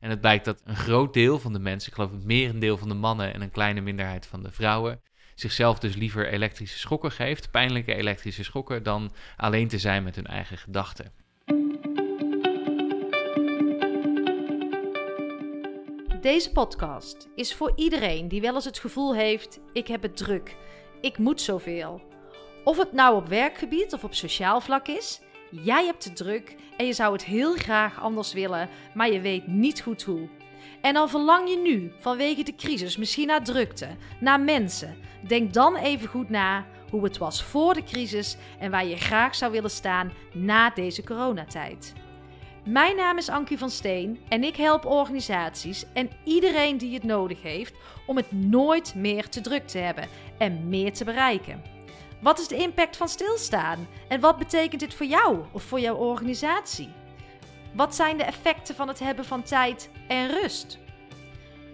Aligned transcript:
En 0.00 0.10
het 0.10 0.20
blijkt 0.20 0.44
dat 0.44 0.62
een 0.64 0.76
groot 0.76 1.14
deel 1.14 1.38
van 1.38 1.52
de 1.52 1.58
mensen, 1.58 1.88
ik 1.88 1.94
geloof 1.94 2.10
het 2.10 2.24
merendeel 2.24 2.76
van 2.76 2.88
de 2.88 2.94
mannen 2.94 3.34
en 3.34 3.40
een 3.40 3.50
kleine 3.50 3.80
minderheid 3.80 4.26
van 4.26 4.42
de 4.42 4.50
vrouwen, 4.50 5.00
zichzelf 5.34 5.78
dus 5.78 5.94
liever 5.94 6.28
elektrische 6.28 6.78
schokken 6.78 7.12
geeft, 7.12 7.50
pijnlijke 7.50 7.94
elektrische 7.94 8.44
schokken, 8.44 8.82
dan 8.82 9.12
alleen 9.36 9.68
te 9.68 9.78
zijn 9.78 10.04
met 10.04 10.14
hun 10.14 10.26
eigen 10.26 10.58
gedachten. 10.58 11.12
Deze 16.20 16.52
podcast 16.52 17.28
is 17.34 17.54
voor 17.54 17.72
iedereen 17.76 18.28
die 18.28 18.40
wel 18.40 18.54
eens 18.54 18.64
het 18.64 18.78
gevoel 18.78 19.14
heeft: 19.14 19.60
ik 19.72 19.86
heb 19.86 20.02
het 20.02 20.16
druk, 20.16 20.56
ik 21.00 21.18
moet 21.18 21.40
zoveel. 21.40 22.02
Of 22.64 22.76
het 22.76 22.92
nou 22.92 23.16
op 23.16 23.28
werkgebied 23.28 23.92
of 23.92 24.04
op 24.04 24.14
sociaal 24.14 24.60
vlak 24.60 24.88
is, 24.88 25.20
jij 25.50 25.84
hebt 25.84 26.04
het 26.04 26.16
druk 26.16 26.56
en 26.76 26.86
je 26.86 26.92
zou 26.92 27.12
het 27.12 27.24
heel 27.24 27.54
graag 27.54 28.00
anders 28.00 28.32
willen, 28.32 28.68
maar 28.94 29.12
je 29.12 29.20
weet 29.20 29.46
niet 29.46 29.80
goed 29.80 30.02
hoe. 30.02 30.28
En 30.80 30.96
al 30.96 31.08
verlang 31.08 31.48
je 31.48 31.56
nu 31.56 31.92
vanwege 32.00 32.42
de 32.42 32.54
crisis 32.54 32.96
misschien 32.96 33.26
naar 33.26 33.44
drukte, 33.44 33.88
naar 34.20 34.40
mensen, 34.40 34.96
denk 35.26 35.52
dan 35.52 35.76
even 35.76 36.08
goed 36.08 36.28
na 36.28 36.66
hoe 36.90 37.04
het 37.04 37.18
was 37.18 37.42
voor 37.42 37.74
de 37.74 37.82
crisis 37.82 38.36
en 38.58 38.70
waar 38.70 38.86
je 38.86 38.96
graag 38.96 39.34
zou 39.34 39.52
willen 39.52 39.70
staan 39.70 40.12
na 40.32 40.70
deze 40.70 41.04
coronatijd. 41.04 41.92
Mijn 42.64 42.96
naam 42.96 43.18
is 43.18 43.28
Ankie 43.28 43.58
van 43.58 43.70
Steen 43.70 44.18
en 44.28 44.44
ik 44.44 44.56
help 44.56 44.84
organisaties 44.84 45.84
en 45.92 46.10
iedereen 46.24 46.78
die 46.78 46.94
het 46.94 47.04
nodig 47.04 47.42
heeft 47.42 47.74
om 48.06 48.16
het 48.16 48.32
nooit 48.32 48.94
meer 48.94 49.28
te 49.28 49.40
druk 49.40 49.66
te 49.66 49.78
hebben 49.78 50.08
en 50.38 50.68
meer 50.68 50.92
te 50.92 51.04
bereiken. 51.04 51.77
Wat 52.20 52.38
is 52.38 52.48
de 52.48 52.56
impact 52.56 52.96
van 52.96 53.08
stilstaan 53.08 53.88
en 54.08 54.20
wat 54.20 54.38
betekent 54.38 54.80
dit 54.80 54.94
voor 54.94 55.06
jou 55.06 55.44
of 55.52 55.62
voor 55.62 55.80
jouw 55.80 55.94
organisatie? 55.94 56.92
Wat 57.74 57.94
zijn 57.94 58.16
de 58.16 58.24
effecten 58.24 58.74
van 58.74 58.88
het 58.88 58.98
hebben 58.98 59.24
van 59.24 59.42
tijd 59.42 59.90
en 60.08 60.28
rust? 60.28 60.78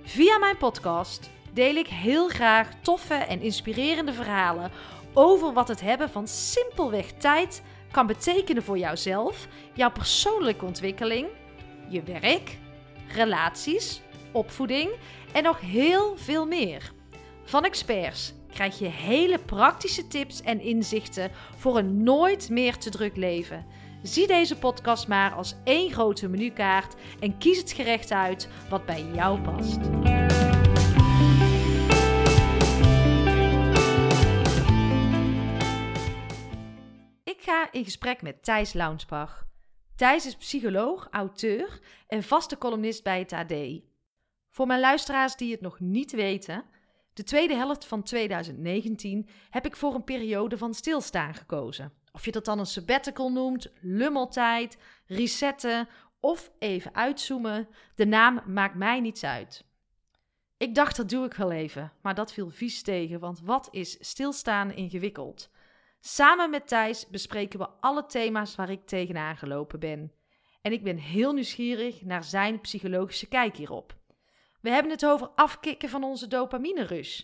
Via 0.02 0.38
mijn 0.38 0.56
podcast 0.56 1.30
deel 1.52 1.74
ik 1.74 1.86
heel 1.86 2.28
graag 2.28 2.68
toffe 2.82 3.14
en 3.14 3.40
inspirerende 3.40 4.12
verhalen 4.12 4.70
over 5.12 5.52
wat 5.52 5.68
het 5.68 5.80
hebben 5.80 6.10
van 6.10 6.28
simpelweg 6.28 7.12
tijd 7.12 7.62
kan 7.90 8.06
betekenen 8.06 8.62
voor 8.62 8.78
jouzelf, 8.78 9.46
jouw 9.72 9.90
persoonlijke 9.90 10.64
ontwikkeling, 10.64 11.28
je 11.88 12.02
werk, 12.02 12.58
relaties, 13.08 14.00
opvoeding 14.32 14.90
en 15.32 15.42
nog 15.42 15.60
heel 15.60 16.16
veel 16.16 16.46
meer. 16.46 16.92
Van 17.44 17.64
experts 17.64 18.34
krijg 18.54 18.78
je 18.78 18.86
hele 18.86 19.38
praktische 19.38 20.06
tips 20.06 20.42
en 20.42 20.60
inzichten 20.60 21.30
voor 21.56 21.78
een 21.78 22.02
nooit 22.02 22.50
meer 22.50 22.78
te 22.78 22.90
druk 22.90 23.16
leven. 23.16 23.66
Zie 24.02 24.26
deze 24.26 24.58
podcast 24.58 25.08
maar 25.08 25.32
als 25.32 25.54
één 25.64 25.92
grote 25.92 26.28
menukaart 26.28 26.94
en 27.20 27.38
kies 27.38 27.58
het 27.58 27.72
gerecht 27.72 28.12
uit 28.12 28.48
wat 28.68 28.86
bij 28.86 29.04
jou 29.14 29.40
past. 29.40 29.78
Ik 37.24 37.40
ga 37.40 37.72
in 37.72 37.84
gesprek 37.84 38.22
met 38.22 38.42
Thijs 38.42 38.72
Launsbach. 38.72 39.46
Thijs 39.96 40.26
is 40.26 40.36
psycholoog, 40.36 41.08
auteur 41.10 41.80
en 42.06 42.22
vaste 42.22 42.58
columnist 42.58 43.02
bij 43.02 43.18
het 43.18 43.32
AD. 43.32 43.54
Voor 44.50 44.66
mijn 44.66 44.80
luisteraars 44.80 45.36
die 45.36 45.52
het 45.52 45.60
nog 45.60 45.80
niet 45.80 46.12
weten, 46.12 46.64
de 47.14 47.22
tweede 47.22 47.54
helft 47.54 47.84
van 47.84 48.02
2019 48.02 49.28
heb 49.50 49.66
ik 49.66 49.76
voor 49.76 49.94
een 49.94 50.04
periode 50.04 50.58
van 50.58 50.74
stilstaan 50.74 51.34
gekozen. 51.34 51.92
Of 52.12 52.24
je 52.24 52.32
dat 52.32 52.44
dan 52.44 52.58
een 52.58 52.66
sabbatical 52.66 53.32
noemt, 53.32 53.72
lummeltijd, 53.80 54.78
resetten 55.06 55.88
of 56.20 56.50
even 56.58 56.94
uitzoomen, 56.94 57.68
de 57.94 58.06
naam 58.06 58.40
maakt 58.46 58.74
mij 58.74 59.00
niets 59.00 59.24
uit. 59.24 59.64
Ik 60.56 60.74
dacht 60.74 60.96
dat 60.96 61.08
doe 61.08 61.24
ik 61.24 61.34
wel 61.34 61.52
even, 61.52 61.92
maar 62.02 62.14
dat 62.14 62.32
viel 62.32 62.50
vies 62.50 62.82
tegen, 62.82 63.20
want 63.20 63.40
wat 63.40 63.68
is 63.70 63.96
stilstaan 64.00 64.72
ingewikkeld? 64.72 65.50
Samen 66.00 66.50
met 66.50 66.68
Thijs 66.68 67.08
bespreken 67.08 67.58
we 67.58 67.68
alle 67.80 68.06
thema's 68.06 68.54
waar 68.54 68.70
ik 68.70 68.86
tegenaan 68.86 69.36
gelopen 69.36 69.80
ben. 69.80 70.12
En 70.62 70.72
ik 70.72 70.82
ben 70.82 70.96
heel 70.96 71.32
nieuwsgierig 71.32 72.02
naar 72.02 72.24
zijn 72.24 72.60
psychologische 72.60 73.28
kijk 73.28 73.56
hierop. 73.56 73.96
We 74.64 74.70
hebben 74.70 74.92
het 74.92 75.06
over 75.06 75.30
afkicken 75.34 75.88
van 75.88 76.04
onze 76.04 76.26
dopamine-rush. 76.26 77.22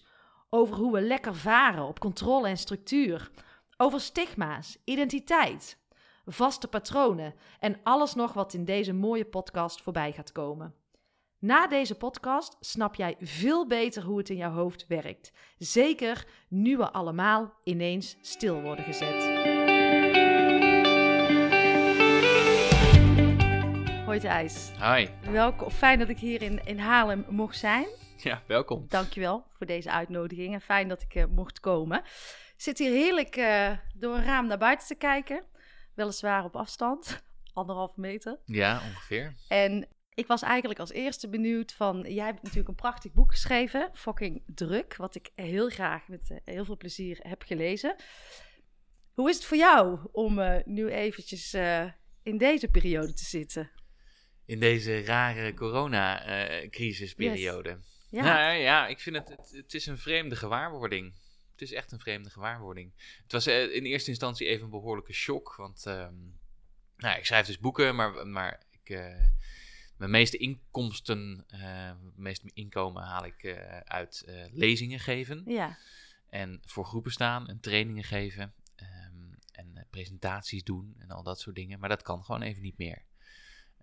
Over 0.50 0.76
hoe 0.76 0.92
we 0.92 1.00
lekker 1.00 1.34
varen 1.34 1.84
op 1.84 1.98
controle 1.98 2.48
en 2.48 2.56
structuur. 2.56 3.30
Over 3.76 4.00
stigma's, 4.00 4.78
identiteit, 4.84 5.78
vaste 6.24 6.68
patronen 6.68 7.34
en 7.60 7.80
alles 7.82 8.14
nog 8.14 8.32
wat 8.32 8.54
in 8.54 8.64
deze 8.64 8.92
mooie 8.92 9.24
podcast 9.24 9.82
voorbij 9.82 10.12
gaat 10.12 10.32
komen. 10.32 10.74
Na 11.38 11.66
deze 11.66 11.94
podcast 11.94 12.56
snap 12.60 12.94
jij 12.94 13.16
veel 13.20 13.66
beter 13.66 14.02
hoe 14.02 14.18
het 14.18 14.30
in 14.30 14.36
jouw 14.36 14.52
hoofd 14.52 14.86
werkt. 14.86 15.32
Zeker 15.58 16.26
nu 16.48 16.76
we 16.76 16.92
allemaal 16.92 17.52
ineens 17.64 18.16
stil 18.20 18.60
worden 18.62 18.84
gezet. 18.84 19.59
Hoi 24.10 24.22
Thijs. 24.22 24.71
Hi. 24.81 25.09
Welkom. 25.31 25.71
Fijn 25.71 25.98
dat 25.98 26.09
ik 26.09 26.19
hier 26.19 26.43
in, 26.43 26.65
in 26.65 26.78
Haarlem 26.78 27.25
mocht 27.28 27.59
zijn. 27.59 27.87
Ja, 28.16 28.43
welkom. 28.47 28.84
Dankjewel 28.88 29.47
voor 29.53 29.66
deze 29.66 29.91
uitnodiging 29.91 30.54
en 30.54 30.60
fijn 30.60 30.88
dat 30.88 31.03
ik 31.03 31.15
uh, 31.15 31.25
mocht 31.25 31.60
komen. 31.60 31.98
Ik 31.98 32.54
zit 32.56 32.78
hier 32.78 32.91
heerlijk 32.91 33.37
uh, 33.37 33.70
door 33.94 34.16
een 34.16 34.25
raam 34.25 34.47
naar 34.47 34.59
buiten 34.59 34.87
te 34.87 34.94
kijken. 34.94 35.44
Weliswaar 35.94 36.44
op 36.44 36.56
afstand, 36.56 37.22
anderhalve 37.53 38.00
meter. 38.00 38.38
Ja, 38.44 38.81
ongeveer. 38.88 39.34
En 39.49 39.88
ik 40.15 40.26
was 40.26 40.43
eigenlijk 40.43 40.81
als 40.81 40.93
eerste 40.93 41.28
benieuwd 41.28 41.72
van... 41.72 42.00
Jij 42.09 42.26
hebt 42.26 42.43
natuurlijk 42.43 42.69
een 42.69 42.75
prachtig 42.75 43.12
boek 43.12 43.31
geschreven, 43.31 43.91
Fucking 43.93 44.43
Druk... 44.47 44.97
wat 44.97 45.15
ik 45.15 45.31
heel 45.34 45.69
graag 45.69 46.09
met 46.09 46.31
uh, 46.31 46.38
heel 46.44 46.65
veel 46.65 46.76
plezier 46.76 47.19
heb 47.22 47.43
gelezen. 47.43 47.97
Hoe 49.15 49.28
is 49.28 49.37
het 49.37 49.44
voor 49.44 49.56
jou 49.56 49.99
om 50.12 50.62
nu 50.65 50.88
eventjes 50.88 51.54
in 52.22 52.38
deze 52.38 52.69
periode 52.69 53.12
te 53.12 53.25
zitten? 53.25 53.70
In 54.50 54.61
deze 54.61 55.05
rare 55.05 55.55
corona-crisisperiode. 55.55 57.69
Yes. 57.69 57.78
Ja. 58.11 58.22
Nou 58.22 58.55
ja, 58.55 58.87
ik 58.87 59.00
vind 59.00 59.16
het, 59.16 59.28
het, 59.28 59.50
het 59.50 59.75
is 59.75 59.87
een 59.87 59.99
vreemde 59.99 60.37
gewaarwording. 60.37 61.15
Het 61.53 61.62
is 61.62 61.72
echt 61.72 61.93
een 61.93 62.00
vreemde 62.00 62.31
gewaarwording. 62.31 62.93
Het 63.22 63.33
was 63.33 63.47
uh, 63.47 63.75
in 63.75 63.84
eerste 63.84 64.11
instantie 64.11 64.47
even 64.47 64.65
een 64.65 64.71
behoorlijke 64.71 65.12
shock. 65.12 65.55
Want 65.56 65.87
um, 65.87 66.38
nou, 66.97 67.19
ik 67.19 67.27
schrijf 67.27 67.47
dus 67.47 67.59
boeken, 67.59 67.94
maar, 67.94 68.27
maar 68.27 68.62
ik, 68.71 68.91
uh, 68.91 69.15
mijn 69.97 70.11
meeste 70.11 70.37
inkomsten, 70.37 71.44
uh, 71.55 71.61
mijn 71.61 72.12
meeste 72.15 72.50
inkomen 72.55 73.03
haal 73.03 73.25
ik 73.25 73.56
uit 73.84 74.25
lezingen 74.53 75.00
geven. 75.00 75.43
Ja. 75.47 75.78
En 76.28 76.61
voor 76.65 76.84
groepen 76.84 77.12
staan 77.12 77.49
en 77.49 77.61
trainingen 77.61 78.05
geven. 78.05 78.55
Um, 78.77 79.38
en 79.53 79.87
presentaties 79.91 80.65
doen 80.65 80.94
en 80.99 81.11
al 81.11 81.22
dat 81.22 81.41
soort 81.41 81.56
dingen. 81.56 81.78
Maar 81.78 81.88
dat 81.88 82.03
kan 82.03 82.25
gewoon 82.25 82.43
even 82.43 82.62
niet 82.62 82.78
meer. 82.78 83.09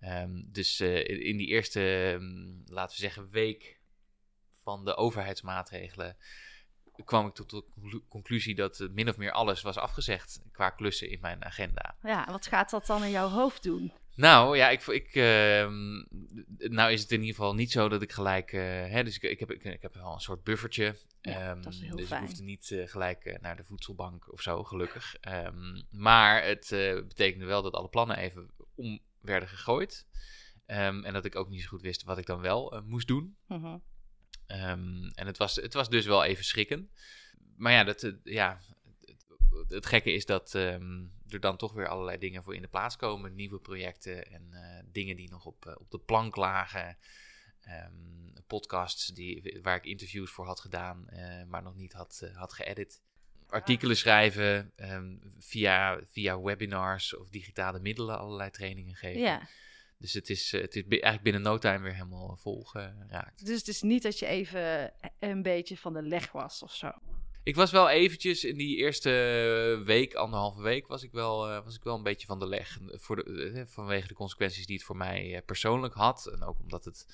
Um, 0.04 0.48
dus 0.52 0.80
in 0.80 1.36
die 1.36 1.46
eerste, 1.46 1.80
laten 2.66 2.96
we 2.96 3.02
zeggen, 3.02 3.30
week 3.30 3.78
van 4.62 4.84
de 4.84 4.96
overheidsmaatregelen 4.96 6.16
kwam 7.04 7.26
ik 7.26 7.34
tot 7.34 7.50
de 7.50 7.64
conclusie 8.08 8.54
dat 8.54 8.88
min 8.90 9.08
of 9.08 9.16
meer 9.16 9.32
alles 9.32 9.62
was 9.62 9.76
afgezegd 9.76 10.42
qua 10.52 10.70
klussen 10.70 11.10
in 11.10 11.20
mijn 11.20 11.44
agenda. 11.44 11.96
Ja, 12.02 12.26
wat 12.30 12.46
gaat 12.46 12.70
dat 12.70 12.86
dan 12.86 13.04
in 13.04 13.10
jouw 13.10 13.28
hoofd 13.28 13.62
doen? 13.62 13.92
Nou 14.14 14.56
ja, 14.56 14.68
ik, 14.68 14.86
ik, 14.86 15.14
uh, 15.14 15.68
nou 16.58 16.92
is 16.92 17.00
het 17.00 17.12
in 17.12 17.20
ieder 17.20 17.34
geval 17.34 17.54
niet 17.54 17.70
zo 17.70 17.88
dat 17.88 18.02
ik 18.02 18.12
gelijk, 18.12 18.52
uh, 18.52 18.60
hè, 18.62 19.04
dus 19.04 19.16
ik, 19.16 19.22
ik, 19.22 19.40
heb, 19.40 19.50
ik, 19.50 19.64
ik, 19.64 19.82
heb 19.82 19.94
wel 19.94 20.12
een 20.12 20.20
soort 20.20 20.44
buffertje. 20.44 20.96
Ja, 21.20 21.50
um, 21.50 21.62
dat 21.62 21.72
is 21.72 21.80
heel 21.80 21.96
dus 21.96 22.06
fijn. 22.06 22.22
ik 22.22 22.28
hoefde 22.28 22.44
niet 22.44 22.70
uh, 22.70 22.88
gelijk 22.88 23.38
naar 23.40 23.56
de 23.56 23.64
voedselbank 23.64 24.32
of 24.32 24.40
zo, 24.40 24.64
gelukkig. 24.64 25.16
Um, 25.28 25.82
maar 25.90 26.44
het 26.44 26.68
betekende 27.08 27.46
wel 27.46 27.62
dat 27.62 27.72
alle 27.72 27.88
plannen 27.88 28.16
even 28.16 28.50
om 28.74 29.00
werden 29.28 29.48
gegooid. 29.48 30.06
Um, 30.66 31.04
en 31.04 31.12
dat 31.12 31.24
ik 31.24 31.36
ook 31.36 31.48
niet 31.48 31.62
zo 31.62 31.68
goed 31.68 31.82
wist 31.82 32.02
wat 32.02 32.18
ik 32.18 32.26
dan 32.26 32.40
wel 32.40 32.82
moest 32.84 33.06
doen. 33.06 33.36
Uh 33.48 33.62
-huh. 33.62 33.80
Um, 34.70 35.10
en 35.14 35.26
het 35.26 35.36
was, 35.36 35.56
het 35.56 35.74
was 35.74 35.88
dus 35.88 36.06
wel 36.06 36.24
even 36.24 36.44
schrikken. 36.44 36.90
Maar 37.56 37.72
ja, 37.72 37.84
dat, 37.84 38.14
ja 38.22 38.60
het, 39.00 39.26
het 39.68 39.86
gekke 39.86 40.12
is 40.12 40.26
dat 40.26 40.54
um, 40.54 41.12
er 41.28 41.40
dan 41.40 41.56
toch 41.56 41.72
weer 41.72 41.88
allerlei 41.88 42.18
dingen 42.18 42.42
voor 42.42 42.54
in 42.54 42.62
de 42.62 42.68
plaats 42.68 42.96
komen. 42.96 43.34
Nieuwe 43.34 43.58
projecten 43.58 44.30
en 44.30 44.48
uh, 44.52 44.92
dingen 44.92 45.16
die 45.16 45.30
nog 45.30 45.46
op, 45.46 45.76
op 45.78 45.90
de 45.90 45.98
plank 45.98 46.36
lagen. 46.36 46.98
Podcasts 48.46 49.06
die, 49.06 49.58
waar 49.62 49.76
ik 49.76 49.84
interviews 49.84 50.30
voor 50.30 50.46
had 50.46 50.60
gedaan, 50.60 51.08
maar 51.48 51.62
nog 51.62 51.74
niet 51.74 51.92
had, 51.92 52.30
had 52.34 52.52
geëdit. 52.52 53.02
Artikelen 53.48 53.96
schrijven, 53.96 54.72
via, 55.38 56.00
via 56.04 56.40
webinars 56.40 57.16
of 57.16 57.28
digitale 57.28 57.78
middelen 57.80 58.18
allerlei 58.18 58.50
trainingen 58.50 58.94
geven. 58.94 59.20
Ja. 59.20 59.48
Dus 59.98 60.12
het 60.12 60.30
is, 60.30 60.52
het 60.52 60.76
is 60.76 60.82
eigenlijk 60.88 61.22
binnen 61.22 61.42
no 61.42 61.58
time 61.58 61.82
weer 61.82 61.94
helemaal 61.94 62.36
vol 62.36 62.64
geraakt. 62.64 63.46
Dus 63.46 63.58
het 63.58 63.68
is 63.68 63.82
niet 63.82 64.02
dat 64.02 64.18
je 64.18 64.26
even 64.26 64.92
een 65.18 65.42
beetje 65.42 65.76
van 65.76 65.92
de 65.92 66.02
leg 66.02 66.32
was 66.32 66.62
of 66.62 66.74
zo? 66.74 66.90
Ik 67.42 67.56
was 67.56 67.70
wel 67.70 67.88
eventjes 67.88 68.44
in 68.44 68.56
die 68.56 68.76
eerste 68.76 69.10
week, 69.84 70.14
anderhalve 70.14 70.62
week, 70.62 70.86
was 70.86 71.02
ik 71.02 71.12
wel, 71.12 71.48
eh, 71.48 71.64
was 71.64 71.74
ik 71.76 71.82
wel 71.82 71.94
een 71.96 72.02
beetje 72.02 72.26
van 72.26 72.38
de 72.38 72.46
leg. 72.46 72.78
Voor 72.86 73.16
de, 73.16 73.50
eh, 73.54 73.62
vanwege 73.66 74.08
de 74.08 74.14
consequenties 74.14 74.66
die 74.66 74.76
het 74.76 74.84
voor 74.84 74.96
mij 74.96 75.34
eh, 75.34 75.42
persoonlijk 75.46 75.94
had. 75.94 76.26
En 76.26 76.42
ook 76.42 76.58
omdat 76.58 76.84
het 76.84 77.06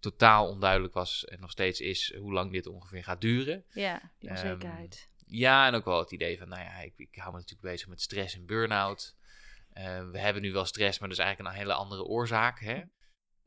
totaal 0.00 0.48
onduidelijk 0.48 0.94
was 0.94 1.24
en 1.24 1.40
nog 1.40 1.50
steeds 1.50 1.80
is 1.80 2.14
hoe 2.16 2.32
lang 2.32 2.52
dit 2.52 2.66
ongeveer 2.66 3.04
gaat 3.04 3.20
duren. 3.20 3.64
Ja, 3.72 4.12
die 4.18 4.28
Ehm, 4.28 4.38
onzekerheid. 4.38 5.07
Ja, 5.30 5.66
en 5.66 5.74
ook 5.74 5.84
wel 5.84 5.98
het 5.98 6.12
idee 6.12 6.38
van, 6.38 6.48
nou 6.48 6.62
ja, 6.62 6.78
ik, 6.78 6.92
ik 6.96 7.14
hou 7.16 7.30
me 7.32 7.38
natuurlijk 7.38 7.68
bezig 7.70 7.88
met 7.88 8.00
stress 8.00 8.34
en 8.34 8.46
burn-out. 8.46 9.16
Eh, 9.72 10.10
we 10.10 10.18
hebben 10.18 10.42
nu 10.42 10.52
wel 10.52 10.64
stress, 10.64 10.98
maar 10.98 11.08
dat 11.08 11.18
is 11.18 11.24
eigenlijk 11.24 11.54
een 11.54 11.60
hele 11.60 11.74
andere 11.74 12.04
oorzaak. 12.04 12.60
Hè? 12.60 12.82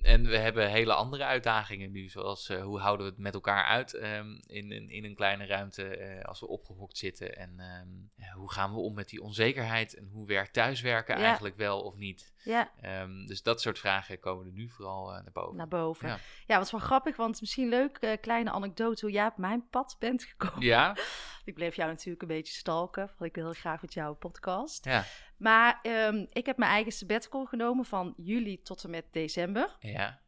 En 0.01 0.23
we 0.27 0.37
hebben 0.37 0.69
hele 0.69 0.93
andere 0.93 1.23
uitdagingen 1.23 1.91
nu, 1.91 2.09
zoals 2.09 2.49
eh, 2.49 2.63
hoe 2.63 2.79
houden 2.79 3.05
we 3.05 3.11
het 3.11 3.21
met 3.21 3.33
elkaar 3.33 3.63
uit 3.65 3.93
ehm, 3.93 4.27
in, 4.45 4.71
in, 4.71 4.89
in 4.89 5.03
een 5.05 5.15
kleine 5.15 5.45
ruimte 5.45 5.87
eh, 5.97 6.23
als 6.23 6.39
we 6.39 6.47
opgehokt 6.47 6.97
zitten. 6.97 7.35
En 7.35 7.59
ehm, 7.59 8.29
hoe 8.37 8.51
gaan 8.51 8.73
we 8.73 8.79
om 8.79 8.93
met 8.93 9.09
die 9.09 9.21
onzekerheid 9.21 9.95
en 9.95 10.09
hoe 10.11 10.27
werkt 10.27 10.53
thuiswerken 10.53 11.17
Ja. 11.17 11.23
eigenlijk 11.23 11.55
wel 11.57 11.81
of 11.81 11.95
niet. 11.95 12.33
ja, 12.43 12.71
Ehm, 12.81 13.25
dus 13.25 13.41
dat 13.43 13.61
soort 13.61 13.79
vragen 13.79 14.19
komen 14.19 14.45
er 14.45 14.51
nu 14.51 14.69
vooral 14.69 15.05
naar 15.09 15.31
boven. 15.33 15.57
naar 15.57 15.67
boven. 15.67 16.07
Ja. 16.07 16.17
Ja, 16.47 16.55
wat 16.55 16.65
is 16.65 16.71
wel 16.71 16.79
grappig, 16.81 17.15
want 17.15 17.39
misschien 17.41 17.69
leuk, 17.69 18.17
kleine 18.21 18.51
anekdote 18.51 19.05
hoe 19.05 19.13
jij 19.13 19.25
op 19.27 19.37
mijn 19.37 19.67
pad 19.69 19.95
bent 19.99 20.23
gekomen. 20.23 20.61
Ja, 20.65 20.95
Ik 21.45 21.53
bleef 21.53 21.75
jou 21.75 21.89
natuurlijk 21.89 22.21
een 22.21 22.27
beetje 22.27 22.53
stalken, 22.53 23.05
want 23.17 23.29
ik 23.29 23.35
wil 23.35 23.43
heel 23.43 23.53
graag 23.53 23.81
met 23.81 23.93
jou 23.93 24.09
een 24.09 24.17
podcast. 24.17 24.85
ja, 24.85 25.05
Maar 25.37 25.79
ehm, 25.81 26.25
ik 26.29 26.45
heb 26.45 26.57
mijn 26.57 26.71
eigen 26.71 26.91
sabbatical 26.91 27.45
genomen 27.45 27.85
van 27.85 28.13
juli 28.17 28.61
tot 28.61 28.83
en 28.83 28.89
met 28.89 29.05
december. 29.11 29.75
ja. 29.79 30.19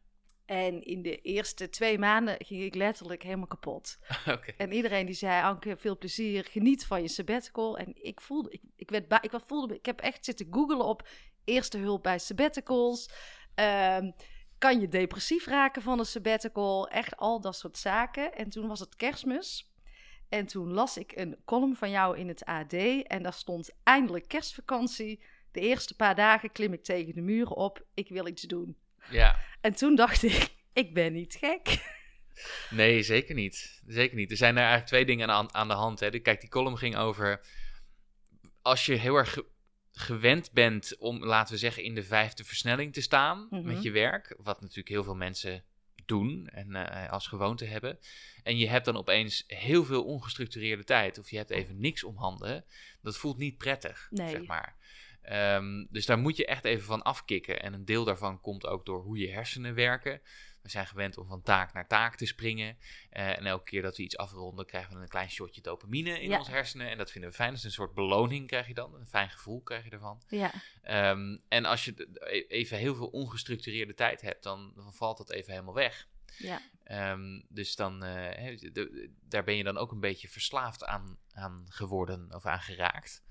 En 0.46 0.82
in 0.82 1.02
de 1.02 1.20
eerste 1.20 1.68
twee 1.68 1.98
maanden 1.98 2.36
ging 2.44 2.62
ik 2.62 2.74
letterlijk 2.74 3.22
helemaal 3.22 3.46
kapot. 3.46 3.98
Oké. 4.26 4.52
En 4.56 4.72
iedereen 4.72 5.06
die 5.06 5.14
zei, 5.14 5.42
Anke, 5.42 5.76
veel 5.76 5.98
plezier, 5.98 6.44
geniet 6.50 6.86
van 6.86 7.02
je 7.02 7.08
sabbatical. 7.08 7.78
En 7.78 8.04
ik 8.04 8.20
voelde, 8.20 8.50
ik, 8.50 8.60
ik, 8.76 8.90
werd 8.90 9.24
ik 9.24 9.30
was- 9.30 9.42
voelde, 9.46 9.74
ik 9.74 9.86
heb 9.86 10.00
echt 10.00 10.24
zitten 10.24 10.46
googlen 10.50 10.84
op 10.84 11.08
eerste 11.44 11.78
hulp 11.78 12.02
bij 12.02 12.18
sabbaticals. 12.18 13.10
Ehm, 13.54 14.10
kan 14.58 14.80
je 14.80 14.88
depressief 14.88 15.46
raken 15.46 15.82
van 15.82 15.98
een 15.98 16.04
sabbatical? 16.06 16.88
Echt 16.88 17.16
al 17.16 17.40
dat 17.40 17.56
soort 17.56 17.78
zaken. 17.78 18.34
En 18.34 18.48
toen 18.50 18.68
was 18.68 18.80
het 18.80 18.96
kerstmis. 18.96 19.72
En 20.34 20.46
toen 20.46 20.72
las 20.72 20.96
ik 20.96 21.12
een 21.16 21.36
column 21.44 21.76
van 21.76 21.90
jou 21.90 22.18
in 22.18 22.28
het 22.28 22.44
AD. 22.44 22.72
En 23.06 23.22
daar 23.22 23.32
stond 23.32 23.70
eindelijk 23.82 24.28
kerstvakantie. 24.28 25.22
De 25.52 25.60
eerste 25.60 25.96
paar 25.96 26.14
dagen 26.14 26.52
klim 26.52 26.72
ik 26.72 26.82
tegen 26.84 27.14
de 27.14 27.20
muren 27.20 27.56
op. 27.56 27.84
Ik 27.94 28.08
wil 28.08 28.26
iets 28.26 28.42
doen. 28.42 28.76
Ja. 29.10 29.36
En 29.60 29.74
toen 29.74 29.94
dacht 29.94 30.22
ik, 30.32 30.54
ik 30.72 30.94
ben 30.94 31.12
niet 31.12 31.34
gek. 31.40 31.92
Nee, 32.70 33.02
zeker 33.02 33.34
niet. 33.34 33.82
Zeker 33.86 34.16
niet. 34.16 34.30
Er 34.30 34.36
zijn 34.36 34.52
er 34.54 34.58
eigenlijk 34.58 34.88
twee 34.88 35.04
dingen 35.04 35.30
aan, 35.30 35.54
aan 35.54 35.68
de 35.68 35.74
hand. 35.74 36.00
Hè. 36.00 36.18
Kijk, 36.20 36.40
die 36.40 36.50
column 36.50 36.78
ging 36.78 36.96
over. 36.96 37.46
Als 38.62 38.86
je 38.86 38.94
heel 38.94 39.16
erg 39.16 39.32
ge- 39.32 39.46
gewend 39.92 40.52
bent 40.52 40.96
om, 40.98 41.24
laten 41.24 41.52
we 41.54 41.58
zeggen, 41.60 41.82
in 41.82 41.94
de 41.94 42.02
vijfde 42.02 42.44
versnelling 42.44 42.92
te 42.92 43.00
staan 43.00 43.46
Mhm. 43.50 43.66
met 43.66 43.82
je 43.82 43.90
werk. 43.90 44.34
Wat 44.38 44.60
natuurlijk 44.60 44.88
heel 44.88 45.04
veel 45.04 45.14
mensen 45.14 45.64
doen 46.08 46.48
en 46.48 46.74
eh, 46.74 47.12
als 47.12 47.26
gewoonte 47.26 47.64
hebben. 47.64 47.98
En 48.42 48.58
je 48.58 48.68
hebt 48.68 48.84
dan 48.84 48.96
opeens 48.96 49.44
heel 49.46 49.84
veel 49.84 50.04
ongestructureerde 50.04 50.84
tijd. 50.84 51.18
Of 51.18 51.30
je 51.30 51.36
hebt 51.36 51.50
even 51.50 51.80
niks 51.80 52.04
om 52.04 52.16
handen. 52.16 52.64
Dat 53.02 53.16
voelt 53.16 53.38
niet 53.38 53.58
prettig, 53.58 54.08
Nee. 54.10 54.28
zeg 54.28 54.46
maar. 54.46 54.76
Ehm, 55.22 55.84
dus 55.90 56.06
daar 56.06 56.18
moet 56.18 56.36
je 56.36 56.46
echt 56.46 56.64
even 56.64 56.84
van 56.84 57.02
afkicken. 57.02 57.62
En 57.62 57.72
een 57.72 57.84
deel 57.84 58.04
daarvan 58.04 58.40
komt 58.40 58.66
ook 58.66 58.86
door 58.86 59.02
hoe 59.02 59.18
je 59.18 59.30
hersenen 59.30 59.74
werken. 59.74 60.20
We 60.64 60.70
zijn 60.70 60.86
gewend 60.86 61.18
om 61.18 61.26
van 61.26 61.42
taak 61.42 61.72
naar 61.72 61.86
taak 61.88 62.16
te 62.16 62.26
springen. 62.26 62.76
Eh, 63.10 63.38
en 63.38 63.46
elke 63.46 63.64
keer 63.64 63.82
dat 63.82 63.96
we 63.96 64.02
iets 64.02 64.16
afronden, 64.16 64.66
krijgen 64.66 64.94
we 64.96 65.02
een 65.02 65.08
klein 65.08 65.30
shotje 65.30 65.60
dopamine 65.60 66.20
in 66.20 66.28
Ja. 66.28 66.38
onze 66.38 66.50
hersenen. 66.50 66.90
En 66.90 66.98
dat 66.98 67.10
vinden 67.10 67.30
we 67.30 67.36
fijn. 67.36 67.48
Dat 67.48 67.58
is 67.58 67.64
een 67.64 67.70
soort 67.70 67.94
beloning 67.94 68.46
krijg 68.46 68.66
je 68.66 68.74
dan. 68.74 68.94
Een 68.94 69.06
fijn 69.06 69.30
gevoel 69.30 69.62
krijg 69.62 69.84
je 69.84 69.90
ervan. 69.90 70.22
Ja, 70.28 70.52
Ehm, 70.82 71.38
en 71.48 71.64
als 71.64 71.84
je 71.84 72.08
e- 72.14 72.44
even 72.48 72.78
heel 72.78 72.94
veel 72.94 73.06
ongestructureerde 73.06 73.94
tijd 73.94 74.20
hebt, 74.20 74.42
dan, 74.42 74.72
dan 74.74 74.94
valt 74.94 75.16
dat 75.18 75.30
even 75.30 75.52
helemaal 75.52 75.74
weg. 75.74 76.06
ja. 76.38 76.60
Ehm, 76.84 77.40
dus 77.48 77.76
dan, 77.76 78.04
eh, 78.04 78.58
daar 79.28 79.44
ben 79.44 79.56
je 79.56 79.64
dan 79.64 79.76
ook 79.78 79.92
een 79.92 80.00
beetje 80.00 80.28
verslaafd 80.28 80.84
aan, 80.84 81.18
aan 81.32 81.64
geworden 81.68 82.34
of 82.34 82.46
aan 82.46 82.60
geraakt. 82.60 83.22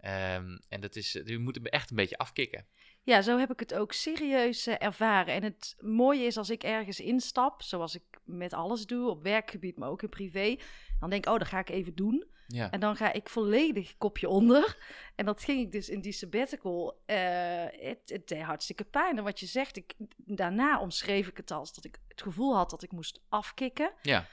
Ehm, 0.00 0.58
en 0.68 0.80
dat 0.80 0.96
is, 0.96 1.12
je 1.12 1.38
moet 1.38 1.54
hem 1.54 1.66
echt 1.66 1.90
een 1.90 1.96
beetje 1.96 2.18
afkicken. 2.18 2.66
Ja, 3.04 3.22
zo 3.22 3.38
heb 3.38 3.50
ik 3.52 3.60
het 3.60 3.74
ook 3.74 3.92
serieus 3.92 4.66
eh, 4.66 4.74
ervaren. 4.78 5.34
En 5.34 5.42
het 5.42 5.76
mooie 5.80 6.24
is 6.24 6.36
als 6.36 6.50
ik 6.50 6.62
ergens 6.62 7.00
instap, 7.00 7.62
zoals 7.62 7.94
ik 7.94 8.02
met 8.24 8.52
alles 8.52 8.86
doe, 8.86 9.08
op 9.08 9.22
werkgebied, 9.22 9.78
maar 9.78 9.88
ook 9.88 10.02
in 10.02 10.08
privé, 10.08 10.56
dan 11.00 11.10
denk 11.10 11.26
ik, 11.26 11.32
oh, 11.32 11.38
dat 11.38 11.48
ga 11.48 11.58
ik 11.58 11.68
even 11.68 11.94
doen. 11.94 12.26
Ja, 12.46 12.70
En 12.70 12.80
dan 12.80 12.96
ga 12.96 13.12
ik 13.12 13.28
volledig 13.28 13.96
kopje 13.98 14.28
onder. 14.28 14.76
En 15.14 15.24
dat 15.24 15.42
ging 15.42 15.60
ik 15.60 15.72
dus 15.72 15.88
in 15.88 16.00
die 16.00 16.12
sabbatical. 16.12 17.02
eh, 17.06 17.64
het, 17.70 18.00
het 18.04 18.28
deed 18.28 18.42
hartstikke 18.42 18.84
pijn. 18.84 19.18
En 19.18 19.24
wat 19.24 19.40
je 19.40 19.46
zegt, 19.46 19.76
ik, 19.76 19.94
daarna 20.16 20.80
omschreef 20.80 21.28
ik 21.28 21.36
het 21.36 21.50
als 21.50 21.74
dat 21.74 21.84
ik 21.84 21.98
het 22.08 22.22
gevoel 22.22 22.56
had 22.56 22.70
dat 22.70 22.82
ik 22.82 22.92
moest 22.92 23.20
afkicken. 23.28 23.92
ja, 24.02 24.26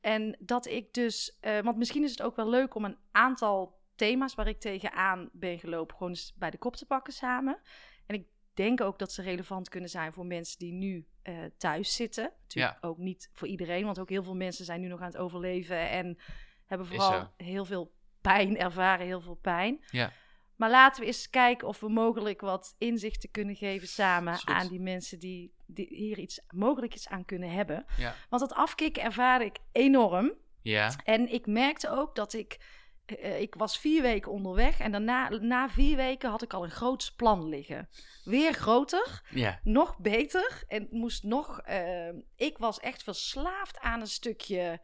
En 0.00 0.36
dat 0.40 0.66
ik 0.66 0.94
dus, 0.94 1.36
eh, 1.40 1.60
want 1.60 1.76
misschien 1.76 2.04
is 2.04 2.10
het 2.10 2.22
ook 2.22 2.36
wel 2.36 2.48
leuk 2.48 2.74
om 2.74 2.84
een 2.84 2.98
aantal 3.12 3.78
thema's 3.94 4.34
waar 4.34 4.48
ik 4.48 4.60
tegenaan 4.60 5.28
ben 5.32 5.58
gelopen, 5.58 5.96
gewoon 5.96 6.12
eens 6.12 6.32
bij 6.36 6.50
de 6.50 6.58
kop 6.58 6.76
te 6.76 6.86
pakken 6.86 7.12
samen. 7.12 7.60
Denk 8.56 8.80
ook 8.80 8.98
dat 8.98 9.12
ze 9.12 9.22
relevant 9.22 9.68
kunnen 9.68 9.90
zijn 9.90 10.12
voor 10.12 10.26
mensen 10.26 10.58
die 10.58 10.72
nu 10.72 11.06
eh, 11.22 11.34
thuis 11.58 11.94
zitten. 11.94 12.32
Natuurlijk 12.42 12.76
ook 12.80 12.98
niet 12.98 13.30
voor 13.32 13.48
iedereen, 13.48 13.84
want 13.84 13.98
ook 13.98 14.08
heel 14.10 14.22
veel 14.22 14.34
mensen 14.34 14.64
zijn 14.64 14.80
nu 14.80 14.88
nog 14.88 15.00
aan 15.00 15.06
het 15.06 15.16
overleven 15.16 15.90
en 15.90 16.18
hebben 16.66 16.86
vooral 16.86 17.32
heel 17.36 17.64
veel 17.64 17.92
pijn, 18.20 18.58
ervaren 18.66 19.06
heel 19.06 19.20
veel 19.20 19.34
pijn. 19.34 19.84
ja. 19.90 20.12
Maar 20.56 20.70
laten 20.70 21.00
we 21.00 21.06
eens 21.06 21.30
kijken 21.30 21.68
of 21.68 21.80
we 21.80 21.88
mogelijk 21.88 22.40
wat 22.40 22.74
inzichten 22.78 23.30
kunnen 23.30 23.56
geven 23.56 23.88
samen 23.88 24.38
aan 24.44 24.68
die 24.68 24.80
mensen 24.80 25.18
die, 25.18 25.54
die 25.66 25.86
hier 25.88 26.18
iets 26.18 26.40
mogelijk 26.48 26.94
iets 26.94 27.08
aan 27.08 27.24
kunnen 27.24 27.50
hebben. 27.50 27.84
Ja. 27.96 28.14
Want 28.28 28.42
dat 28.48 28.58
afkicken 28.58 29.02
ervaar 29.02 29.42
ik 29.42 29.58
enorm. 29.72 30.32
Ja, 30.62 30.94
En 31.04 31.32
ik 31.32 31.46
merkte 31.46 31.90
ook 31.90 32.14
dat 32.14 32.32
ik. 32.32 32.58
Eh, 33.10 33.40
ik 33.40 33.54
was 33.54 33.78
vier 33.78 34.02
weken 34.02 34.32
onderweg 34.32 34.78
en 34.78 34.92
daarna, 34.92 35.28
na 35.28 35.68
vier 35.68 35.96
weken 35.96 36.30
had 36.30 36.42
ik 36.42 36.52
al 36.52 36.64
een 36.64 36.70
groots 36.70 37.12
plan 37.14 37.48
liggen. 37.48 37.88
Weer 38.24 38.52
groter, 38.52 39.22
ja, 39.30 39.60
nog 39.62 39.98
beter 39.98 40.62
en 40.68 40.86
moest 40.90 41.22
nog. 41.22 41.60
eh, 41.60 42.08
ik 42.36 42.58
was 42.58 42.80
echt 42.80 43.02
verslaafd 43.02 43.78
aan 43.78 44.00
een 44.00 44.06
stukje 44.06 44.80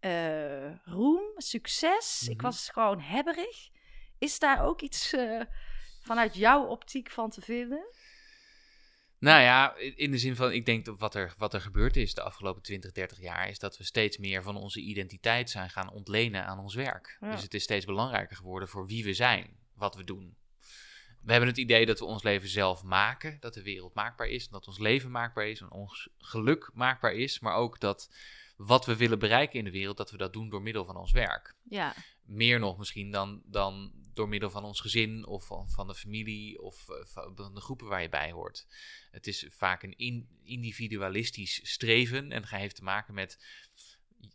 eh, 0.00 0.84
roem, 0.84 1.22
succes. 1.36 2.28
Ik 2.28 2.36
Mhm. 2.36 2.44
was 2.46 2.68
gewoon 2.68 3.00
hebberig. 3.00 3.68
Is 4.18 4.38
daar 4.38 4.64
ook 4.64 4.80
iets 4.80 5.14
vanuit 6.00 6.34
jouw 6.36 6.64
optiek 6.66 7.10
van 7.10 7.30
te 7.30 7.40
vinden? 7.40 7.84
Nou 9.22 9.42
ja, 9.42 9.76
in 9.76 10.10
de 10.10 10.18
zin 10.18 10.36
van, 10.36 10.52
ik 10.52 10.66
denk 10.66 10.84
dat 10.84 10.98
wat 10.98 11.14
er, 11.14 11.34
wat 11.38 11.54
er 11.54 11.60
gebeurd 11.60 11.96
is 11.96 12.14
de 12.14 12.22
afgelopen 12.22 12.62
20, 12.62 12.92
30 12.92 13.20
jaar, 13.20 13.48
is 13.48 13.58
dat 13.58 13.76
we 13.76 13.84
steeds 13.84 14.18
meer 14.18 14.42
van 14.42 14.56
onze 14.56 14.80
identiteit 14.80 15.50
zijn 15.50 15.70
gaan 15.70 15.90
ontlenen 15.90 16.46
aan 16.46 16.58
ons 16.58 16.74
werk. 16.74 17.16
Ja. 17.20 17.30
Dus 17.30 17.42
het 17.42 17.54
is 17.54 17.62
steeds 17.62 17.84
belangrijker 17.84 18.36
geworden 18.36 18.68
voor 18.68 18.86
wie 18.86 19.04
we 19.04 19.14
zijn, 19.14 19.56
wat 19.74 19.96
we 19.96 20.04
doen. 20.04 20.36
We 21.20 21.30
hebben 21.30 21.48
het 21.48 21.58
idee 21.58 21.86
dat 21.86 21.98
we 21.98 22.04
ons 22.04 22.22
leven 22.22 22.48
zelf 22.48 22.82
maken, 22.82 23.36
dat 23.40 23.54
de 23.54 23.62
wereld 23.62 23.94
maakbaar 23.94 24.28
is, 24.28 24.48
dat 24.48 24.66
ons 24.66 24.78
leven 24.78 25.10
maakbaar 25.10 25.46
is 25.46 25.60
en 25.60 25.70
ons 25.70 26.08
geluk 26.18 26.70
maakbaar 26.74 27.12
is, 27.12 27.40
maar 27.40 27.54
ook 27.54 27.80
dat 27.80 28.14
wat 28.56 28.86
we 28.86 28.96
willen 28.96 29.18
bereiken 29.18 29.58
in 29.58 29.64
de 29.64 29.70
wereld, 29.70 29.96
dat 29.96 30.10
we 30.10 30.16
dat 30.16 30.32
doen 30.32 30.48
door 30.48 30.62
middel 30.62 30.84
van 30.84 30.96
ons 30.96 31.12
werk 31.12 31.54
Ja, 31.62 31.94
meer 32.22 32.58
nog 32.58 32.78
misschien 32.78 33.10
dan, 33.10 33.42
dan 33.44 33.92
door 34.14 34.28
middel 34.28 34.50
van 34.50 34.64
ons 34.64 34.80
gezin 34.80 35.26
of 35.26 35.46
van, 35.46 35.70
van 35.70 35.86
de 35.86 35.94
familie 35.94 36.62
of 36.62 36.88
eh, 36.88 37.04
van 37.34 37.54
de 37.54 37.60
groepen 37.60 37.86
waar 37.86 38.02
je 38.02 38.08
bij 38.08 38.32
hoort. 38.32 38.66
Het 39.10 39.26
is 39.26 39.46
vaak 39.48 39.82
een 39.82 39.96
in- 39.96 40.28
individualistisch 40.42 41.60
streven 41.70 42.32
en 42.32 42.46
heeft 42.48 42.76
te 42.76 42.82
maken 42.82 43.14
met 43.14 43.44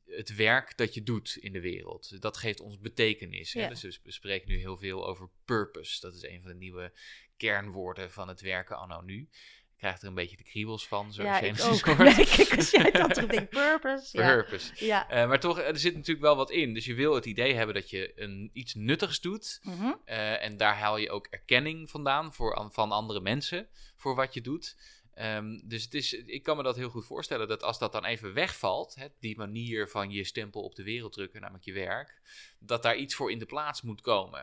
het 0.05 0.35
werk 0.35 0.77
dat 0.77 0.93
je 0.93 1.03
doet 1.03 1.37
in 1.39 1.53
de 1.53 1.61
wereld. 1.61 2.21
Dat 2.21 2.37
geeft 2.37 2.59
ons 2.59 2.79
betekenis. 2.79 3.53
Hè? 3.53 3.61
Ja. 3.61 3.69
Dus 3.69 4.01
we 4.03 4.11
spreken 4.11 4.49
nu 4.49 4.57
heel 4.57 4.77
veel 4.77 5.07
over 5.07 5.29
purpose. 5.45 5.99
Dat 5.99 6.15
is 6.15 6.23
een 6.23 6.41
van 6.41 6.51
de 6.51 6.57
nieuwe 6.57 6.93
kernwoorden 7.37 8.11
van 8.11 8.27
het 8.27 8.41
werken 8.41 8.77
anno 8.77 9.01
nu. 9.01 9.29
Ik 9.77 9.83
krijg 9.83 10.01
er 10.01 10.07
een 10.07 10.13
beetje 10.13 10.37
de 10.37 10.43
kriebels 10.43 10.87
van, 10.87 11.13
zoals 11.13 11.39
ja 11.39 11.45
ik 11.45 11.61
ook. 11.61 11.79
hoort. 11.85 11.97
Nee, 12.17 12.25
kijk, 12.25 12.55
als 12.55 12.69
jij 12.71 12.91
dat 12.91 13.13
terug 13.13 13.29
denkt, 13.35 13.49
purpose. 13.49 14.17
Ja. 14.17 14.27
Purpose. 14.33 14.85
ja. 14.85 15.09
Eh, 15.09 15.27
maar 15.27 15.39
toch, 15.39 15.59
er 15.59 15.77
zit 15.79 15.93
natuurlijk 15.95 16.25
wel 16.25 16.35
wat 16.35 16.51
in. 16.51 16.73
Dus 16.73 16.85
je 16.85 16.93
wil 16.93 17.15
het 17.15 17.25
idee 17.25 17.53
hebben 17.53 17.75
dat 17.75 17.89
je 17.89 18.11
een, 18.15 18.49
iets 18.53 18.73
nuttigs 18.75 19.19
doet. 19.21 19.59
Mhm. 19.63 19.91
eh, 20.05 20.43
en 20.43 20.57
daar 20.57 20.75
haal 20.75 20.97
je 20.97 21.09
ook 21.11 21.27
erkenning 21.29 21.89
vandaan 21.89 22.33
voor, 22.33 22.55
an- 22.55 22.73
van 22.73 22.91
andere 22.91 23.21
mensen 23.21 23.67
voor 23.95 24.15
wat 24.15 24.33
je 24.33 24.41
doet. 24.41 24.75
Ehm, 25.17 25.59
dus 25.63 25.83
het 25.83 25.93
is, 25.93 26.13
ik 26.13 26.43
kan 26.43 26.57
me 26.57 26.63
dat 26.63 26.75
heel 26.75 26.89
goed 26.89 27.05
voorstellen 27.05 27.47
dat 27.47 27.63
als 27.63 27.79
dat 27.79 27.91
dan 27.91 28.05
even 28.05 28.33
wegvalt, 28.33 28.95
hè, 28.95 29.07
die 29.19 29.37
manier 29.37 29.89
van 29.89 30.11
je 30.11 30.23
stempel 30.23 30.61
op 30.61 30.75
de 30.75 30.83
wereld 30.83 31.13
drukken, 31.13 31.41
namelijk 31.41 31.65
je 31.65 31.73
werk, 31.73 32.21
dat 32.59 32.83
daar 32.83 32.95
iets 32.95 33.15
voor 33.15 33.31
in 33.31 33.39
de 33.39 33.45
plaats 33.45 33.81
moet 33.81 34.01
komen. 34.01 34.39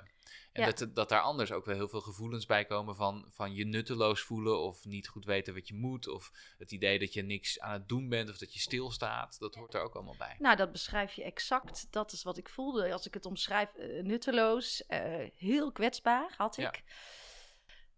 En 0.52 0.62
Ja. 0.62 0.70
dat, 0.72 0.94
dat 0.94 1.08
daar 1.08 1.20
anders 1.20 1.52
ook 1.52 1.64
wel 1.64 1.74
heel 1.74 1.88
veel 1.88 2.00
gevoelens 2.00 2.46
bij 2.46 2.64
komen 2.64 2.96
van, 2.96 3.26
van 3.30 3.54
je 3.54 3.64
nutteloos 3.64 4.20
voelen 4.20 4.58
of 4.58 4.84
niet 4.84 5.08
goed 5.08 5.24
weten 5.24 5.54
wat 5.54 5.68
je 5.68 5.74
moet. 5.74 6.08
Of 6.08 6.32
het 6.58 6.72
idee 6.72 6.98
dat 6.98 7.12
je 7.12 7.22
niks 7.22 7.60
aan 7.60 7.72
het 7.72 7.88
doen 7.88 8.08
bent 8.08 8.30
of 8.30 8.38
dat 8.38 8.52
je 8.54 8.60
stilstaat. 8.60 9.38
Dat 9.38 9.54
hoort 9.54 9.74
er 9.74 9.82
ook 9.82 9.94
allemaal 9.94 10.16
bij. 10.18 10.36
Nou, 10.38 10.56
dat 10.56 10.72
beschrijf 10.72 11.12
je 11.12 11.24
exact. 11.24 11.86
Dat 11.90 12.12
is 12.12 12.22
wat 12.22 12.36
ik 12.36 12.48
voelde. 12.48 12.92
Als 12.92 13.06
ik 13.06 13.14
het 13.14 13.26
omschrijf, 13.26 13.74
eh, 13.74 14.02
nutteloos, 14.02 14.86
eh, 14.86 15.28
heel 15.36 15.72
kwetsbaar 15.72 16.34
had 16.36 16.56
Ja. 16.56 16.72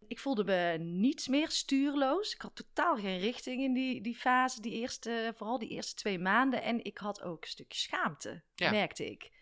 Ik. 0.08 0.18
Voelde 0.18 0.44
me 0.44 0.76
niets 0.78 1.28
meer 1.28 1.50
stuurloos. 1.50 2.34
Ik 2.34 2.40
had 2.40 2.54
totaal 2.56 2.96
geen 2.96 3.18
richting 3.18 3.62
in 3.62 3.72
die, 3.72 4.00
die 4.00 4.16
fase, 4.16 4.60
die 4.60 4.72
eerste, 4.72 5.32
vooral 5.36 5.58
die 5.58 5.68
eerste 5.68 5.94
twee 5.94 6.18
maanden. 6.18 6.62
En 6.62 6.84
ik 6.84 6.98
had 6.98 7.22
ook 7.22 7.42
een 7.42 7.50
stukje 7.50 7.78
schaamte, 7.78 8.42
Ja. 8.54 8.70
merkte 8.70 9.10
ik. 9.10 9.34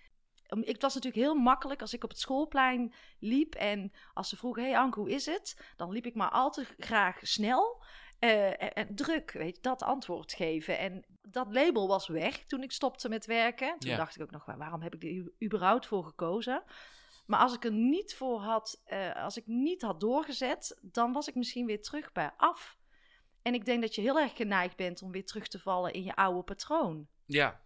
Ik 0.61 0.81
was 0.81 0.95
natuurlijk 0.95 1.23
heel 1.25 1.35
makkelijk 1.35 1.81
als 1.81 1.93
ik 1.95 2.05
op 2.05 2.11
het 2.11 2.19
schoolplein 2.19 2.95
liep 3.19 3.55
en 3.55 3.93
als 4.13 4.29
ze 4.29 4.37
vroegen: 4.37 4.63
Hey 4.63 4.79
Anke, 4.79 4.99
hoe 5.01 5.11
is 5.11 5.27
het? 5.27 5.73
Dan 5.77 5.93
liep 5.93 6.07
ik 6.07 6.15
maar 6.15 6.31
al 6.31 6.51
te 6.51 6.67
graag 6.79 7.19
snel 7.23 7.83
eh, 8.19 8.47
en, 8.63 8.73
en 8.75 8.95
druk, 8.95 9.31
weet 9.33 9.57
je, 9.57 9.63
dat 9.63 9.83
antwoord 9.83 10.33
geven. 10.33 10.79
En 10.79 11.05
dat 11.23 11.53
label 11.55 11.89
was 11.89 12.09
weg 12.09 12.45
toen 12.45 12.63
ik 12.63 12.73
stopte 12.73 13.09
met 13.09 13.27
werken. 13.27 13.79
Toen 13.79 13.91
Ja. 13.91 13.97
dacht 13.97 14.17
ik 14.17 14.23
ook 14.23 14.31
nog: 14.31 14.45
waarom 14.45 14.81
heb 14.83 14.95
ik 14.95 15.03
er 15.05 15.33
überhaupt 15.45 15.87
voor 15.87 16.05
gekozen? 16.05 16.63
Maar 17.27 17.41
als 17.41 17.55
ik 17.55 17.65
er 17.65 17.73
niet 17.73 18.15
voor 18.15 18.41
had, 18.41 18.83
eh, 18.85 19.23
als 19.23 19.37
ik 19.37 19.47
niet 19.47 19.83
had 19.83 20.01
doorgezet, 20.01 20.79
dan 20.83 21.13
was 21.13 21.29
ik 21.29 21.35
misschien 21.35 21.67
weer 21.67 21.83
terug 21.83 22.13
bij 22.13 22.31
af. 22.37 22.79
En 23.43 23.55
ik 23.55 23.65
denk 23.65 23.81
dat 23.81 23.95
je 23.95 24.01
heel 24.01 24.19
erg 24.19 24.37
geneigd 24.37 24.77
bent 24.77 25.03
om 25.03 25.11
weer 25.11 25.27
terug 25.27 25.49
te 25.49 25.59
vallen 25.59 25.93
in 25.93 26.03
je 26.03 26.17
oude 26.17 26.43
patroon. 26.43 27.09
Ja. 27.27 27.63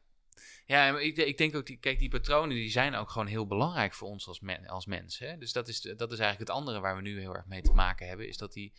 Ja, 0.66 0.98
ik, 0.98 1.16
ik 1.16 1.38
denk 1.38 1.56
ook, 1.56 1.66
die, 1.66 1.78
kijk, 1.78 1.98
die 1.98 2.08
patronen 2.08 2.56
die 2.56 2.70
zijn 2.70 2.94
ook 2.94 3.10
gewoon 3.10 3.26
heel 3.26 3.46
belangrijk 3.46 3.94
voor 3.94 4.08
ons 4.08 4.28
als, 4.28 4.40
men, 4.40 4.66
als 4.66 4.86
mens. 4.86 5.18
Hè? 5.18 5.38
Dus 5.38 5.52
dat 5.52 5.68
is, 5.68 5.80
dat 5.80 6.12
is 6.12 6.18
eigenlijk 6.18 6.50
het 6.50 6.58
andere 6.58 6.80
waar 6.80 6.96
we 6.96 7.02
nu 7.02 7.20
heel 7.20 7.34
erg 7.34 7.46
mee 7.46 7.62
te 7.62 7.72
maken 7.72 8.08
hebben. 8.08 8.28
Is 8.28 8.36
dat 8.36 8.52
die, 8.52 8.72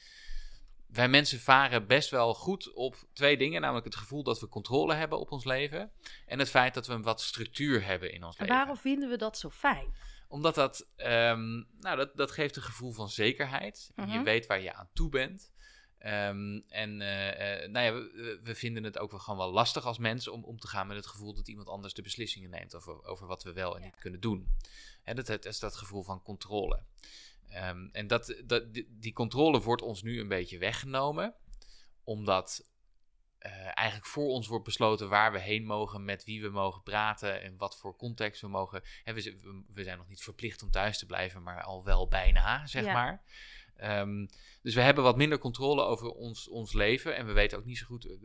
wij 0.88 1.08
mensen 1.08 1.40
varen 1.40 1.88
best 1.88 2.10
wel 2.10 2.34
goed 2.34 2.74
op 2.74 2.96
twee 3.14 3.38
dingen. 3.38 3.62
Namelijk 3.62 3.86
het 3.86 3.96
gevoel 3.96 4.24
dat 4.24 4.40
we 4.40 4.48
controle 4.48 4.94
hebben 4.94 5.20
op 5.20 5.32
ons 5.32 5.46
leven. 5.46 5.92
En 6.26 6.40
het 6.40 6.50
feit 6.50 6.74
dat 6.74 6.88
we 6.88 6.94
een 6.94 7.02
wat 7.02 7.22
structuur 7.22 7.86
hebben 7.86 8.12
in 8.12 8.24
ons 8.24 8.36
En 8.36 8.42
leven. 8.42 8.58
waarom 8.58 8.78
vinden 8.78 9.10
we 9.10 9.18
dat 9.18 9.38
zo 9.38 9.50
fijn? 9.50 9.94
Omdat 10.32 10.56
dat, 10.56 10.88
ehm, 10.96 11.54
nou, 11.80 11.98
dat, 11.98 12.16
dat 12.16 12.32
geeft 12.32 12.56
een 12.56 12.62
gevoel 12.62 12.92
van 12.92 13.10
zekerheid. 13.10 13.92
Je 13.96 14.02
Mhm. 14.02 14.24
weet 14.24 14.46
waar 14.46 14.62
je 14.62 14.74
aan 14.74 14.90
toe 14.94 15.10
bent. 15.10 15.52
Ehm, 15.98 16.60
en 16.68 17.02
eh, 17.02 17.64
eh, 17.64 17.70
nou 17.72 17.86
ja, 17.86 17.94
we- 17.94 18.40
we, 18.44 18.56
vinden 18.56 18.84
het 18.84 18.98
ook 18.98 19.12
wel 19.12 19.20
gewoon 19.20 19.40
wel 19.40 19.52
lastig 19.52 19.86
als 19.86 19.98
mensen 19.98 20.34
om 20.34 20.44
om 20.44 20.60
te 20.60 20.68
gaan 20.68 20.88
met 20.88 20.98
het 20.98 21.08
gevoel 21.08 21.34
dat 21.36 21.48
iemand 21.48 21.68
anders 21.68 21.94
de 21.94 22.02
beslissingen 22.02 22.50
neemt 22.50 22.76
over, 22.76 23.04
over 23.04 23.28
wat 23.28 23.44
we 23.44 23.54
wel 23.54 23.76
en 23.76 23.82
niet 23.82 24.00
kunnen 24.00 24.20
doen. 24.20 24.56
Hè, 25.04 25.14
dat, 25.14 25.26
dat 25.26 25.46
is 25.46 25.60
dat 25.60 25.76
gevoel 25.76 26.04
van 26.04 26.22
controle. 26.22 26.84
Ehm, 27.48 27.88
en 27.92 28.08
dat, 28.08 28.36
dat, 28.46 28.74
die, 28.74 28.88
die 29.00 29.14
controle 29.14 29.62
wordt 29.62 29.82
ons 29.82 30.02
nu 30.04 30.20
een 30.20 30.28
beetje 30.28 30.58
weggenomen, 30.58 31.36
omdat 32.04 32.69
eh, 33.39 33.51
eigenlijk 33.77 34.08
voor 34.08 34.27
ons 34.27 34.48
wordt 34.48 34.65
besloten 34.65 35.10
waar 35.10 35.31
we 35.31 35.39
heen 35.39 35.65
mogen, 35.65 36.05
met 36.05 36.24
wie 36.24 36.41
we 36.41 36.50
mogen 36.50 36.84
praten 36.84 37.41
en 37.41 37.58
wat 37.58 37.77
voor 37.77 37.96
context 37.96 38.41
we 38.41 38.48
mogen. 38.48 38.81
Hè, 39.03 39.13
we, 39.13 39.63
we- 39.74 39.84
zijn 39.84 39.98
nog 39.98 40.08
niet 40.08 40.24
verplicht 40.24 40.63
om 40.63 40.72
thuis 40.72 40.98
te 41.00 41.05
blijven, 41.05 41.43
maar 41.43 41.63
al 41.63 41.84
wel 41.84 42.08
bijna, 42.08 42.65
zeg 42.67 42.84
Ja. 42.86 42.93
maar. 42.93 43.24
Ehm, 43.75 44.25
dus 44.62 44.74
we 44.75 44.81
hebben 44.81 45.03
wat 45.03 45.17
minder 45.17 45.38
controle 45.38 45.81
over 45.84 46.12
ons, 46.12 46.48
ons 46.50 46.74
leven 46.74 47.15
en 47.15 47.25
we 47.25 47.31
weten 47.34 47.58
ook 47.58 47.65
niet 47.65 47.77
zo 47.77 47.86
goed 47.86 48.05
eh, 48.05 48.12
eh, 48.13 48.19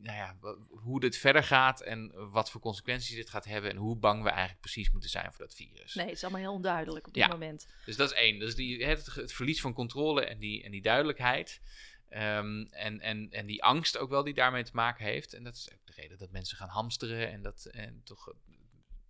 nou 0.00 0.16
ja, 0.16 0.36
hoe 0.68 1.00
dit 1.00 1.16
verder 1.16 1.44
gaat 1.44 1.80
en 1.80 2.30
wat 2.30 2.50
voor 2.50 2.60
consequenties 2.60 3.14
dit 3.16 3.30
gaat 3.30 3.44
hebben 3.44 3.70
en 3.70 3.76
hoe 3.76 3.96
bang 3.96 4.22
we 4.22 4.28
eigenlijk 4.28 4.60
precies 4.60 4.90
moeten 4.90 5.10
zijn 5.10 5.32
voor 5.32 5.44
dat 5.44 5.54
virus. 5.54 5.94
Nee, 5.94 6.06
het 6.06 6.14
is 6.14 6.22
allemaal 6.22 6.40
heel 6.40 6.52
onduidelijk 6.52 7.06
op 7.06 7.14
dit 7.14 7.22
Ja. 7.22 7.28
moment. 7.28 7.66
Dus 7.84 7.96
dat 7.96 8.10
is 8.10 8.16
één. 8.16 8.38
Dus 8.38 8.54
die, 8.54 8.84
het, 8.84 9.06
het 9.14 9.32
verlies 9.32 9.60
van 9.60 9.72
controle 9.72 10.24
en 10.24 10.38
die, 10.38 10.62
en 10.64 10.70
die 10.70 10.82
duidelijkheid. 10.82 11.60
Ehm, 12.08 12.64
en, 12.70 13.00
en, 13.00 13.30
en 13.30 13.46
die 13.46 13.64
angst 13.64 13.98
ook 13.98 14.10
wel 14.10 14.24
die 14.24 14.34
daarmee 14.34 14.64
te 14.64 14.70
maken 14.74 15.04
heeft. 15.04 15.34
En 15.34 15.44
dat 15.44 15.56
is 15.56 15.70
ook 15.72 15.86
de 15.86 15.92
reden 15.92 16.18
dat 16.18 16.30
mensen 16.30 16.56
gaan 16.56 16.68
hamsteren 16.68 17.30
en, 17.30 17.42
dat, 17.42 17.64
en 17.64 18.00
toch 18.04 18.28
eh, 18.28 18.34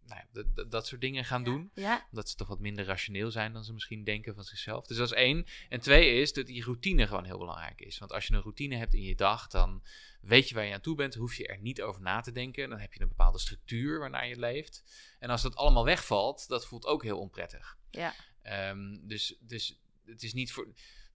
nou 0.06 0.20
ja, 0.20 0.42
dat, 0.54 0.70
dat, 0.70 0.86
soort 0.86 1.00
dingen 1.00 1.24
gaan 1.24 1.44
doen. 1.44 1.70
Ja, 1.74 2.06
Omdat 2.10 2.28
ze 2.28 2.36
toch 2.36 2.48
wat 2.48 2.60
minder 2.60 2.84
rationeel 2.84 3.30
zijn 3.30 3.52
dan 3.52 3.64
ze 3.64 3.72
misschien 3.72 4.04
denken 4.04 4.34
van 4.34 4.44
zichzelf. 4.44 4.86
Dus 4.86 4.96
dat 4.96 5.06
is 5.06 5.16
één. 5.16 5.46
En 5.68 5.80
twee 5.80 6.20
is 6.20 6.32
dat 6.32 6.46
die 6.46 6.64
routine 6.64 7.06
gewoon 7.06 7.24
heel 7.24 7.38
belangrijk 7.38 7.80
is. 7.80 7.98
Want 7.98 8.12
als 8.12 8.26
je 8.26 8.34
een 8.34 8.42
routine 8.42 8.76
hebt 8.76 8.94
in 8.94 9.02
je 9.02 9.14
dag, 9.14 9.46
dan 9.46 9.82
weet 10.20 10.48
je 10.48 10.54
waar 10.54 10.64
je 10.64 10.74
aan 10.74 10.80
toe 10.80 10.96
bent. 10.96 11.14
Hoef 11.14 11.34
je 11.34 11.46
er 11.46 11.60
niet 11.60 11.82
over 11.82 12.02
na 12.02 12.20
te 12.20 12.32
denken. 12.32 12.68
Dan 12.68 12.78
heb 12.78 12.92
je 12.92 13.00
een 13.00 13.08
bepaalde 13.08 13.38
structuur 13.38 13.98
waarnaar 13.98 14.28
je 14.28 14.38
leeft. 14.38 14.84
En 15.18 15.30
als 15.30 15.42
dat 15.42 15.56
allemaal 15.56 15.84
wegvalt, 15.84 16.48
dat 16.48 16.66
voelt 16.66 16.86
ook 16.86 17.02
heel 17.02 17.18
onprettig. 17.18 17.76
ja. 17.90 18.14
Ehm, 18.42 18.96
dus, 19.00 19.36
dus 19.40 19.80
het 20.04 20.22
is 20.22 20.32
niet 20.32 20.52
voor, 20.52 20.68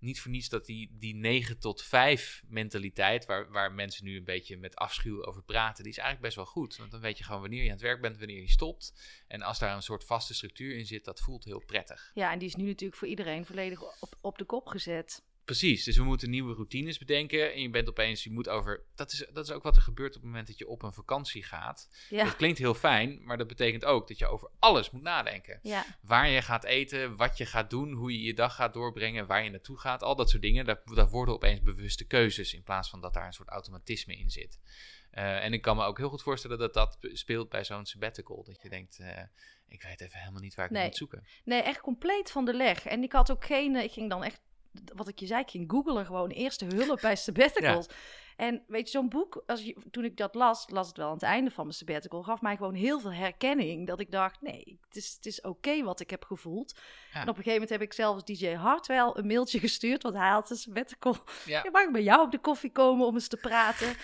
niet 0.04 0.22
voor 0.22 0.32
niets 0.32 0.50
dat 0.50 0.66
die, 0.66 0.90
die 1.00 1.16
9 1.16 1.60
tot 1.60 1.84
5 1.84 2.44
mentaliteit, 2.48 3.26
waar, 3.26 3.52
waar 3.52 3.72
mensen 3.72 4.06
nu 4.06 4.18
een 4.18 4.24
beetje 4.24 4.58
met 4.58 4.76
afschuw 4.76 5.26
over 5.26 5.44
praten, 5.44 5.84
die 5.84 5.92
is 5.92 5.98
eigenlijk 5.98 6.28
best 6.28 6.36
wel 6.36 6.54
goed. 6.54 6.78
Want 6.78 6.92
dan 6.92 7.02
weet 7.02 7.18
je 7.18 7.24
gewoon 7.24 7.42
wanneer 7.42 7.64
je 7.64 7.68
aan 7.68 7.76
het 7.76 7.82
werk 7.82 8.02
bent, 8.02 8.18
wanneer 8.18 8.42
je 8.42 8.50
stopt. 8.50 8.94
En 9.28 9.42
als 9.42 9.60
daar 9.60 9.76
een 9.76 9.82
soort 9.82 10.04
vaste 10.04 10.34
structuur 10.34 10.78
in 10.78 10.86
zit, 10.86 11.06
dat 11.06 11.20
voelt 11.20 11.44
heel 11.44 11.64
prettig. 11.66 12.12
ja, 12.14 12.32
en 12.32 12.40
die 12.40 12.48
is 12.48 12.56
nu 12.56 12.66
natuurlijk 12.66 13.00
voor 13.00 13.08
iedereen 13.08 13.46
volledig 13.46 13.82
op, 14.02 14.18
op 14.22 14.38
de 14.38 14.46
kop 14.46 14.68
gezet. 14.68 15.24
Precies, 15.46 15.84
dus 15.84 15.98
we 15.98 16.04
moeten 16.04 16.30
nieuwe 16.30 16.54
routines 16.54 16.98
bedenken. 16.98 17.54
En 17.54 17.62
je 17.62 17.70
bent 17.70 17.90
opeens, 17.90 18.24
je 18.24 18.32
moet 18.32 18.50
over. 18.50 18.84
Dat 18.96 19.12
is, 19.12 19.26
dat 19.34 19.46
is 19.46 19.52
ook 19.52 19.64
wat 19.64 19.76
er 19.76 19.82
gebeurt 19.82 20.16
op 20.16 20.22
het 20.22 20.24
moment 20.30 20.48
dat 20.48 20.58
je 20.58 20.68
op 20.68 20.84
een 20.84 20.94
vakantie 20.94 21.44
gaat. 21.44 21.90
Ja, 22.10 22.24
Dat 22.24 22.36
klinkt 22.36 22.58
heel 22.58 22.74
fijn, 22.74 23.20
maar 23.24 23.38
dat 23.38 23.48
betekent 23.48 23.86
ook 23.86 24.08
dat 24.08 24.18
je 24.18 24.28
over 24.28 24.50
alles 24.60 24.92
moet 24.92 25.02
nadenken. 25.02 25.60
ja. 25.64 25.86
waar 26.02 26.30
je 26.30 26.42
gaat 26.42 26.64
eten, 26.64 27.16
wat 27.16 27.38
je 27.38 27.46
gaat 27.46 27.70
doen, 27.70 27.92
hoe 27.92 28.12
je 28.14 28.22
je 28.22 28.34
dag 28.34 28.56
gaat 28.56 28.74
doorbrengen, 28.74 29.28
waar 29.28 29.44
je 29.44 29.50
naartoe 29.50 29.80
gaat, 29.80 30.04
al 30.04 30.16
dat 30.16 30.30
soort 30.30 30.42
dingen. 30.42 30.66
Daar, 30.66 30.82
daar 30.86 31.10
worden 31.10 31.34
opeens 31.34 31.62
bewuste 31.62 32.06
keuzes 32.08 32.54
in 32.54 32.64
plaats 32.64 32.90
van 32.90 33.02
dat 33.02 33.14
daar 33.14 33.26
een 33.26 33.34
soort 33.34 33.50
automatisme 33.50 34.16
in 34.18 34.30
zit. 34.30 34.60
Eh, 35.12 35.44
en 35.44 35.54
ik 35.54 35.62
kan 35.62 35.76
me 35.78 35.84
ook 35.84 35.98
heel 35.98 36.10
goed 36.10 36.22
voorstellen 36.24 36.58
dat 36.58 36.74
dat 36.74 36.98
speelt 37.02 37.50
bij 37.50 37.64
zo'n 37.64 37.86
sabbatical. 37.86 38.44
Dat 38.44 38.62
je 38.62 38.70
denkt, 38.70 39.00
eh, 39.00 39.22
ik 39.68 39.82
weet 39.84 40.02
even 40.02 40.20
helemaal 40.20 40.42
niet 40.42 40.56
waar 40.56 40.66
ik 40.66 40.72
Nee. 40.72 40.86
moet 40.86 40.96
zoeken. 40.96 41.24
Nee, 41.44 41.62
echt 41.62 41.82
compleet 41.82 42.32
van 42.32 42.46
de 42.46 42.54
leg. 42.54 42.86
En 42.86 43.04
ik 43.04 43.12
had 43.12 43.32
ook 43.32 43.46
geen, 43.46 43.76
eh, 43.76 43.84
ik 43.84 43.92
ging 43.92 44.10
dan 44.10 44.24
echt, 44.24 44.42
wat 44.96 45.08
ik 45.08 45.20
je 45.20 45.26
zei, 45.26 45.42
ik 45.42 45.50
ging 45.50 45.72
googelen 45.72 46.06
gewoon 46.06 46.30
eerste 46.30 46.66
hulp 46.66 47.02
bij 47.02 47.16
sabbaticals. 47.16 47.88
En 48.36 48.64
weet 48.68 48.86
je, 48.86 48.98
zo'n 48.98 49.10
boek, 49.10 49.44
als 49.46 49.64
je, 49.64 49.76
toen 49.92 50.04
ik 50.04 50.18
dat 50.18 50.36
las, 50.36 50.66
las 50.70 50.88
het 50.88 50.98
wel 50.98 51.08
aan 51.08 51.14
het 51.14 51.24
einde 51.24 51.52
van 51.52 51.64
mijn 51.64 51.78
sabbatical, 51.78 52.24
gaf 52.24 52.42
mij 52.42 52.56
gewoon 52.56 52.74
heel 52.74 53.00
veel 53.00 53.14
herkenning. 53.14 53.88
Dat 53.88 54.00
ik 54.00 54.12
dacht, 54.12 54.42
nee, 54.42 54.80
het 54.88 54.96
is, 54.96 55.14
het 55.16 55.26
is 55.26 55.42
oké 55.42 55.84
wat 55.84 56.00
ik 56.00 56.10
heb 56.10 56.24
gevoeld. 56.24 56.74
Ja. 57.14 57.22
En 57.22 57.22
op 57.22 57.28
een 57.28 57.44
gegeven 57.44 57.52
moment 57.52 57.70
heb 57.70 57.82
ik 57.82 57.94
zelfs 57.94 58.24
DJ 58.24 58.48
Hartwell 58.48 59.12
een 59.14 59.28
mailtje 59.28 59.60
gestuurd, 59.60 60.04
want 60.04 60.16
hij 60.16 60.30
had 60.30 60.50
een 60.50 60.56
sabbatical. 60.56 61.18
Ja, 61.46 61.62
Ja, 61.64 61.70
mag 61.72 61.84
ik 61.84 61.92
bij 61.92 62.04
jou 62.04 62.22
op 62.22 62.32
de 62.32 62.40
koffie 62.40 62.72
komen 62.72 63.08
om 63.08 63.14
eens 63.14 63.28
te 63.28 63.38
praten? 63.38 63.96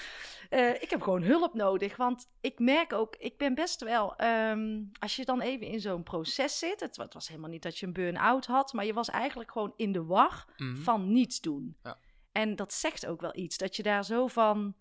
Eh, 0.50 0.82
ik 0.82 0.90
heb 0.90 1.02
gewoon 1.02 1.24
hulp 1.24 1.54
nodig, 1.54 1.98
want 1.98 2.30
ik 2.42 2.60
merk 2.60 2.94
ook, 2.94 3.16
ik 3.16 3.38
ben 3.38 3.56
best 3.56 3.84
wel, 3.84 4.16
ehm, 4.16 4.84
als 5.00 5.16
je 5.16 5.26
dan 5.26 5.42
even 5.42 5.68
in 5.68 5.80
zo'n 5.80 6.04
proces 6.04 6.60
zit, 6.60 6.80
het, 6.80 6.98
wa- 6.98 7.04
het 7.04 7.14
was 7.14 7.28
helemaal 7.28 7.50
niet 7.50 7.62
dat 7.62 7.78
je 7.78 7.86
een 7.86 7.94
burn-out 7.94 8.46
had, 8.46 8.74
maar 8.74 8.86
je 8.86 8.94
was 8.94 9.10
eigenlijk 9.10 9.52
gewoon 9.52 9.74
in 9.76 9.92
de 9.92 10.04
war 10.04 10.46
mhm. 10.58 10.76
van 10.76 11.12
niets 11.12 11.42
doen. 11.42 11.78
Ja. 11.84 11.98
En 12.32 12.56
dat 12.56 12.74
zegt 12.74 13.06
ook 13.06 13.22
wel 13.22 13.36
iets, 13.36 13.58
dat 13.58 13.76
je 13.76 13.84
daar 13.84 14.06
zo 14.06 14.28
van, 14.28 14.76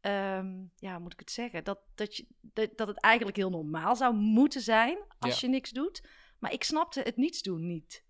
ehm, 0.00 0.54
ja, 0.76 0.98
moet 0.98 1.12
ik 1.12 1.18
het 1.20 1.30
zeggen, 1.30 1.64
dat, 1.64 1.78
dat, 1.94 2.16
je, 2.16 2.26
dat, 2.40 2.70
dat 2.76 2.88
het 2.88 3.00
eigenlijk 3.00 3.36
heel 3.36 3.50
normaal 3.50 3.96
zou 3.96 4.14
moeten 4.14 4.60
zijn 4.60 4.98
als 5.18 5.40
Ja. 5.40 5.46
je 5.46 5.52
niks 5.52 5.70
doet. 5.70 6.02
Maar 6.38 6.52
ik 6.52 6.64
snapte 6.64 7.00
het 7.00 7.16
niets 7.16 7.42
doen 7.42 7.66
niet. 7.66 8.04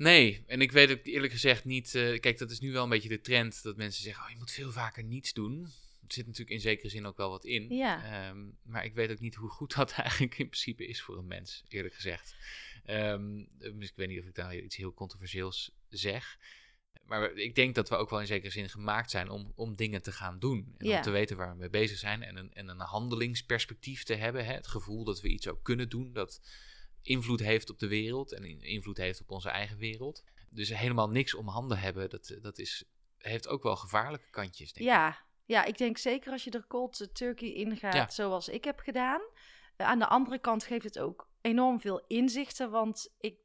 Nee, 0.00 0.44
en 0.46 0.60
ik 0.60 0.72
weet 0.72 0.90
ook 0.90 1.04
eerlijk 1.04 1.32
gezegd 1.32 1.64
niet. 1.64 1.94
eh, 1.94 2.20
kijk, 2.20 2.38
dat 2.38 2.50
is 2.50 2.60
nu 2.60 2.72
wel 2.72 2.82
een 2.82 2.88
beetje 2.88 3.08
de 3.08 3.20
trend 3.20 3.62
dat 3.62 3.76
mensen 3.76 4.02
zeggen: 4.02 4.24
oh, 4.24 4.30
je 4.30 4.36
moet 4.36 4.50
veel 4.50 4.72
vaker 4.72 5.04
niets 5.04 5.32
doen. 5.32 5.62
Er 6.06 6.16
zit 6.16 6.26
natuurlijk 6.26 6.50
in 6.54 6.60
zekere 6.60 6.88
zin 6.88 7.06
ook 7.06 7.16
wel 7.16 7.30
wat 7.30 7.44
in. 7.44 7.68
Ja. 7.76 8.04
Ehm, 8.28 8.38
maar 8.62 8.84
ik 8.84 8.94
weet 8.94 9.10
ook 9.10 9.20
niet 9.20 9.34
hoe 9.34 9.48
goed 9.50 9.74
dat 9.76 9.92
eigenlijk 9.92 10.38
in 10.38 10.48
principe 10.48 10.86
is 10.86 11.02
voor 11.02 11.18
een 11.18 11.26
mens, 11.26 11.64
eerlijk 11.68 11.94
gezegd. 11.94 12.34
Ehm, 12.84 13.44
dus 13.58 13.88
ik 13.88 13.96
weet 13.96 14.08
niet 14.08 14.20
of 14.20 14.26
ik 14.26 14.34
daar 14.34 14.56
iets 14.56 14.76
heel 14.76 14.94
controversieels 14.94 15.70
zeg. 15.88 16.38
Maar 17.04 17.32
ik 17.32 17.54
denk 17.54 17.74
dat 17.74 17.88
we 17.88 17.96
ook 17.96 18.10
wel 18.10 18.20
in 18.20 18.26
zekere 18.26 18.50
zin 18.52 18.68
gemaakt 18.68 19.10
zijn 19.10 19.28
om, 19.30 19.52
om 19.54 19.76
dingen 19.76 20.02
te 20.02 20.12
gaan 20.12 20.38
doen. 20.38 20.74
En 20.78 20.86
Ja. 20.86 20.96
om 20.96 21.02
te 21.02 21.10
weten 21.10 21.36
waar 21.36 21.50
we 21.52 21.58
mee 21.58 21.70
bezig 21.70 21.98
zijn. 21.98 22.22
En 22.22 22.36
een, 22.36 22.52
en 22.52 22.68
een 22.68 22.80
handelingsperspectief 22.80 24.02
te 24.02 24.14
hebben. 24.14 24.44
Hè? 24.44 24.52
Het 24.52 24.66
gevoel 24.66 25.04
dat 25.04 25.20
we 25.20 25.28
iets 25.28 25.48
ook 25.48 25.62
kunnen 25.62 25.88
doen. 25.88 26.12
Dat 26.12 26.40
invloed 27.02 27.40
heeft 27.40 27.70
op 27.70 27.78
de 27.78 27.88
wereld. 27.88 28.32
En 28.32 28.44
in- 28.44 28.62
invloed 28.62 28.96
heeft 28.96 29.20
op 29.20 29.30
onze 29.30 29.50
eigen 29.50 29.76
wereld. 29.76 30.24
Dus 30.50 30.68
helemaal 30.68 31.08
niks 31.10 31.34
om 31.34 31.48
handen 31.48 31.78
hebben. 31.78 32.10
Dat, 32.10 32.38
dat 32.42 32.58
is, 32.58 32.84
heeft 33.18 33.48
ook 33.48 33.62
wel 33.62 33.76
gevaarlijke 33.76 34.30
kantjes, 34.30 34.72
denk 34.72 34.86
ik. 34.88 34.94
Ja, 34.94 35.18
ja, 35.44 35.64
ik 35.64 35.78
denk 35.78 35.98
zeker 35.98 36.32
als 36.32 36.44
je 36.44 36.50
er 36.50 36.66
cold 36.66 37.08
turkey 37.14 37.48
in 37.52 37.76
gaat, 37.76 37.94
Ja. 37.94 38.10
zoals 38.10 38.48
ik 38.48 38.64
heb 38.64 38.78
gedaan. 38.78 39.20
Eh, 39.76 39.86
aan 39.86 39.98
de 39.98 40.06
andere 40.06 40.38
kant 40.38 40.64
geeft 40.64 40.84
het 40.84 40.98
ook 40.98 41.28
enorm 41.40 41.80
veel 41.80 42.04
inzichten, 42.06 42.70
want 42.70 43.14
ik 43.18 43.36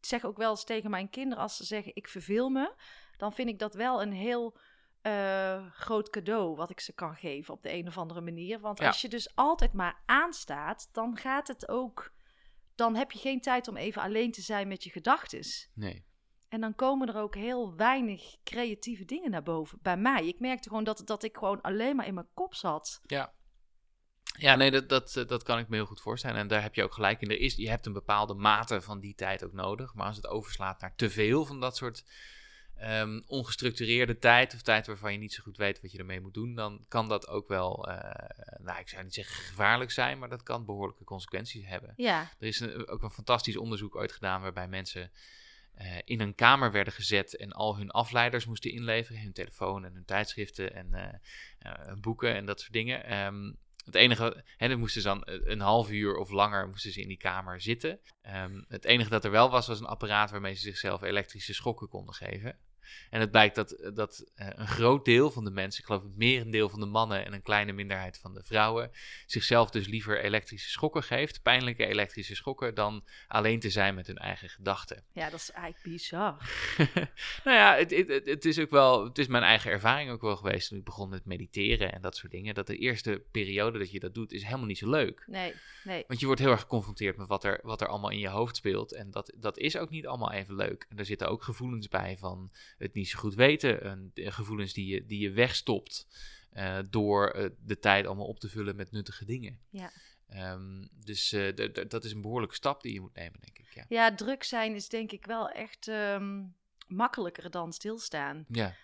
zeg 0.00 0.24
ook 0.24 0.36
wel 0.36 0.50
eens 0.50 0.64
tegen 0.64 0.90
mijn 0.90 1.10
kinderen 1.10 1.42
als 1.42 1.56
ze 1.56 1.64
zeggen 1.64 1.94
ik 1.94 2.08
verveel 2.08 2.48
me, 2.48 2.74
dan 3.16 3.32
vind 3.32 3.48
ik 3.48 3.58
dat 3.58 3.74
wel 3.74 4.02
een 4.02 4.12
heel 4.12 4.58
eh, 5.02 5.66
groot 5.72 6.10
cadeau 6.10 6.56
wat 6.56 6.70
ik 6.70 6.80
ze 6.80 6.92
kan 6.92 7.16
geven 7.16 7.54
op 7.54 7.62
de 7.62 7.72
een 7.72 7.86
of 7.86 7.98
andere 7.98 8.20
manier. 8.20 8.60
Want 8.60 8.78
Ja. 8.78 8.86
als 8.86 9.00
je 9.00 9.08
dus 9.08 9.34
altijd 9.34 9.72
maar 9.72 10.02
aanstaat, 10.06 10.88
dan 10.92 11.16
gaat 11.16 11.48
het 11.48 11.68
ook. 11.68 12.12
Dan 12.76 12.96
heb 12.96 13.12
je 13.12 13.18
geen 13.18 13.40
tijd 13.40 13.68
om 13.68 13.76
even 13.76 14.02
alleen 14.02 14.32
te 14.32 14.40
zijn 14.40 14.68
met 14.68 14.84
je 14.84 14.90
gedachten. 14.90 15.42
Nee. 15.74 16.04
En 16.48 16.60
dan 16.60 16.74
komen 16.74 17.08
er 17.08 17.16
ook 17.16 17.34
heel 17.34 17.76
weinig 17.76 18.36
creatieve 18.44 19.04
dingen 19.04 19.30
naar 19.30 19.42
boven. 19.42 19.78
Bij 19.82 19.96
mij. 19.96 20.26
Ik 20.26 20.40
merkte 20.40 20.68
gewoon 20.68 20.84
dat, 20.84 21.02
dat 21.04 21.22
ik 21.22 21.36
gewoon 21.36 21.60
alleen 21.60 21.96
maar 21.96 22.06
in 22.06 22.14
mijn 22.14 22.28
kop 22.34 22.54
zat. 22.54 23.00
Ja. 23.06 23.34
Ja, 24.38 24.56
nee, 24.56 24.70
dat, 24.70 24.88
dat, 24.88 25.16
eh, 25.16 25.26
dat 25.26 25.42
kan 25.42 25.58
ik 25.58 25.68
me 25.68 25.76
heel 25.76 25.86
goed 25.86 26.00
voorstellen. 26.00 26.36
En 26.36 26.48
daar 26.48 26.62
heb 26.62 26.74
je 26.74 26.82
ook 26.82 26.94
gelijk 26.94 27.20
in. 27.20 27.30
Er 27.30 27.40
is, 27.40 27.54
je 27.54 27.68
hebt 27.68 27.86
een 27.86 27.92
bepaalde 27.92 28.34
mate 28.34 28.80
van 28.80 29.00
die 29.00 29.14
tijd 29.14 29.44
ook 29.44 29.52
nodig. 29.52 29.94
Maar 29.94 30.06
als 30.06 30.16
het 30.16 30.26
overslaat 30.26 30.80
naar 30.80 30.94
te 30.94 31.10
veel 31.10 31.44
van 31.44 31.60
dat 31.60 31.76
soort 31.76 32.04
ehm, 32.76 33.20
ongestructureerde 33.26 34.18
tijd... 34.18 34.54
of 34.54 34.62
tijd 34.62 34.86
waarvan 34.86 35.12
je 35.12 35.18
niet 35.18 35.32
zo 35.32 35.42
goed 35.42 35.56
weet 35.56 35.80
wat 35.80 35.92
je 35.92 35.98
ermee 35.98 36.20
moet 36.20 36.34
doen... 36.34 36.54
dan 36.54 36.84
kan 36.88 37.08
dat 37.08 37.28
ook 37.28 37.48
wel, 37.48 37.88
eh, 37.88 38.58
nou, 38.58 38.78
ik 38.78 38.88
zou 38.88 39.04
niet 39.04 39.14
zeggen 39.14 39.36
gevaarlijk 39.44 39.90
zijn... 39.90 40.18
maar 40.18 40.28
dat 40.28 40.42
kan 40.42 40.64
behoorlijke 40.64 41.04
consequenties 41.04 41.66
hebben. 41.66 41.92
Ja, 41.96 42.20
Er 42.38 42.46
is 42.46 42.60
een- 42.60 42.88
ook 42.88 43.02
een 43.02 43.10
fantastisch 43.10 43.56
onderzoek 43.56 43.96
ooit 43.96 44.12
gedaan 44.12 44.40
waarbij 44.42 44.68
mensen 44.68 45.10
eh, 45.74 45.96
in 46.04 46.20
een 46.20 46.34
kamer 46.34 46.72
werden 46.72 46.92
gezet 46.92 47.36
en 47.36 47.52
al 47.52 47.76
hun 47.76 47.90
afleiders 47.90 48.46
moesten 48.46 48.70
inleveren, 48.70 49.22
hun 49.22 49.32
telefoon 49.32 49.84
en 49.84 49.92
hun 49.94 50.04
tijdschriften 50.04 50.74
en 50.74 50.94
eh, 50.94 51.92
boeken 52.00 52.34
en 52.34 52.46
dat 52.46 52.60
soort 52.60 52.72
dingen. 52.72 53.04
Ehm, 53.04 53.52
het 53.86 53.94
enige, 53.94 54.44
hè, 54.56 54.68
dan 54.68 54.78
moesten 54.78 55.02
ze 55.02 55.08
dan 55.08 55.22
een 55.24 55.60
half 55.60 55.90
uur 55.90 56.16
of 56.16 56.30
langer 56.30 56.68
moesten 56.68 56.92
ze 56.92 57.00
in 57.00 57.08
die 57.08 57.16
kamer 57.16 57.60
zitten. 57.60 58.00
Ehm, 58.20 58.62
het 58.68 58.84
enige 58.84 59.10
dat 59.10 59.24
er 59.24 59.30
wel 59.30 59.50
was, 59.50 59.66
was 59.66 59.80
een 59.80 59.86
apparaat 59.86 60.30
waarmee 60.30 60.54
ze 60.54 60.60
zichzelf 60.60 61.02
elektrische 61.02 61.54
schokken 61.54 61.88
konden 61.88 62.14
geven. 62.14 62.58
En 63.10 63.20
het 63.20 63.30
blijkt 63.30 63.54
dat, 63.54 63.90
dat 63.94 64.30
eh, 64.34 64.48
een 64.54 64.66
groot 64.68 65.04
deel 65.04 65.30
van 65.30 65.44
de 65.44 65.50
mensen, 65.50 65.80
ik 65.80 65.86
geloof 65.86 66.02
het 66.02 66.16
merendeel 66.16 66.68
van 66.68 66.80
de 66.80 66.86
mannen 66.86 67.24
en 67.24 67.32
een 67.32 67.42
kleine 67.42 67.72
minderheid 67.72 68.18
van 68.18 68.34
de 68.34 68.42
vrouwen, 68.44 68.90
zichzelf 69.26 69.70
dus 69.70 69.86
liever 69.86 70.24
elektrische 70.24 70.70
schokken 70.70 71.02
geeft, 71.02 71.42
pijnlijke 71.42 71.86
elektrische 71.86 72.34
schokken, 72.34 72.74
dan 72.74 73.04
alleen 73.28 73.60
te 73.60 73.70
zijn 73.70 73.94
met 73.94 74.06
hun 74.06 74.18
eigen 74.18 74.48
gedachten. 74.48 75.04
ja, 75.12 75.30
dat 75.30 75.40
is 75.40 75.50
eigenlijk 75.50 75.82
bizar. 75.84 76.50
nou 77.44 77.56
ja, 77.56 77.74
het, 77.76 77.90
het, 77.90 78.08
het- 78.08 78.26
het 78.26 78.44
is 78.44 78.58
ook 78.58 78.70
wel, 78.70 79.04
het 79.04 79.18
is 79.18 79.26
mijn 79.26 79.42
eigen 79.42 79.70
ervaring 79.70 80.10
ook 80.10 80.20
wel 80.20 80.36
geweest 80.36 80.68
toen 80.68 80.78
ik 80.78 80.84
begon 80.84 81.08
met 81.08 81.24
mediteren 81.24 81.92
en 81.92 82.00
dat 82.02 82.16
soort 82.16 82.32
dingen. 82.32 82.54
Dat 82.54 82.66
de 82.66 82.76
eerste 82.76 83.22
periode 83.30 83.78
dat 83.78 83.90
je 83.90 83.98
dat 84.00 84.14
doet, 84.14 84.32
is 84.32 84.42
helemaal 84.44 84.66
niet 84.66 84.78
zo 84.78 84.90
leuk. 84.90 85.24
Nee, 85.26 85.54
nee. 85.84 86.04
Want 86.06 86.20
je 86.20 86.26
wordt 86.26 86.40
heel 86.40 86.50
erg 86.50 86.60
geconfronteerd 86.60 87.16
met 87.16 87.26
wat 87.28 87.44
er, 87.44 87.60
wat 87.62 87.80
er 87.80 87.86
allemaal 87.88 88.10
in 88.10 88.18
je 88.18 88.28
hoofd 88.28 88.56
speelt. 88.56 88.94
En 88.94 89.10
dat, 89.10 89.32
dat 89.36 89.58
is 89.58 89.76
ook 89.76 89.90
niet 89.90 90.06
allemaal 90.06 90.32
even 90.32 90.54
leuk. 90.54 90.86
En 90.88 90.98
er 90.98 91.04
zitten 91.04 91.28
ook 91.28 91.42
gevoelens 91.42 91.88
bij 91.88 92.16
van 92.18 92.50
het 92.78 92.94
niet 92.94 93.08
zo 93.08 93.18
goed 93.18 93.34
weten. 93.34 93.82
En 93.82 94.10
de 94.14 94.30
gevoelens 94.30 94.72
die 94.72 94.86
je, 94.86 95.06
die 95.06 95.20
je 95.20 95.30
wegstopt 95.30 96.06
eh, 96.50 96.78
door 96.90 97.30
eh, 97.30 97.50
de 97.58 97.78
tijd 97.78 98.06
allemaal 98.06 98.26
op 98.26 98.40
te 98.40 98.48
vullen 98.48 98.76
met 98.76 98.90
nuttige 98.90 99.24
dingen. 99.24 99.60
Ja. 99.70 99.92
Ehm, 100.28 100.86
dus 101.04 101.32
eh, 101.32 101.70
dat 101.88 102.04
is 102.04 102.12
een 102.12 102.20
behoorlijke 102.20 102.54
stap 102.54 102.82
die 102.82 102.92
je 102.92 103.00
moet 103.00 103.14
nemen, 103.14 103.40
denk 103.40 103.58
ik. 103.58 103.74
Ja. 103.74 103.84
Ja, 103.88 104.14
druk 104.14 104.42
zijn 104.42 104.74
is 104.74 104.88
denk 104.88 105.12
ik 105.12 105.26
wel 105.26 105.50
echt 105.50 105.88
ehm, 105.88 106.44
makkelijker 106.86 107.50
dan 107.50 107.72
stilstaan. 107.72 108.44
ja, 108.48 108.74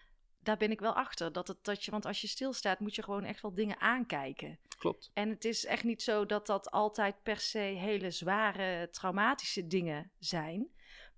Daar 0.43 0.57
ben 0.57 0.71
ik 0.71 0.81
wel 0.81 0.95
achter. 0.95 1.33
Dat 1.33 1.49
het, 1.49 1.65
dat 1.65 1.85
je, 1.85 1.91
want 1.91 2.07
als 2.07 2.21
je 2.21 2.27
stilstaat, 2.27 2.81
moet 2.81 2.95
je 2.95 3.03
gewoon 3.03 3.25
echt 3.25 3.41
wel 3.41 3.55
dingen 3.55 3.81
aankijken. 3.81 4.59
klopt. 4.79 5.11
En 5.15 5.29
het 5.29 5.45
is 5.45 5.65
echt 5.65 5.85
niet 5.85 6.03
zo 6.03 6.27
dat 6.27 6.47
dat 6.47 6.71
altijd 6.71 7.23
per 7.23 7.39
se 7.39 7.59
hele 7.59 8.11
zware, 8.11 8.89
traumatische 8.91 9.67
dingen 9.67 10.11
zijn. 10.19 10.69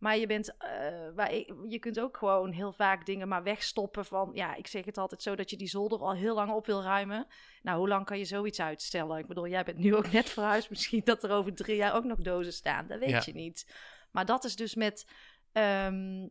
Maar 0.04 0.16
je, 0.16 0.26
bent, 0.26 0.56
eh, 0.56 0.68
waar 1.14 1.32
ik- 1.32 1.52
je 1.68 1.78
kunt 1.78 2.00
ook 2.00 2.16
gewoon 2.16 2.50
heel 2.52 2.73
vaak 2.73 3.06
dingen 3.06 3.28
maar 3.28 3.42
wegstoppen 3.42 4.04
van... 4.04 4.30
Ja, 4.34 4.54
ik 4.54 4.66
zeg 4.66 4.84
het 4.84 4.99
altijd 4.99 5.23
zo 5.23 5.34
dat 5.34 5.50
je 5.50 5.56
die 5.56 5.68
zolder 5.68 5.99
al 6.00 6.12
heel 6.14 6.34
lang 6.34 6.52
op 6.52 6.66
wil 6.66 6.82
ruimen. 6.82 7.26
Nou, 7.62 7.78
hoe 7.78 7.88
lang 7.88 8.06
kan 8.06 8.18
je 8.18 8.25
zoiets 8.25 8.61
uitstellen? 8.61 9.18
Ik 9.18 9.26
bedoel, 9.26 9.46
jij 9.49 9.64
bent 9.64 9.78
nu 9.78 9.94
ook 9.96 10.12
net 10.12 10.30
verhuisd. 10.30 10.70
Misschien 10.70 11.00
dat 11.04 11.23
er 11.25 11.30
over 11.30 11.54
drie 11.54 11.76
jaar 11.76 11.94
ook 11.94 12.04
nog 12.04 12.18
dozen 12.18 12.52
staan. 12.52 12.87
Dat 12.87 12.99
weet 12.99 13.08
Ja. 13.11 13.23
je 13.25 13.32
niet. 13.34 13.75
Maar 14.11 14.26
dat 14.26 14.44
is 14.44 14.56
dus 14.56 14.75
met... 14.75 15.06
ehm, 15.52 16.28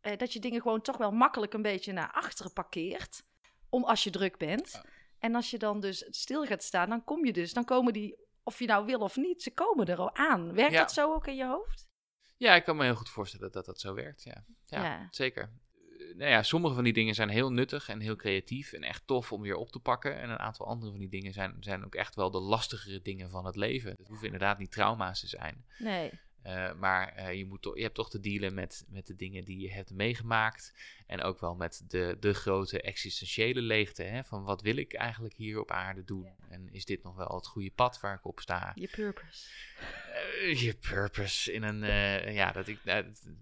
eh, 0.00 0.16
dat 0.16 0.32
je 0.32 0.40
dingen 0.40 0.60
gewoon 0.62 0.80
toch 0.82 0.96
wel 0.96 1.10
makkelijk 1.10 1.52
een 1.54 1.62
beetje 1.62 1.92
naar 1.92 2.10
achteren 2.12 2.52
parkeert. 2.52 3.22
Om 3.68 3.84
als 3.84 4.04
je 4.04 4.10
druk 4.10 4.38
bent. 4.38 4.70
Ja. 4.72 4.84
En 5.18 5.34
als 5.34 5.50
je 5.50 5.58
dan 5.58 5.80
dus 5.80 6.06
stil 6.10 6.44
gaat 6.44 6.62
staan, 6.62 6.88
dan 6.88 7.04
kom 7.04 7.24
je 7.24 7.32
dus... 7.32 7.52
Dan 7.52 7.64
komen 7.64 7.92
die, 7.92 8.16
of 8.42 8.58
je 8.58 8.66
nou 8.66 8.86
wil 8.86 8.98
of 9.00 9.16
niet, 9.16 9.42
ze 9.42 9.50
komen 9.54 9.86
er 9.86 9.98
al 9.98 10.14
aan. 10.16 10.52
Werkt 10.54 10.72
Ja. 10.72 10.80
dat 10.80 10.92
zo 10.92 11.14
ook 11.14 11.26
in 11.26 11.36
je 11.36 11.46
hoofd? 11.46 11.92
Ja, 12.36 12.54
ik 12.54 12.64
kan 12.64 12.76
me 12.76 12.84
heel 12.84 12.94
goed 12.94 13.08
voorstellen 13.08 13.52
dat 13.52 13.64
dat 13.64 13.80
zo 13.80 13.94
werkt. 13.94 14.22
Ja, 14.22 14.44
ja, 14.64 14.82
Ja. 14.82 15.08
zeker. 15.10 15.42
Eh, 15.42 16.16
Nou 16.16 16.30
ja, 16.30 16.42
sommige 16.42 16.74
van 16.74 16.84
die 16.84 16.92
dingen 16.92 17.14
zijn 17.14 17.28
heel 17.28 17.52
nuttig 17.52 17.88
en 17.88 18.00
heel 18.00 18.16
creatief 18.16 18.72
en 18.72 18.82
echt 18.82 19.06
tof 19.06 19.32
om 19.32 19.42
weer 19.42 19.56
op 19.56 19.70
te 19.70 19.78
pakken. 19.80 20.20
En 20.20 20.30
een 20.30 20.38
aantal 20.38 20.66
andere 20.66 20.90
van 20.90 21.00
die 21.00 21.08
dingen 21.08 21.32
zijn, 21.32 21.56
zijn 21.60 21.84
ook 21.84 21.94
echt 21.94 22.14
wel 22.14 22.30
de 22.30 22.40
lastigere 22.40 23.02
dingen 23.02 23.30
van 23.30 23.44
het 23.46 23.56
leven. 23.56 23.90
Het 23.96 24.08
hoeven 24.08 24.26
inderdaad 24.26 24.58
niet 24.58 24.72
trauma's 24.72 25.20
te 25.20 25.26
zijn. 25.28 25.64
Nee. 25.78 26.10
Eh, 26.44 26.72
maar 26.74 27.08
eh, 27.08 27.34
je, 27.34 27.46
moet 27.46 27.62
toch, 27.62 27.76
je 27.76 27.82
hebt 27.82 27.94
toch 27.94 28.10
te 28.10 28.20
dealen 28.20 28.54
met, 28.54 28.84
met 28.88 29.06
de 29.06 29.14
dingen 29.14 29.44
die 29.44 29.60
je 29.60 29.72
hebt 29.72 29.90
meegemaakt. 29.90 30.74
En 31.06 31.22
ook 31.22 31.40
wel 31.40 31.54
met 31.54 31.84
de, 31.88 32.16
de 32.20 32.34
grote 32.34 32.80
existentiële 32.80 33.60
leegte. 33.60 34.02
Hè? 34.02 34.24
Van 34.24 34.44
wat 34.44 34.62
wil 34.62 34.76
ik 34.76 34.94
eigenlijk 34.94 35.34
hier 35.34 35.60
op 35.60 35.70
aarde 35.70 36.04
doen? 36.04 36.28
En 36.48 36.68
is 36.72 36.84
dit 36.84 37.02
nog 37.02 37.16
wel 37.16 37.34
het 37.34 37.46
goede 37.46 37.70
pad 37.70 38.00
waar 38.00 38.14
ik 38.14 38.24
op 38.24 38.40
sta? 38.40 38.72
Je 38.74 38.88
purpose. 38.88 39.48
Eh, 40.12 40.60
je 40.60 40.74
purpose 40.74 41.52
in 41.52 41.62
een. 41.62 41.84
ja, 42.32 42.52
dat 42.52 42.68
ik. 42.68 42.78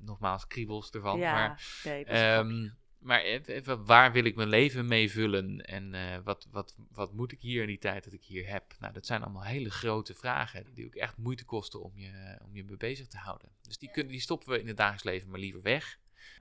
nogmaals, 0.01 0.47
kriebels 0.47 0.91
ervan. 0.91 1.19
ja, 1.19 1.33
Maar, 1.33 1.63
nee, 1.85 2.05
dat 2.05 2.15
ehm, 2.15 2.69
maar 3.03 3.23
even, 3.23 3.85
waar 3.85 4.13
wil 4.13 4.25
ik 4.25 4.35
mijn 4.35 4.49
leven 4.49 4.87
mee 4.87 5.11
vullen? 5.11 5.61
En 5.61 5.95
eh, 5.95 6.19
wat, 6.25 6.49
wat, 6.51 6.75
wat 6.91 7.13
moet 7.13 7.33
ik 7.33 7.41
hier 7.41 7.61
in 7.61 7.69
die 7.69 7.79
tijd 7.79 8.05
dat 8.05 8.13
ik 8.13 8.25
hier 8.25 8.49
heb? 8.49 8.75
Nou, 8.79 8.93
dat 8.93 9.07
zijn 9.07 9.23
allemaal 9.23 9.45
hele 9.45 9.71
grote 9.71 10.15
vragen. 10.15 10.75
Die 10.75 10.87
ook 10.87 10.95
echt 10.95 11.17
moeite 11.17 11.45
kosten 11.45 11.83
om 11.83 11.93
je, 11.95 12.39
om 12.45 12.57
je 12.57 12.65
mee 12.65 12.77
bezig 12.77 13.07
te 13.07 13.17
houden. 13.17 13.49
Dus 13.63 13.79
die, 13.79 13.91
kunnen, 13.91 14.13
die 14.13 14.21
stoppen 14.21 14.49
we 14.49 14.61
in 14.61 14.67
het 14.67 14.77
dagelijks 14.77 15.05
leven 15.05 15.31
maar 15.31 15.41
liever 15.41 15.63
weg. 15.63 15.99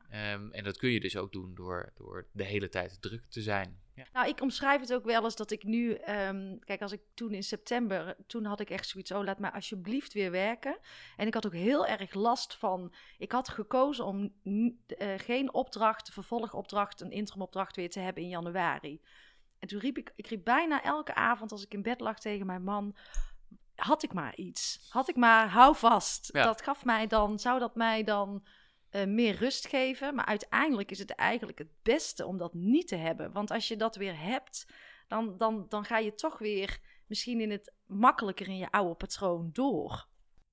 Ehm, 0.09 0.51
en 0.51 0.63
dat 0.63 0.77
kun 0.77 0.89
je 0.89 0.99
dus 0.99 1.17
ook 1.17 1.31
doen 1.31 1.55
door, 1.55 1.91
door 1.95 2.27
de 2.31 2.43
hele 2.43 2.69
tijd 2.69 3.01
druk 3.01 3.23
te 3.29 3.41
zijn. 3.41 3.79
Ja. 4.01 4.19
Nou, 4.19 4.27
ik 4.27 4.41
omschrijf 4.41 4.79
het 4.79 4.93
ook 4.93 5.03
wel 5.03 5.23
eens 5.23 5.35
dat 5.35 5.51
ik 5.51 5.63
nu... 5.63 5.93
ehm, 5.93 6.59
kijk, 6.59 6.81
als 6.81 6.91
ik 6.91 7.01
toen 7.13 7.33
in 7.33 7.43
september... 7.43 8.15
Toen 8.27 8.45
had 8.45 8.59
ik 8.59 8.69
echt 8.69 8.87
zoiets... 8.87 9.11
Oh, 9.11 9.23
laat 9.23 9.39
mij 9.39 9.51
alsjeblieft 9.51 10.13
weer 10.13 10.31
werken. 10.31 10.77
En 11.17 11.27
ik 11.27 11.33
had 11.33 11.45
ook 11.45 11.53
heel 11.53 11.87
erg 11.87 12.13
last 12.13 12.55
van... 12.55 12.93
Ik 13.17 13.31
had 13.31 13.49
gekozen 13.49 14.05
om 14.05 14.33
eh, 14.87 15.13
geen 15.17 15.53
opdracht, 15.53 16.13
vervolgopdracht... 16.13 17.01
Een 17.01 17.11
interimopdracht 17.11 17.75
weer 17.75 17.89
te 17.89 17.99
hebben 17.99 18.23
in 18.23 18.29
januari. 18.29 19.01
En 19.59 19.67
toen 19.67 19.79
riep 19.79 19.97
ik... 19.97 20.13
Ik 20.15 20.27
riep 20.27 20.43
bijna 20.43 20.83
elke 20.83 21.15
avond 21.15 21.51
als 21.51 21.63
ik 21.63 21.73
in 21.73 21.81
bed 21.81 21.99
lag 21.99 22.19
tegen 22.19 22.45
mijn 22.45 22.63
man... 22.63 22.95
Had 23.75 24.03
ik 24.03 24.13
maar 24.13 24.35
iets. 24.35 24.87
Had 24.89 25.09
ik 25.09 25.15
maar, 25.15 25.49
hou 25.49 25.75
vast. 25.75 26.29
Ja. 26.33 26.43
Dat 26.43 26.61
gaf 26.61 26.85
mij 26.85 27.07
dan... 27.07 27.39
Zou 27.39 27.59
dat 27.59 27.75
mij 27.75 28.03
dan... 28.03 28.43
eh, 28.91 29.05
meer 29.05 29.35
rust 29.35 29.67
geven. 29.67 30.15
Maar 30.15 30.25
uiteindelijk 30.25 30.91
is 30.91 30.99
het 30.99 31.11
eigenlijk 31.11 31.57
het 31.57 31.71
beste 31.83 32.25
om 32.25 32.37
dat 32.37 32.53
niet 32.53 32.87
te 32.87 32.95
hebben. 32.95 33.31
Want 33.31 33.51
als 33.51 33.67
je 33.67 33.75
dat 33.75 33.95
weer 33.95 34.19
hebt, 34.19 34.73
dan, 35.07 35.37
dan, 35.37 35.65
dan 35.69 35.85
ga 35.85 35.97
je 35.97 36.13
toch 36.15 36.37
weer 36.37 36.79
misschien 37.07 37.39
in 37.41 37.51
het 37.51 37.73
makkelijker 37.85 38.47
in 38.47 38.57
je 38.57 38.71
oude 38.71 38.95
patroon 38.95 39.49
door. 39.53 40.09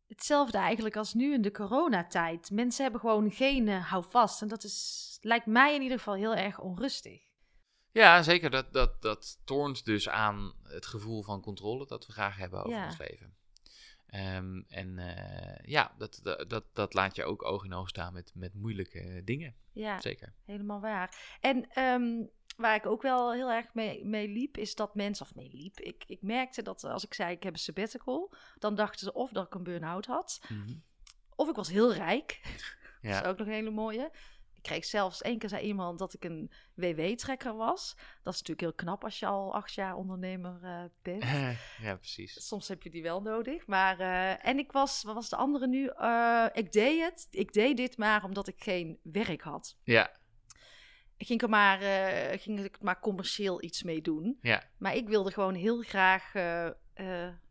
Hetzelfde 0.07 0.59
eigenlijk 0.59 0.97
als 0.97 1.15
nu 1.15 1.33
in 1.33 1.43
de 1.43 1.51
coronatijd. 1.51 2.51
Mensen 2.51 2.83
hebben 2.83 3.01
gewoon 3.01 3.31
geen 3.31 3.69
eh, 3.69 3.91
houvast. 3.91 4.43
En 4.43 4.49
dat 4.49 4.65
is, 4.65 5.19
lijkt 5.21 5.47
mij 5.47 5.75
in 5.75 5.83
ieder 5.83 5.99
geval 5.99 6.15
heel 6.15 6.35
erg 6.35 6.61
onrustig. 6.61 7.27
Ja, 7.93 8.23
zeker. 8.23 8.51
Dat, 8.51 8.73
dat, 8.73 9.03
dat 9.03 9.41
toont 9.45 9.85
dus 9.85 10.09
aan 10.09 10.53
het 10.63 10.87
gevoel 10.87 11.23
van 11.23 11.41
controle 11.41 11.87
dat 11.87 12.07
we 12.07 12.13
graag 12.13 12.37
hebben 12.37 12.59
over 12.59 12.79
Ja. 12.79 12.87
ons 12.87 12.99
leven. 12.99 13.37
Ehm, 14.09 14.63
en 14.69 14.99
eh, 14.99 15.65
ja, 15.71 15.95
dat, 15.99 16.21
dat, 16.23 16.51
dat, 16.51 16.65
dat 16.73 16.95
laat 16.95 17.17
je 17.17 17.25
ook 17.25 17.45
oog 17.45 17.65
in 17.65 17.73
oog 17.75 17.89
staan 17.89 18.13
met, 18.13 18.33
met 18.35 18.55
moeilijke 18.55 19.23
dingen. 19.25 19.55
Ja, 19.73 20.01
Zeker. 20.01 20.35
helemaal 20.45 20.81
waar. 20.81 21.37
En 21.41 21.71
ehm, 21.71 22.25
waar 22.57 22.75
ik 22.75 22.87
ook 22.87 23.03
wel 23.03 23.33
heel 23.33 23.51
erg 23.51 23.75
mee, 23.75 24.05
mee 24.05 24.29
liep, 24.29 24.57
is 24.57 24.75
dat 24.75 24.95
mensen, 24.95 25.27
of 25.27 25.35
mee 25.35 25.51
liep, 25.53 25.81
ik, 25.81 26.05
ik 26.07 26.23
merkte 26.23 26.63
dat 26.63 26.85
als 26.85 27.05
ik 27.05 27.15
zei 27.15 27.35
ik 27.35 27.43
heb 27.43 27.53
een 27.53 27.59
sabbatical, 27.59 28.35
dan 28.59 28.75
dachten 28.75 28.99
ze 29.07 29.13
of 29.13 29.31
dat 29.33 29.47
ik 29.47 29.55
een 29.55 29.63
burn-out 29.63 30.07
had, 30.07 30.41
Mhm. 30.49 30.75
of 31.37 31.49
ik 31.49 31.55
was 31.55 31.69
heel 31.69 31.95
rijk. 31.95 32.41
Dat 33.03 33.11
Ja. 33.11 33.21
is 33.21 33.27
ook 33.27 33.39
nog 33.39 33.47
een 33.47 33.53
hele 33.53 33.71
mooie. 33.71 34.11
Kreeg 34.69 34.85
zelfs 34.85 35.23
één 35.23 35.39
keer 35.39 35.49
zei 35.49 35.63
iemand 35.63 35.99
dat 35.99 36.15
ik 36.15 36.25
een 36.25 36.51
WW-trekker 36.75 37.57
was. 37.57 37.95
Dat 37.97 38.35
is 38.35 38.41
natuurlijk 38.41 38.61
heel 38.61 38.73
knap 38.73 39.05
als 39.05 39.19
je 39.19 39.27
al 39.27 39.55
acht 39.55 39.75
jaar 39.75 39.97
ondernemer 39.97 40.59
eh, 40.63 40.85
bent. 41.03 41.25
ja, 41.87 41.97
precies. 41.97 42.47
Soms 42.47 42.69
heb 42.69 42.83
je 42.83 42.91
die 42.91 43.03
wel 43.03 43.23
nodig. 43.23 43.67
Maar, 43.67 44.01
eh, 44.01 44.47
en 44.47 44.59
ik 44.59 44.73
was, 44.73 45.03
wat 45.03 45.15
was 45.15 45.29
de 45.29 45.37
andere 45.37 45.67
nu? 45.67 45.87
Eh, 45.87 46.47
ik 46.53 46.73
deed 46.73 47.03
het. 47.03 47.27
Ik 47.31 47.53
deed 47.53 47.77
dit 47.77 47.97
maar 47.97 48.25
omdat 48.25 48.49
ik 48.49 48.63
geen 48.63 48.99
werk 49.03 49.43
had. 49.43 49.77
Ja, 49.83 50.11
Ik 51.17 51.27
ging 51.27 51.43
er 51.43 51.49
maar, 51.49 51.79
ging 52.39 52.65
ik 52.65 52.81
maar 52.81 53.01
commercieel 53.01 53.63
iets 53.63 53.83
mee 53.83 54.03
doen. 54.03 54.39
ja, 54.41 54.63
Maar 54.79 54.95
ik 54.95 55.09
wilde 55.09 55.33
gewoon 55.33 55.55
heel 55.55 55.83
graag 55.83 56.33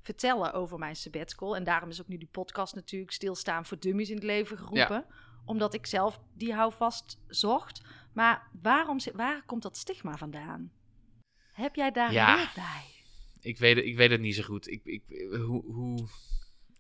vertellen 0.02 0.54
over 0.54 0.80
mijn 0.80 0.96
sabbatical. 0.96 1.56
En 1.56 1.64
daarom 1.64 1.90
is 1.90 2.02
ook 2.02 2.08
nu 2.08 2.18
die 2.18 2.30
podcast 2.32 2.76
natuurlijk 2.76 3.12
Stilstaan 3.12 3.66
voor 3.66 3.80
Dummies 3.80 4.10
in 4.10 4.16
het 4.16 4.24
leven 4.24 4.58
geroepen. 4.58 5.06
Omdat 5.48 5.74
ik 5.74 5.86
zelf 5.86 6.20
die 6.34 6.54
houvast 6.54 7.20
zocht. 7.28 7.82
Maar 8.14 8.50
waarom, 8.62 8.98
waar 9.14 9.46
komt 9.46 9.62
dat 9.62 9.78
stigma 9.78 10.18
vandaan? 10.18 10.72
Heb 11.52 11.76
jij 11.76 11.92
daar 11.92 12.12
Ja. 12.12 12.52
bij? 12.56 12.86
Ik 13.42 13.58
weet, 13.58 13.76
het- 13.76 13.86
ik 13.86 13.96
weet 13.98 14.10
het 14.12 14.22
niet 14.22 14.36
zo 14.36 14.44
goed. 14.44 14.68
Ik, 14.68 14.82
ik, 14.84 15.04
hoe, 15.30 15.64
hoe, 15.74 16.08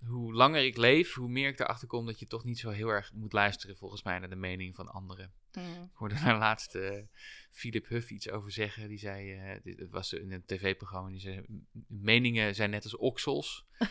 hoe 0.07 0.33
langer 0.33 0.65
ik 0.65 0.77
leef, 0.77 1.13
hoe 1.13 1.29
meer 1.29 1.47
ik 1.49 1.59
erachter 1.59 1.87
kom 1.87 2.05
dat 2.05 2.19
je 2.19 2.27
toch 2.27 2.43
niet 2.43 2.59
zo 2.59 2.69
heel 2.69 2.87
erg 2.87 3.13
moet 3.13 3.33
luisteren, 3.33 3.75
volgens 3.77 4.03
mij, 4.03 4.19
naar 4.19 4.29
de 4.29 4.35
mening 4.35 4.75
van 4.75 4.87
anderen. 4.87 5.33
Mm. 5.53 5.63
Ik 5.83 5.89
hoorde 5.93 6.15
daar 6.23 6.37
laatst 6.37 6.75
eh, 6.75 7.01
Philip 7.51 7.87
Huff 7.87 8.09
iets 8.09 8.29
over 8.29 8.51
zeggen. 8.51 8.87
Die 8.87 8.97
zei, 8.99 9.59
dit 9.63 9.79
het 9.79 9.89
was 9.91 10.13
in 10.13 10.31
een 10.31 10.45
tv-programma, 10.45 11.09
die 11.09 11.19
zei, 11.19 11.39
"M- 11.47 11.67
meningen 11.87 12.55
zijn 12.55 12.69
net 12.69 12.83
als 12.83 12.95
oksels. 12.97 13.65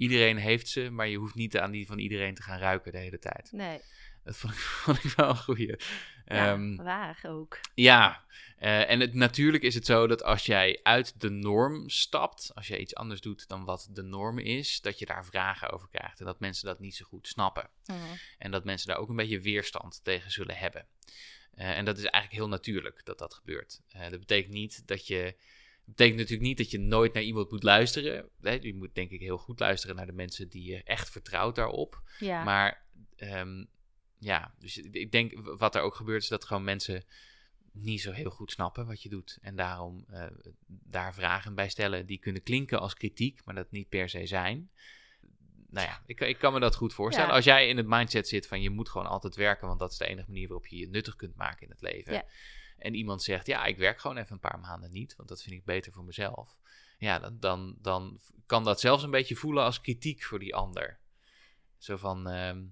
Iedereen 0.00 0.36
heeft 0.36 0.68
ze, 0.68 0.90
maar 0.90 1.08
je 1.08 1.16
hoeft 1.16 1.34
niet 1.34 1.58
aan 1.58 1.70
die 1.70 1.86
van 1.86 1.98
iedereen 1.98 2.34
te 2.34 2.42
gaan 2.42 2.58
ruiken 2.58 2.92
de 2.92 2.98
hele 2.98 3.18
tijd. 3.18 3.52
Nee, 3.52 3.80
Dat 4.24 4.36
vond 4.36 4.52
ik, 4.52 4.58
vond 4.84 5.04
ik 5.04 5.10
wel 5.10 5.28
een 5.28 5.36
goeie. 5.36 5.66
ja, 5.66 6.52
Ehm, 6.52 6.76
waar 6.76 7.20
ook. 7.26 7.60
ja, 7.74 8.24
eh, 8.58 8.90
en 8.90 9.00
het, 9.00 9.14
natuurlijk 9.14 9.62
is 9.62 9.74
het 9.74 9.86
zo 9.86 10.06
dat 10.06 10.22
als 10.22 10.46
jij 10.46 10.80
uit 10.82 11.20
de 11.20 11.30
norm 11.30 11.88
stapt, 11.88 12.50
als 12.54 12.66
jij 12.66 12.78
iets 12.78 12.94
anders 12.94 13.20
doet 13.20 13.48
dan 13.48 13.64
wat 13.64 13.88
de 13.92 14.02
norm 14.02 14.38
is, 14.38 14.80
dat 14.80 14.98
je 14.98 15.06
daar 15.06 15.24
vragen 15.24 15.70
over 15.70 15.88
krijgt 15.88 16.20
en 16.20 16.26
dat 16.26 16.40
mensen 16.40 16.66
dat 16.66 16.80
niet 16.80 16.96
zo 16.96 17.04
goed 17.04 17.28
snappen. 17.28 17.68
Mm. 17.86 17.96
En 18.38 18.50
dat 18.50 18.64
mensen 18.64 18.88
daar 18.88 18.98
ook 18.98 19.08
een 19.08 19.16
beetje 19.16 19.40
weerstand 19.40 20.00
tegen 20.04 20.30
zullen 20.30 20.56
hebben. 20.56 20.86
Eh, 21.54 21.76
en 21.78 21.84
dat 21.84 21.98
is 21.98 22.04
eigenlijk 22.04 22.34
heel 22.34 22.48
natuurlijk 22.48 23.00
dat 23.04 23.18
dat 23.18 23.34
gebeurt. 23.34 23.80
Eh, 23.88 24.00
dat 24.10 24.18
betekent 24.18 24.52
niet 24.52 24.86
dat 24.86 25.06
je. 25.06 25.34
Betekent 25.90 26.16
natuurlijk 26.18 26.48
niet 26.48 26.58
dat 26.58 26.70
je 26.70 26.78
nooit 26.78 27.12
naar 27.12 27.22
iemand 27.22 27.50
moet 27.50 27.62
luisteren. 27.62 28.30
Je 28.40 28.74
moet 28.74 28.94
denk 28.94 29.10
ik 29.10 29.20
heel 29.20 29.38
goed 29.38 29.60
luisteren 29.60 29.96
naar 29.96 30.06
de 30.06 30.12
mensen 30.12 30.48
die 30.48 30.70
je 30.70 30.82
echt 30.82 31.10
vertrouwt 31.10 31.54
daarop. 31.54 32.02
Ja, 32.18 32.44
Maar 32.44 32.86
ehm, 33.16 33.64
ja, 34.18 34.54
dus 34.58 34.78
ik 34.78 35.12
denk 35.12 35.32
wat 35.58 35.74
er 35.74 35.82
ook 35.82 35.94
gebeurt 35.94 36.22
is 36.22 36.28
dat 36.28 36.44
gewoon 36.44 36.64
mensen 36.64 37.04
niet 37.72 38.00
zo 38.00 38.12
heel 38.12 38.30
goed 38.30 38.50
snappen 38.50 38.86
wat 38.86 39.02
je 39.02 39.08
doet. 39.08 39.38
En 39.40 39.56
daarom 39.56 40.04
eh, 40.08 40.26
daar 40.66 41.14
vragen 41.14 41.54
bij 41.54 41.68
stellen 41.68 42.06
die 42.06 42.18
kunnen 42.18 42.42
klinken 42.42 42.80
als 42.80 42.94
kritiek, 42.94 43.44
maar 43.44 43.54
dat 43.54 43.70
niet 43.70 43.88
per 43.88 44.08
se 44.08 44.26
zijn. 44.26 44.70
Nou 45.70 45.86
ja, 45.86 46.02
ik, 46.06 46.20
ik 46.20 46.38
kan 46.38 46.52
me 46.52 46.60
dat 46.60 46.74
goed 46.74 46.94
voorstellen. 46.94 47.28
Ja. 47.28 47.34
Als 47.34 47.44
jij 47.44 47.68
in 47.68 47.76
het 47.76 47.86
mindset 47.86 48.28
zit 48.28 48.46
van 48.46 48.62
je 48.62 48.70
moet 48.70 48.88
gewoon 48.88 49.06
altijd 49.06 49.36
werken, 49.36 49.66
want 49.66 49.78
dat 49.78 49.92
is 49.92 49.98
de 49.98 50.06
enige 50.06 50.28
manier 50.28 50.48
waarop 50.48 50.66
je 50.66 50.76
je 50.76 50.88
nuttig 50.88 51.16
kunt 51.16 51.36
maken 51.36 51.62
in 51.62 51.70
het 51.70 51.80
leven. 51.80 52.12
Ja. 52.12 52.24
En 52.80 52.94
iemand 52.94 53.22
zegt, 53.22 53.46
ja, 53.46 53.64
ik 53.64 53.76
werk 53.76 54.00
gewoon 54.00 54.16
even 54.16 54.32
een 54.32 54.40
paar 54.40 54.58
maanden 54.58 54.92
niet, 54.92 55.16
want 55.16 55.28
dat 55.28 55.42
vind 55.42 55.54
ik 55.54 55.64
beter 55.64 55.92
voor 55.92 56.04
mezelf. 56.04 56.56
Ja, 56.98 57.18
dan, 57.18 57.36
dan, 57.40 57.76
dan 57.80 58.20
kan 58.46 58.64
dat 58.64 58.80
zelfs 58.80 59.02
een 59.02 59.10
beetje 59.10 59.36
voelen 59.36 59.64
als 59.64 59.80
kritiek 59.80 60.24
voor 60.24 60.38
die 60.38 60.54
ander. 60.54 60.98
Zo 61.78 61.96
van, 61.96 62.28
ehm, 62.28 62.62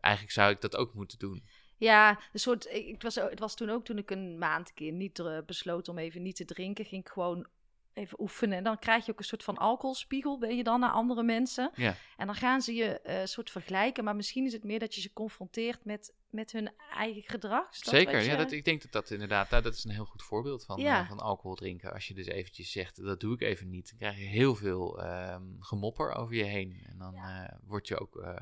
eigenlijk 0.00 0.34
zou 0.34 0.50
ik 0.50 0.60
dat 0.60 0.76
ook 0.76 0.94
moeten 0.94 1.18
doen. 1.18 1.44
ja 1.76 2.20
een 2.32 2.40
soort, 2.40 2.66
ik, 2.66 3.02
was, 3.02 3.14
het 3.14 3.38
was 3.38 3.54
toen 3.54 3.70
ook 3.70 3.84
toen 3.84 3.98
ik 3.98 4.10
een 4.10 4.38
maand 4.38 4.74
keer 4.74 4.92
niet 4.92 5.18
eh, 5.18 5.38
besloot 5.46 5.88
om 5.88 5.98
even 5.98 6.22
niet 6.22 6.36
te 6.36 6.44
drinken, 6.44 6.84
ging 6.84 7.04
ik 7.04 7.12
gewoon 7.12 7.46
even 7.92 8.20
oefenen. 8.20 8.58
En 8.58 8.64
dan 8.64 8.78
krijg 8.78 9.06
je 9.06 9.12
ook 9.12 9.18
een 9.18 9.24
soort 9.24 9.44
van 9.44 9.56
alcoholspiegel, 9.56 10.38
ben 10.38 10.56
je 10.56 10.64
dan 10.64 10.80
naar 10.80 10.90
andere 10.90 11.22
mensen. 11.22 11.70
Ja. 11.74 11.94
En 12.16 12.26
dan 12.26 12.34
gaan 12.34 12.62
ze 12.62 12.74
je 12.74 13.00
eh 13.00 13.24
soort 13.24 13.50
vergelijken, 13.50 14.04
maar 14.04 14.16
misschien 14.16 14.44
is 14.44 14.52
het 14.52 14.64
meer 14.64 14.78
dat 14.78 14.94
je 14.94 15.00
ze 15.00 15.12
confronteert 15.12 15.84
met, 15.84 16.14
met 16.30 16.52
hun 16.52 16.70
eigen 16.94 17.22
gedrag. 17.22 17.76
Zeker, 17.76 18.20
ja, 18.22 18.36
dat, 18.36 18.52
ik 18.52 18.64
denk 18.64 18.82
dat 18.82 18.92
dat 18.92 19.10
inderdaad, 19.10 19.50
nou, 19.50 19.62
dat 19.62 19.74
is 19.74 19.84
een 19.84 19.90
heel 19.90 20.04
goed 20.04 20.22
voorbeeld 20.22 20.64
van, 20.64 20.80
Ja. 20.80 21.00
eh, 21.02 21.08
van 21.08 21.18
alcohol 21.18 21.54
drinken. 21.56 21.92
Als 21.92 22.08
je 22.08 22.14
dus 22.14 22.26
eventjes 22.26 22.70
zegt, 22.72 22.96
dat 23.04 23.20
doe 23.20 23.34
ik 23.34 23.40
even 23.40 23.68
niet, 23.70 23.88
dan 23.88 23.98
krijg 23.98 24.16
je 24.16 24.24
heel 24.24 24.54
veel 24.54 25.02
ehm, 25.02 25.42
gemopper 25.60 26.12
over 26.14 26.34
je 26.34 26.44
heen. 26.44 26.80
En 26.86 26.98
dan 26.98 27.14
eh, 27.14 27.48
word 27.62 27.88
je 27.88 27.98
ook, 28.00 28.16
eh, 28.16 28.36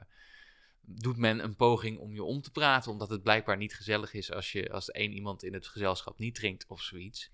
doet 0.80 1.16
men 1.16 1.44
een 1.44 1.56
poging 1.56 1.98
om 1.98 2.14
je 2.14 2.22
om 2.22 2.40
te 2.40 2.50
praten, 2.50 2.90
omdat 2.92 3.08
het 3.10 3.22
blijkbaar 3.22 3.56
niet 3.56 3.74
gezellig 3.74 4.12
is 4.14 4.32
als, 4.32 4.52
je, 4.52 4.70
als 4.72 4.90
één 4.90 5.12
iemand 5.12 5.42
in 5.42 5.52
het 5.52 5.66
gezelschap 5.66 6.18
niet 6.18 6.34
drinkt 6.34 6.66
of 6.66 6.80
zoiets. 6.82 7.30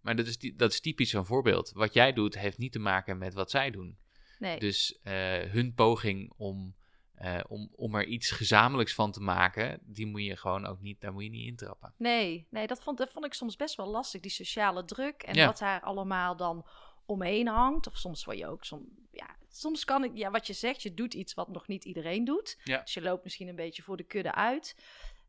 Maar 0.00 0.16
dat 0.16 0.26
is, 0.26 0.38
die- 0.38 0.56
dat 0.56 0.72
is 0.72 0.80
typisch 0.80 1.10
zo'n 1.10 1.26
voorbeeld. 1.26 1.72
Wat 1.74 1.94
jij 1.94 2.12
doet, 2.12 2.38
heeft 2.38 2.58
niet 2.58 2.72
te 2.72 2.78
maken 2.78 3.18
met 3.18 3.34
wat 3.34 3.50
zij 3.50 3.70
doen. 3.70 3.98
Nee. 4.38 4.58
Dus 4.58 4.98
eh, 5.02 5.12
hun 5.40 5.74
poging 5.74 6.32
om, 6.36 6.74
eh, 7.16 7.40
om, 7.48 7.68
om 7.76 7.94
er 7.94 8.04
iets 8.04 8.30
gezamenlijks 8.30 8.94
van 8.94 9.12
te 9.12 9.20
maken, 9.20 9.78
die 9.82 10.06
moet 10.06 10.24
je 10.24 10.36
gewoon 10.36 10.66
ook 10.66 10.80
niet, 10.80 11.00
daar 11.00 11.12
moet 11.12 11.22
je 11.22 11.30
niet 11.30 11.46
intrappen. 11.46 11.94
Nee, 11.96 12.46
nee 12.50 12.66
dat, 12.66 12.82
vond, 12.82 12.98
dat 12.98 13.10
vond 13.10 13.24
ik 13.24 13.32
soms 13.34 13.56
best 13.56 13.74
wel 13.76 13.86
lastig, 13.86 14.20
die 14.20 14.30
sociale 14.30 14.84
druk 14.84 15.22
en 15.22 15.34
Ja. 15.34 15.46
wat 15.46 15.58
daar 15.58 15.80
allemaal 15.80 16.36
dan 16.36 16.66
omheen 17.06 17.46
hangt. 17.48 17.86
Of 17.86 17.96
soms 17.96 18.24
word 18.24 18.38
je 18.38 18.46
ook, 18.46 18.64
som, 18.64 18.88
ja, 19.10 19.36
soms 19.48 19.84
kan 19.84 20.04
ik, 20.04 20.10
ja, 20.14 20.30
wat 20.30 20.46
je 20.46 20.52
zegt, 20.52 20.82
je 20.82 20.94
doet 20.94 21.14
iets 21.14 21.34
wat 21.34 21.48
nog 21.48 21.68
niet 21.68 21.84
iedereen 21.84 22.24
doet. 22.24 22.58
Ja. 22.64 22.80
Dus 22.80 22.94
je 22.94 23.02
loopt 23.02 23.24
misschien 23.24 23.48
een 23.48 23.56
beetje 23.56 23.82
voor 23.82 23.96
de 23.96 24.04
kudde 24.04 24.34
uit. 24.34 24.76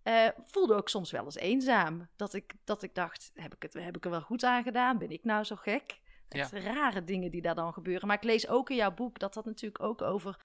Eh, 0.04 0.28
voelde 0.46 0.76
ook 0.76 0.90
soms 0.90 1.12
wel 1.12 1.24
eens 1.24 1.36
eenzaam. 1.36 2.10
Dat 2.16 2.34
ik, 2.34 2.54
dat 2.64 2.84
ik 2.84 2.96
dacht, 2.96 3.32
heb 3.34 3.54
ik, 3.56 3.62
het, 3.62 3.74
heb 3.74 3.96
ik 3.98 4.06
er 4.06 4.12
wel 4.12 4.22
goed 4.22 4.44
aan 4.44 4.64
gedaan? 4.64 4.98
Ben 4.98 5.12
ik 5.12 5.24
nou 5.24 5.44
zo 5.44 5.56
gek? 5.56 6.00
Echt 6.30 6.52
rare 6.52 7.04
dingen 7.04 7.32
die 7.32 7.42
daar 7.42 7.56
dan 7.56 7.74
gebeuren. 7.74 8.08
Maar 8.08 8.18
ik 8.18 8.24
lees 8.24 8.48
ook 8.48 8.70
in 8.70 8.76
jouw 8.76 8.94
boek 8.94 9.20
dat 9.20 9.34
dat 9.34 9.46
natuurlijk 9.46 9.84
ook 9.84 10.02
over, 10.02 10.38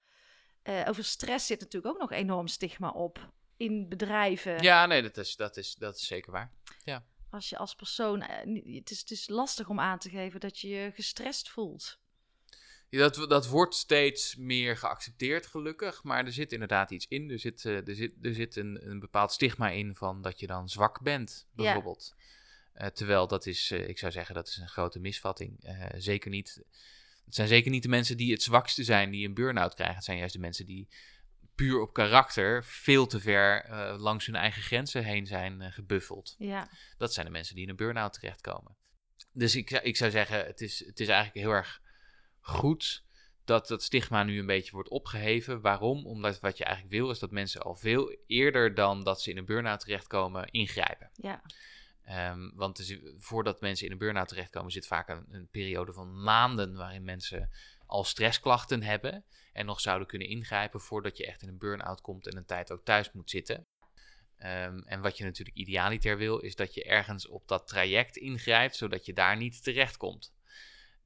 eh, 0.63 0.81
over 0.87 1.03
stress 1.03 1.45
zit 1.47 1.59
natuurlijk 1.59 1.93
ook 1.93 2.01
nog 2.01 2.11
enorm 2.11 2.47
stigma 2.47 2.89
op. 2.89 3.31
In 3.57 3.89
bedrijven. 3.89 4.61
Ja, 4.61 4.85
nee, 4.85 5.01
dat 5.01 5.17
is, 5.17 5.35
dat 5.35 5.57
is, 5.57 5.75
dat 5.75 5.95
is 5.95 6.07
zeker 6.07 6.31
waar. 6.31 6.51
als 7.29 7.49
je 7.49 7.57
als 7.57 7.75
persoon. 7.75 8.21
eh, 8.21 8.75
het, 8.75 8.91
is, 8.91 8.99
het 8.99 9.11
is 9.11 9.29
lastig 9.29 9.69
om 9.69 9.79
aan 9.79 9.99
te 9.99 10.09
geven 10.09 10.39
dat 10.39 10.59
je 10.59 10.67
je 10.69 10.91
gestrest 10.93 11.49
voelt. 11.49 11.99
Ja, 12.89 12.99
dat, 13.09 13.29
dat 13.29 13.47
wordt 13.47 13.75
steeds 13.75 14.35
meer 14.35 14.77
geaccepteerd, 14.77 15.45
gelukkig. 15.45 16.03
Maar 16.03 16.25
er 16.25 16.31
zit 16.33 16.51
inderdaad 16.51 16.91
iets 16.91 17.05
in. 17.07 17.29
Er 17.29 17.39
zit, 17.39 17.65
eh, 17.65 17.87
er 17.87 17.95
zit, 17.95 18.11
er 18.21 18.33
zit 18.33 18.55
een, 18.55 18.89
een 18.89 18.99
bepaald 18.99 19.31
stigma 19.31 19.69
in 19.69 19.95
van 19.95 20.21
dat 20.21 20.39
je 20.39 20.47
dan 20.47 20.69
zwak 20.69 21.01
bent, 21.01 21.47
Ja. 21.55 21.63
bijvoorbeeld. 21.63 22.15
Eh, 22.73 22.87
terwijl 22.87 23.27
dat 23.27 23.45
is, 23.45 23.71
ik 23.71 23.97
zou 23.97 24.11
zeggen, 24.11 24.35
dat 24.35 24.47
is 24.47 24.57
een 24.57 24.67
grote 24.69 24.99
misvatting. 24.99 25.59
Zeker 25.97 26.29
niet. 26.29 26.61
Het 27.25 27.35
zijn 27.35 27.47
zeker 27.47 27.71
niet 27.71 27.83
de 27.83 27.89
mensen 27.89 28.17
die 28.17 28.31
het 28.31 28.41
zwakste 28.43 28.83
zijn 28.83 29.09
die 29.09 29.27
een 29.27 29.33
burn-out 29.33 29.73
krijgen. 29.73 29.95
Het 29.95 30.03
zijn 30.05 30.17
juist 30.17 30.33
de 30.33 30.39
mensen 30.39 30.65
die 30.65 30.87
puur 31.55 31.81
op 31.81 31.93
karakter 31.93 32.63
veel 32.65 33.05
te 33.07 33.19
ver 33.19 33.63
eh, 33.63 33.95
langs 33.99 34.25
hun 34.25 34.35
eigen 34.35 34.61
grenzen 34.61 35.03
heen 35.03 35.25
zijn 35.25 35.61
eh, 35.61 35.71
gebuffeld. 35.71 36.35
Ja, 36.37 36.69
Dat 36.97 37.13
zijn 37.13 37.25
de 37.25 37.31
mensen 37.31 37.55
die 37.55 37.63
in 37.63 37.69
een 37.69 37.75
burn-out 37.75 38.13
terechtkomen. 38.13 38.75
Dus 39.31 39.55
ik, 39.55 39.69
zou- 39.69 39.83
ik 39.83 39.97
zou 39.97 40.11
zeggen, 40.11 40.45
het 40.45 40.61
is, 40.61 40.85
het 40.85 40.99
is 40.99 41.07
eigenlijk 41.07 41.45
heel 41.45 41.55
erg 41.55 41.81
goed 42.39 43.03
dat 43.45 43.67
dat 43.67 43.83
stigma 43.83 44.23
nu 44.23 44.39
een 44.39 44.45
beetje 44.45 44.71
wordt 44.71 44.89
opgeheven. 44.89 45.61
Waarom? 45.61 46.05
Omdat 46.05 46.39
wat 46.39 46.57
je 46.57 46.63
eigenlijk 46.63 46.95
wil 46.95 47.09
is 47.09 47.19
dat 47.19 47.31
mensen 47.31 47.61
al 47.61 47.75
veel 47.75 48.17
eerder 48.27 48.75
dan 48.75 49.03
dat 49.03 49.21
ze 49.21 49.29
in 49.29 49.37
een 49.37 49.45
burn-out 49.45 49.79
terechtkomen 49.79 50.47
ingrijpen. 50.51 51.09
ja, 51.13 51.41
Ehm, 52.03 52.49
want 52.53 52.77
zit- 52.77 53.13
voordat 53.17 53.61
mensen 53.61 53.85
in 53.85 53.91
een 53.91 53.97
burn-out 53.97 54.27
terechtkomen 54.27 54.71
zit 54.71 54.87
vaak 54.87 55.07
een, 55.09 55.47
periode 55.51 55.93
van 55.93 56.23
maanden 56.23 56.75
waarin 56.75 57.03
mensen 57.03 57.49
al 57.85 58.03
stressklachten 58.03 58.83
hebben 58.83 59.25
en 59.53 59.65
nog 59.65 59.79
zouden 59.79 60.07
kunnen 60.07 60.27
ingrijpen 60.27 60.81
voordat 60.81 61.17
je 61.17 61.25
echt 61.25 61.41
in 61.41 61.47
een 61.47 61.57
burn-out 61.57 62.01
komt 62.01 62.27
en 62.27 62.37
een 62.37 62.45
tijd 62.45 62.71
ook 62.71 62.83
thuis 62.83 63.11
moet 63.11 63.29
zitten. 63.29 63.67
Ehm, 64.37 64.77
en 64.79 65.01
wat 65.01 65.17
je 65.17 65.23
natuurlijk 65.23 65.57
idealiter 65.57 66.17
wil, 66.17 66.39
is 66.39 66.55
dat 66.55 66.73
je 66.73 66.83
ergens 66.83 67.27
op 67.27 67.47
dat 67.47 67.67
traject 67.67 68.15
ingrijpt, 68.17 68.75
zodat 68.75 69.05
je 69.05 69.13
daar 69.13 69.37
niet 69.37 69.63
terechtkomt. 69.63 70.33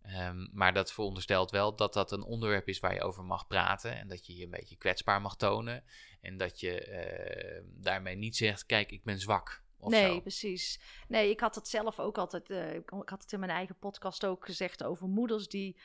Ehm, 0.02 0.48
maar 0.52 0.74
dat 0.74 0.94
veronderstelt 0.94 1.52
wel 1.52 1.76
dat 1.76 1.94
dat 1.94 2.12
een 2.12 2.24
onderwerp 2.24 2.68
is 2.68 2.80
waar 2.80 2.94
je 2.94 3.02
over 3.02 3.24
mag 3.24 3.48
praten 3.48 3.96
en 3.96 4.08
dat 4.08 4.26
je 4.26 4.36
je 4.36 4.44
een 4.44 4.50
beetje 4.50 4.78
kwetsbaar 4.78 5.22
mag 5.22 5.36
tonen. 5.36 5.84
En 6.22 6.38
dat 6.38 6.60
je 6.60 7.64
daarmee 7.76 8.16
niet 8.16 8.36
zegt, 8.36 8.66
kijk, 8.66 8.92
ik 8.92 9.04
ben 9.04 9.20
zwak. 9.20 9.66
Of 9.80 9.92
nee, 9.92 10.06
zo. 10.14 10.20
precies. 10.22 10.82
Nee, 11.08 11.30
ik 11.30 11.40
had 11.40 11.56
het 11.56 11.68
zelf 11.68 12.00
ook 12.00 12.18
altijd. 12.18 12.50
eh, 12.50 12.74
ik 12.74 12.90
had 12.90 13.22
het 13.22 13.32
in 13.32 13.40
mijn 13.40 13.52
eigen 13.52 13.78
podcast 13.80 14.26
ook 14.26 14.46
gezegd 14.46 14.84
over 14.84 15.08
moeders 15.08 15.48
die 15.48 15.80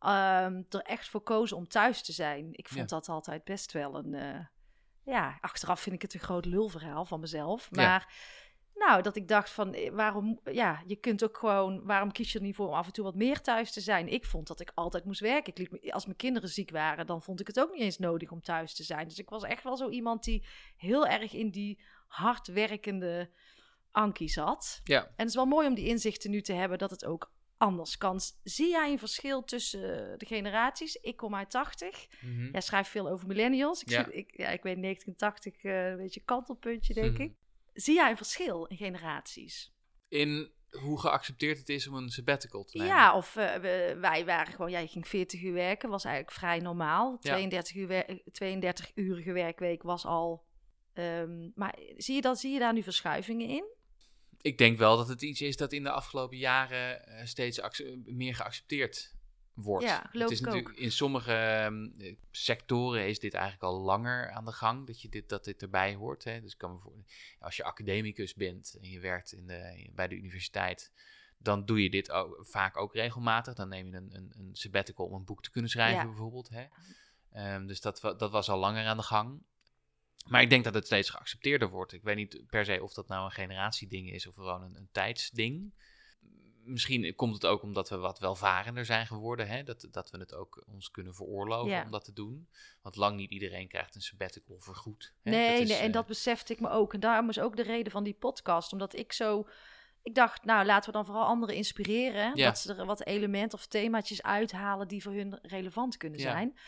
ehm, 0.00 0.62
er 0.68 0.80
echt 0.80 1.08
voor 1.08 1.22
kozen 1.22 1.56
om 1.56 1.68
thuis 1.68 2.02
te 2.02 2.12
zijn. 2.12 2.48
Ik 2.52 2.68
vond 2.68 2.90
Ja. 2.90 2.96
dat 2.96 3.08
altijd 3.08 3.44
best 3.44 3.72
wel 3.72 3.94
een. 3.96 4.14
eh, 4.14 4.46
ja, 5.04 5.38
achteraf 5.40 5.80
vind 5.80 5.94
ik 5.94 6.02
het 6.02 6.14
een 6.14 6.20
groot 6.20 6.44
lulverhaal 6.44 7.04
van 7.04 7.20
mezelf. 7.20 7.68
Ja. 7.70 7.82
Maar. 7.86 8.14
Nou, 8.74 9.02
dat 9.02 9.16
ik 9.16 9.28
dacht 9.28 9.50
van, 9.50 9.72
eh, 9.74 9.90
waarom, 9.92 10.40
ja, 10.44 10.82
je 10.86 10.96
kunt 10.96 11.24
ook 11.24 11.38
gewoon, 11.38 11.84
waarom 11.86 12.12
kies 12.12 12.32
je 12.32 12.38
er 12.38 12.44
niet 12.44 12.54
voor 12.54 12.68
om 12.68 12.74
af 12.74 12.86
en 12.86 12.92
toe 12.92 13.04
wat 13.04 13.14
meer 13.14 13.40
thuis 13.40 13.72
te 13.72 13.80
zijn? 13.80 14.08
Ik 14.08 14.24
vond 14.24 14.46
dat 14.46 14.60
ik 14.60 14.70
altijd 14.74 15.04
moest 15.04 15.20
werken. 15.20 15.54
Ik 15.54 15.92
als 15.92 16.04
mijn 16.04 16.16
kinderen 16.16 16.48
ziek 16.48 16.70
waren, 16.70 17.06
dan 17.06 17.22
vond 17.22 17.40
ik 17.40 17.46
het 17.46 17.60
ook 17.60 17.72
niet 17.72 17.80
eens 17.82 17.98
nodig 17.98 18.30
om 18.30 18.40
thuis 18.42 18.74
te 18.74 18.82
zijn. 18.82 19.08
Dus 19.08 19.18
ik 19.18 19.28
was 19.28 19.42
echt 19.42 19.62
wel 19.62 19.76
zo 19.76 19.88
iemand 19.88 20.24
die 20.24 20.46
heel 20.76 21.06
erg 21.06 21.32
in 21.32 21.50
die 21.50 21.80
hardwerkende 22.06 23.30
Ankie 23.90 24.28
zat. 24.28 24.80
Ja. 24.84 25.02
En 25.04 25.12
het 25.16 25.28
is 25.28 25.34
wel 25.34 25.46
mooi 25.46 25.66
om 25.68 25.74
die 25.74 25.86
inzichten 25.86 26.30
nu 26.30 26.40
te 26.40 26.52
hebben 26.52 26.78
dat 26.78 26.90
het 26.90 27.04
ook 27.04 27.32
anders 27.56 27.96
kan. 27.96 28.20
Zie 28.42 28.68
jij 28.70 28.90
een 28.92 28.98
verschil 28.98 29.44
tussen 29.44 30.18
de 30.18 30.26
generaties? 30.26 30.94
Ik 30.94 31.16
kom 31.16 31.34
uit 31.34 31.50
80. 31.50 32.06
Mhm. 32.20 32.50
Jij 32.52 32.60
schrijft 32.60 32.90
veel 32.90 33.08
over 33.08 33.26
millennials. 33.26 33.82
Ik, 33.82 33.88
Ja. 33.90 34.04
zie- 34.04 34.12
ik, 34.12 34.36
ja, 34.36 34.48
ik 34.48 34.62
weet 34.62 34.78
1980, 34.78 35.62
eh, 35.62 35.88
een 35.88 35.96
beetje 35.96 36.20
kantelpuntje, 36.24 36.94
denk 36.94 37.12
Mhm. 37.12 37.22
ik. 37.22 37.34
Zie 37.72 37.94
jij 37.94 38.10
een 38.10 38.16
verschil 38.16 38.64
in 38.64 38.76
generaties? 38.76 39.72
In 40.08 40.52
hoe 40.70 41.00
geaccepteerd 41.00 41.58
het 41.58 41.68
is 41.68 41.86
om 41.88 41.94
een 41.94 42.08
sabbatical 42.08 42.64
te 42.64 42.76
nemen. 42.78 42.94
Ja, 42.94 43.16
of 43.16 43.36
eh, 43.36 43.54
we- 43.54 43.96
wij 44.00 44.24
waren 44.24 44.52
gewoon, 44.52 44.70
jij 44.70 44.86
ging 44.86 45.08
40 45.08 45.42
uur 45.42 45.52
werken, 45.52 45.88
was 45.90 46.04
eigenlijk 46.04 46.36
vrij 46.36 46.58
normaal. 46.58 47.10
Ja. 47.20 47.30
32 47.32 47.74
uur, 47.76 47.86
wer- 47.86 48.20
32 48.32 48.90
urige 48.94 49.32
werkweek 49.32 49.82
was 49.82 50.04
al 50.06 50.44
Ehm, 50.94 51.50
maar 51.54 51.78
zie 51.96 52.14
je, 52.14 52.20
dat, 52.20 52.38
zie 52.38 52.52
je 52.52 52.58
daar 52.58 52.72
nu 52.72 52.82
verschuivingen 52.82 53.48
in? 53.48 53.64
Ik 54.40 54.58
denk 54.58 54.78
wel 54.78 54.96
dat 54.96 55.08
het 55.08 55.22
iets 55.22 55.40
is 55.40 55.56
dat 55.56 55.72
in 55.72 55.82
de 55.82 55.90
afgelopen 55.90 56.38
jaren 56.38 57.08
uh, 57.08 57.24
steeds 57.24 57.60
meer 58.04 58.34
geaccepteerd 58.34 59.14
wordt. 59.54 59.84
Ja, 59.84 60.08
het 60.12 60.30
is 60.30 60.40
natuurlijk 60.40 60.68
ook. 60.68 60.82
in 60.82 60.92
sommige 60.92 61.32
ehm, 61.32 62.14
sectoren 62.30 63.08
is 63.08 63.18
dit 63.18 63.34
eigenlijk 63.34 63.64
al 63.64 63.80
langer 63.80 64.30
aan 64.30 64.44
de 64.44 64.52
gang 64.52 64.86
dat 64.86 65.02
je 65.02 65.08
dit 65.08 65.28
dat 65.28 65.44
dit 65.44 65.62
erbij 65.62 65.94
hoort. 65.94 66.24
Hè. 66.24 66.40
Dus 66.40 66.56
kan 66.56 66.80
voor, 66.80 67.04
als 67.38 67.56
je 67.56 67.64
academicus 67.64 68.34
bent 68.34 68.78
en 68.80 68.90
je 68.90 69.00
werkt 69.00 69.32
in 69.32 69.46
de, 69.46 69.90
bij 69.94 70.08
de 70.08 70.16
universiteit, 70.16 70.92
dan 71.38 71.64
doe 71.64 71.82
je 71.82 71.90
dit 71.90 72.10
ook, 72.10 72.46
vaak 72.46 72.76
ook 72.76 72.94
regelmatig. 72.94 73.54
Dan 73.54 73.68
neem 73.68 73.86
je 73.86 73.96
een, 73.96 74.14
een, 74.14 74.32
een 74.36 74.50
sabbatical 74.52 75.06
om 75.06 75.14
een 75.14 75.24
boek 75.24 75.42
te 75.42 75.50
kunnen 75.50 75.70
schrijven, 75.70 76.00
Ja. 76.00 76.06
bijvoorbeeld. 76.06 76.48
Hè. 76.48 76.64
Ehm, 77.32 77.66
dus 77.66 77.80
dat, 77.80 78.00
dat 78.00 78.30
was 78.30 78.48
al 78.48 78.58
langer 78.58 78.86
aan 78.86 78.96
de 78.96 79.02
gang. 79.02 79.42
Maar 80.24 80.42
ik 80.42 80.50
denk 80.50 80.64
dat 80.64 80.74
het 80.74 80.86
steeds 80.86 81.10
geaccepteerder 81.10 81.68
wordt. 81.68 81.92
Ik 81.92 82.02
weet 82.02 82.16
niet 82.16 82.42
per 82.46 82.64
se 82.64 82.82
of 82.82 82.92
dat 82.92 83.08
nou 83.08 83.24
een 83.24 83.30
generatieding 83.30 84.12
is 84.12 84.26
of 84.26 84.34
gewoon 84.34 84.62
een, 84.62 84.76
een 84.76 84.88
tijdsding. 84.92 85.74
Misschien 86.64 87.14
komt 87.14 87.34
het 87.34 87.46
ook 87.46 87.62
omdat 87.62 87.88
we 87.88 87.96
wat 87.96 88.18
welvarender 88.18 88.84
zijn 88.84 89.06
geworden. 89.06 89.48
Hè? 89.48 89.62
Dat, 89.62 89.88
dat 89.90 90.10
we 90.10 90.18
het 90.18 90.34
ook 90.34 90.64
ons 90.66 90.90
kunnen 90.90 91.14
veroorloven 91.14 91.70
Ja. 91.70 91.84
om 91.84 91.90
dat 91.90 92.04
te 92.04 92.12
doen. 92.12 92.48
Want 92.82 92.96
lang 92.96 93.16
niet 93.16 93.30
iedereen 93.30 93.68
krijgt 93.68 93.94
een 93.94 94.00
sabbatical 94.00 94.60
vergoed. 94.60 95.14
Hè? 95.22 95.30
Nee, 95.30 95.60
is, 95.60 95.68
nee, 95.68 95.78
en 95.78 95.86
eh, 95.86 95.92
dat 95.92 96.06
besefte 96.06 96.52
ik 96.52 96.60
me 96.60 96.68
ook. 96.68 96.94
En 96.94 97.00
daarom 97.00 97.28
is 97.28 97.38
ook 97.40 97.56
de 97.56 97.62
reden 97.62 97.92
van 97.92 98.04
die 98.04 98.14
podcast. 98.14 98.72
Omdat 98.72 98.96
ik 98.96 99.12
zo... 99.12 99.48
Ik 100.04 100.14
dacht, 100.14 100.44
nou, 100.44 100.66
laten 100.66 100.86
we 100.90 100.96
dan 100.96 101.04
vooral 101.06 101.24
anderen 101.24 101.54
inspireren. 101.54 102.36
Ja. 102.36 102.46
Dat 102.46 102.58
ze 102.58 102.74
er 102.74 102.86
wat 102.86 103.06
elementen 103.06 103.58
of 103.58 103.66
themaatjes 103.66 104.22
uithalen 104.22 104.88
die 104.88 105.02
voor 105.02 105.12
hun 105.12 105.38
relevant 105.42 105.96
kunnen 105.96 106.20
Ja. 106.20 106.30
zijn. 106.30 106.58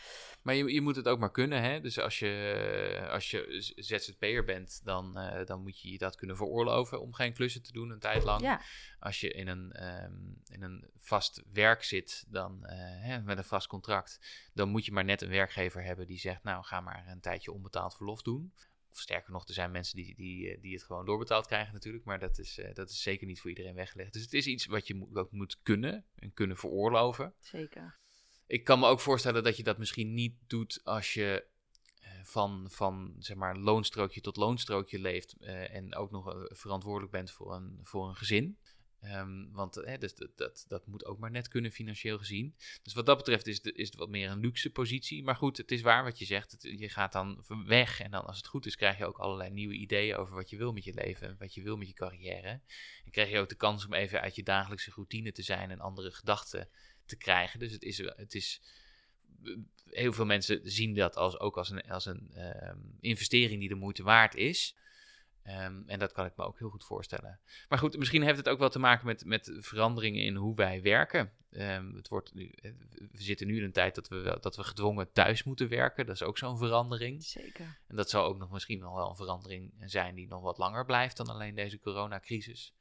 Maar 0.41 0.55
je, 0.55 0.73
je 0.73 0.81
moet 0.81 0.95
het 0.95 1.07
ook 1.07 1.19
maar 1.19 1.31
kunnen. 1.31 1.61
Hè? 1.61 1.81
Dus 1.81 1.99
als 1.99 2.19
je, 2.19 3.07
als 3.11 3.31
je 3.31 3.73
ZZP'er 3.75 4.43
bent, 4.43 4.81
dan, 4.83 5.17
eh, 5.17 5.45
dan 5.45 5.61
moet 5.61 5.81
je 5.81 5.91
je 5.91 5.97
dat 5.97 6.15
kunnen 6.15 6.35
veroorloven 6.37 7.01
om 7.01 7.13
geen 7.13 7.33
klussen 7.33 7.63
te 7.63 7.71
doen 7.71 7.89
een 7.89 7.99
tijd 7.99 8.23
lang. 8.23 8.41
Ja, 8.41 8.61
Als 8.99 9.19
je 9.21 9.31
in 9.31 9.47
een, 9.47 9.71
ehm, 9.71 10.13
in 10.51 10.61
een 10.63 10.89
vast 10.99 11.43
werk 11.53 11.83
zit, 11.83 12.25
dan, 12.27 12.65
eh, 12.65 12.75
hè, 12.79 13.21
met 13.21 13.37
een 13.37 13.43
vast 13.43 13.67
contract, 13.67 14.19
dan 14.53 14.69
moet 14.69 14.85
je 14.85 14.91
maar 14.91 15.05
net 15.05 15.21
een 15.21 15.29
werkgever 15.29 15.83
hebben 15.83 16.07
die 16.07 16.19
zegt, 16.19 16.43
nou 16.43 16.63
ga 16.63 16.81
maar 16.81 17.05
een 17.07 17.21
tijdje 17.21 17.51
onbetaald 17.51 17.95
verlof 17.95 18.21
doen. 18.21 18.53
Of 18.97 19.03
sterker 19.03 19.31
nog, 19.31 19.47
er 19.47 19.53
zijn 19.53 19.71
mensen 19.71 19.95
die, 19.95 20.15
die, 20.15 20.51
eh, 20.51 20.61
die 20.61 20.73
het 20.73 20.83
gewoon 20.83 21.05
doorbetaald 21.05 21.47
krijgen 21.47 21.73
natuurlijk, 21.73 22.03
maar 22.03 22.19
dat 22.19 22.37
is, 22.39 22.57
eh, 22.57 22.73
dat 22.73 22.89
is 22.89 23.01
zeker 23.01 23.27
niet 23.27 23.39
voor 23.39 23.49
iedereen 23.49 23.75
weggelegd. 23.75 24.13
Dus 24.13 24.21
het 24.21 24.33
is 24.33 24.47
iets 24.47 24.65
wat 24.65 24.87
je 24.87 25.07
ook 25.13 25.31
moet 25.31 25.61
kunnen 25.63 26.05
en 26.15 26.33
kunnen 26.33 26.57
veroorloven. 26.57 27.33
zeker. 27.39 27.99
Ik 28.47 28.63
kan 28.63 28.79
me 28.79 28.87
ook 28.87 28.99
voorstellen 28.99 29.43
dat 29.43 29.57
je 29.57 29.63
dat 29.63 29.77
misschien 29.77 30.13
niet 30.13 30.35
doet 30.47 30.79
als 30.83 31.13
je 31.13 31.47
eh, 31.99 32.11
van, 32.23 32.67
van 32.71 33.15
zeg 33.19 33.37
maar 33.37 33.57
loonstrookje 33.57 34.21
tot 34.21 34.35
loonstrookje 34.35 34.99
leeft 34.99 35.35
en 35.41 35.95
ook 35.95 36.11
nog 36.11 36.47
verantwoordelijk 36.47 37.11
bent 37.11 37.31
voor 37.31 37.55
een, 37.55 37.79
voor 37.83 38.07
een 38.07 38.15
gezin. 38.15 38.57
Ehm, 39.01 39.51
want 39.51 39.77
eh, 39.77 39.99
dus 39.99 40.15
dat, 40.15 40.37
dat, 40.37 40.65
dat 40.67 40.87
moet 40.87 41.05
ook 41.05 41.19
maar 41.19 41.31
net 41.31 41.47
kunnen 41.47 41.71
financieel 41.71 42.17
gezien. 42.17 42.55
Dus 42.83 42.93
wat 42.93 43.05
dat 43.05 43.17
betreft 43.17 43.47
is, 43.47 43.59
is 43.59 43.87
het 43.87 43.95
wat 43.95 44.09
meer 44.09 44.29
een 44.29 44.39
luxe 44.39 44.71
positie. 44.71 45.23
Maar 45.23 45.35
goed, 45.35 45.57
het 45.57 45.71
is 45.71 45.81
waar 45.81 46.03
wat 46.03 46.19
je 46.19 46.25
zegt. 46.25 46.55
Je 46.59 46.89
gaat 46.89 47.11
dan 47.11 47.43
weg 47.65 47.99
en 47.99 48.11
dan 48.11 48.25
als 48.25 48.37
het 48.37 48.47
goed 48.47 48.65
is 48.65 48.75
krijg 48.75 48.97
je 48.97 49.05
ook 49.05 49.17
allerlei 49.17 49.49
nieuwe 49.49 49.73
ideeën 49.73 50.15
over 50.15 50.35
wat 50.35 50.49
je 50.49 50.57
wil 50.57 50.71
met 50.71 50.83
je 50.83 50.93
leven. 50.93 51.27
en 51.27 51.35
Wat 51.39 51.53
je 51.53 51.61
wil 51.61 51.77
met 51.77 51.87
je 51.87 51.93
carrière. 51.93 52.61
En 53.05 53.11
krijg 53.11 53.29
je 53.29 53.39
ook 53.39 53.49
de 53.49 53.55
kans 53.55 53.85
om 53.85 53.93
even 53.93 54.21
uit 54.21 54.35
je 54.35 54.43
dagelijkse 54.43 54.91
routine 54.95 55.31
te 55.31 55.41
zijn 55.41 55.71
en 55.71 55.79
andere 55.79 56.11
gedachten 56.11 56.69
te 57.05 57.17
krijgen. 57.17 57.59
Dus 57.59 57.71
het 57.71 57.83
is, 57.83 57.97
het 57.97 58.33
is 58.33 58.61
heel 59.89 60.13
veel 60.13 60.25
mensen 60.25 60.59
zien 60.63 60.95
dat 60.95 61.15
als, 61.15 61.39
ook 61.39 61.57
als 61.57 61.69
een, 61.69 61.81
als 61.81 62.05
een 62.05 62.31
ehm, 62.33 62.79
investering 62.99 63.59
die 63.59 63.69
de 63.69 63.75
moeite 63.75 64.03
waard 64.03 64.35
is. 64.35 64.75
Ehm, 65.47 65.81
en 65.85 65.99
dat 65.99 66.11
kan 66.11 66.25
ik 66.25 66.35
me 66.35 66.43
ook 66.43 66.59
heel 66.59 66.69
goed 66.69 66.83
voorstellen. 66.85 67.39
Maar 67.69 67.79
goed, 67.79 67.97
misschien 67.97 68.23
heeft 68.23 68.37
het 68.37 68.49
ook 68.49 68.59
wel 68.59 68.69
te 68.69 68.79
maken 68.79 69.05
met, 69.05 69.25
met 69.25 69.51
veranderingen 69.59 70.23
in 70.23 70.35
hoe 70.35 70.55
wij 70.55 70.81
werken. 70.81 71.31
Ehm, 71.51 71.95
het 71.95 72.07
wordt 72.07 72.33
nu, 72.33 72.49
eh, 72.49 72.71
we 73.11 73.21
zitten 73.23 73.47
nu 73.47 73.57
in 73.57 73.63
een 73.63 73.71
tijd 73.71 73.95
dat 73.95 74.07
we, 74.07 74.37
dat 74.41 74.55
we 74.55 74.63
gedwongen 74.63 75.11
thuis 75.11 75.43
moeten 75.43 75.69
werken. 75.69 76.05
Dat 76.05 76.15
is 76.15 76.23
ook 76.23 76.37
zo'n 76.37 76.57
verandering. 76.57 77.23
Zeker. 77.23 77.79
En 77.87 77.95
dat 77.95 78.09
zal 78.09 78.23
ook 78.25 78.37
nog 78.37 78.51
misschien 78.51 78.79
nog 78.79 78.93
wel 78.95 79.09
een 79.09 79.15
verandering 79.15 79.73
zijn 79.85 80.15
die 80.15 80.27
nog 80.27 80.41
wat 80.41 80.57
langer 80.57 80.85
blijft 80.85 81.17
dan 81.17 81.27
alleen 81.27 81.55
deze 81.55 81.79
coronacrisis. 81.79 82.73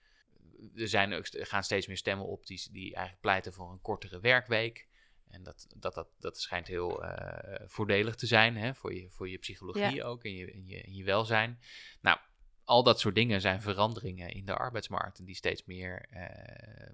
Er 0.75 0.89
zijn 0.89 1.13
er 1.13 1.29
gaan 1.33 1.65
steeds 1.65 1.87
meer 1.87 1.97
stemmen 1.97 2.27
op 2.27 2.47
die, 2.47 2.69
die 2.73 2.95
eigenlijk 2.95 3.21
pleiten 3.21 3.53
voor 3.53 3.71
een 3.71 3.81
kortere 3.81 4.21
werkweek. 4.21 4.89
En 5.29 5.43
dat, 5.43 5.67
dat, 5.77 5.95
dat, 5.95 6.09
dat 6.19 6.41
schijnt 6.41 6.67
heel 6.67 7.05
eh, 7.05 7.67
voordelig 7.67 8.15
te 8.15 8.27
zijn 8.27 8.57
hè, 8.57 8.75
voor, 8.75 8.95
je, 8.95 9.11
voor 9.11 9.29
je 9.29 9.39
psychologie 9.39 9.95
Ja. 9.95 10.05
ook 10.05 10.25
en 10.25 10.35
je, 10.35 10.53
en, 10.53 10.67
je, 10.67 10.83
en 10.83 10.95
je 10.95 11.05
welzijn. 11.05 11.61
Nou, 12.01 12.19
al 12.67 12.83
dat 12.83 13.01
soort 13.01 13.15
dingen 13.15 13.41
zijn 13.41 13.63
veranderingen 13.63 14.31
in 14.31 14.45
de 14.45 14.55
arbeidsmarkt 14.55 15.19
en 15.19 15.25
die 15.25 15.35
steeds 15.35 15.65
meer, 15.65 16.07
eh, 16.11 16.91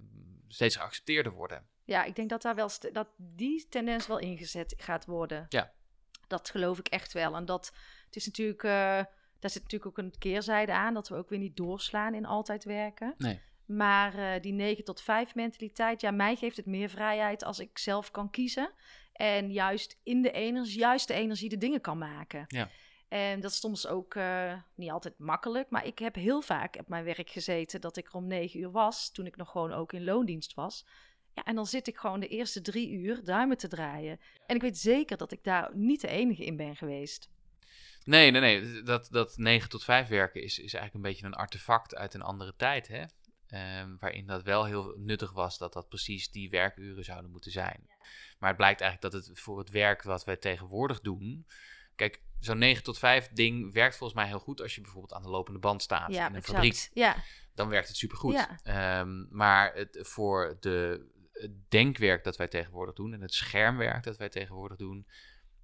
steeds 0.48 0.76
geaccepteerder 0.76 1.32
worden. 1.32 1.66
Ja, 1.84 2.04
ik 2.04 2.16
denk 2.16 2.28
dat, 2.28 2.42
daar 2.42 2.54
wel 2.54 2.70
dat 2.92 3.08
die 3.16 3.66
tendens 3.68 4.06
wel 4.06 4.18
ingezet 4.18 4.74
gaat 4.76 5.04
worden. 5.04 5.46
Ja. 5.48 5.72
Dat 6.26 6.50
geloof 6.50 6.78
ik 6.78 6.88
echt 6.88 7.12
wel. 7.12 7.36
En 7.36 7.44
dat 7.44 7.72
het 8.06 8.16
is 8.16 8.26
natuurlijk, 8.26 8.62
eh, 8.62 8.70
daar 9.38 9.50
zit 9.50 9.62
natuurlijk 9.62 9.86
ook 9.86 10.04
een 10.04 10.18
keerzijde 10.18 10.72
aan, 10.72 10.94
dat 10.94 11.08
we 11.08 11.16
ook 11.16 11.28
weer 11.28 11.38
niet 11.38 11.56
doorslaan 11.56 12.14
in 12.14 12.26
altijd 12.26 12.64
werken. 12.64 13.14
Nee. 13.18 13.40
Maar 13.64 14.14
eh, 14.14 14.40
die 14.42 14.52
9 14.52 14.84
tot 14.84 15.00
5 15.00 15.34
mentaliteit, 15.34 16.00
ja, 16.00 16.10
mij 16.10 16.36
geeft 16.36 16.56
het 16.56 16.66
meer 16.66 16.88
vrijheid 16.88 17.44
als 17.44 17.58
ik 17.58 17.78
zelf 17.78 18.10
kan 18.10 18.30
kiezen. 18.30 18.72
En 19.12 19.52
juist 19.52 19.98
in 20.02 20.22
de 20.22 20.30
energie, 20.30 20.78
juist 20.78 21.08
de 21.08 21.14
energie 21.14 21.48
de 21.48 21.58
dingen 21.58 21.80
kan 21.80 21.98
maken. 21.98 22.44
Ja. 22.46 22.68
En 23.12 23.40
dat 23.40 23.50
is 23.50 23.60
soms 23.60 23.86
ook 23.86 24.14
eh, 24.14 24.54
niet 24.74 24.90
altijd 24.90 25.18
makkelijk. 25.18 25.70
Maar 25.70 25.86
ik 25.86 25.98
heb 25.98 26.14
heel 26.14 26.42
vaak 26.42 26.76
op 26.78 26.88
mijn 26.88 27.04
werk 27.04 27.30
gezeten 27.30 27.80
dat 27.80 27.96
ik 27.96 28.06
er 28.06 28.14
om 28.14 28.26
9 28.26 28.60
uur 28.60 28.70
was. 28.70 29.12
Toen 29.12 29.26
ik 29.26 29.36
nog 29.36 29.50
gewoon 29.50 29.72
ook 29.72 29.92
in 29.92 30.04
loondienst 30.04 30.54
was. 30.54 30.86
Ja, 31.34 31.44
en 31.44 31.54
dan 31.54 31.66
zit 31.66 31.86
ik 31.86 31.96
gewoon 31.96 32.20
de 32.20 32.28
eerste 32.28 32.60
drie 32.60 32.90
uur 32.90 33.24
duimen 33.24 33.56
te 33.56 33.68
draaien. 33.68 34.20
En 34.46 34.56
ik 34.56 34.62
weet 34.62 34.78
zeker 34.78 35.16
dat 35.16 35.32
ik 35.32 35.44
daar 35.44 35.70
niet 35.74 36.00
de 36.00 36.08
enige 36.08 36.44
in 36.44 36.56
ben 36.56 36.76
geweest. 36.76 37.30
Nee, 38.04 38.30
nee, 38.30 38.40
nee. 38.40 38.82
Dat, 38.82 39.08
dat 39.10 39.36
9 39.36 39.68
tot 39.68 39.84
5 39.84 40.08
werken 40.08 40.42
is, 40.42 40.58
is 40.58 40.74
eigenlijk 40.74 40.94
een 40.94 41.10
beetje 41.10 41.26
een 41.26 41.34
artefact 41.34 41.94
uit 41.94 42.14
een 42.14 42.22
andere 42.22 42.54
tijd, 42.56 42.88
hè? 42.88 43.04
Ehm, 43.46 43.96
waarin 43.98 44.26
dat 44.26 44.42
wel 44.42 44.64
heel 44.64 44.94
nuttig 44.96 45.32
was 45.32 45.58
dat 45.58 45.72
dat 45.72 45.88
precies 45.88 46.30
die 46.30 46.50
werkuren 46.50 47.04
zouden 47.04 47.30
moeten 47.30 47.50
zijn. 47.50 47.86
Maar 48.38 48.48
het 48.48 48.58
blijkt 48.58 48.80
eigenlijk 48.80 49.12
dat 49.12 49.26
het 49.26 49.38
voor 49.38 49.58
het 49.58 49.70
werk 49.70 50.02
wat 50.02 50.24
wij 50.24 50.36
tegenwoordig 50.36 51.00
doen. 51.00 51.46
Kijk, 51.96 52.22
zo'n 52.44 52.58
9 52.58 52.82
tot 52.82 52.98
5 52.98 53.28
ding 53.28 53.72
werkt 53.72 53.96
volgens 53.96 54.18
mij 54.18 54.28
heel 54.28 54.38
goed 54.38 54.60
als 54.60 54.74
je 54.74 54.80
bijvoorbeeld 54.80 55.12
aan 55.12 55.22
de 55.22 55.28
lopende 55.28 55.58
band 55.58 55.82
staat 55.82 56.12
ja, 56.12 56.26
in 56.26 56.30
een 56.30 56.36
exact. 56.38 56.58
fabriek. 56.58 56.90
Ja, 56.94 57.16
Dan 57.54 57.68
werkt 57.68 57.88
het 57.88 57.96
supergoed. 57.96 58.32
Ja. 58.32 58.58
Ehm, 58.62 59.36
maar 59.36 59.74
het, 59.74 59.98
voor 60.02 60.56
de, 60.60 61.06
het 61.32 61.70
denkwerk 61.70 62.24
dat 62.24 62.36
wij 62.36 62.48
tegenwoordig 62.48 62.94
doen 62.94 63.12
en 63.12 63.20
het 63.20 63.34
schermwerk 63.34 64.04
dat 64.04 64.16
wij 64.16 64.28
tegenwoordig 64.28 64.78
doen, 64.78 65.06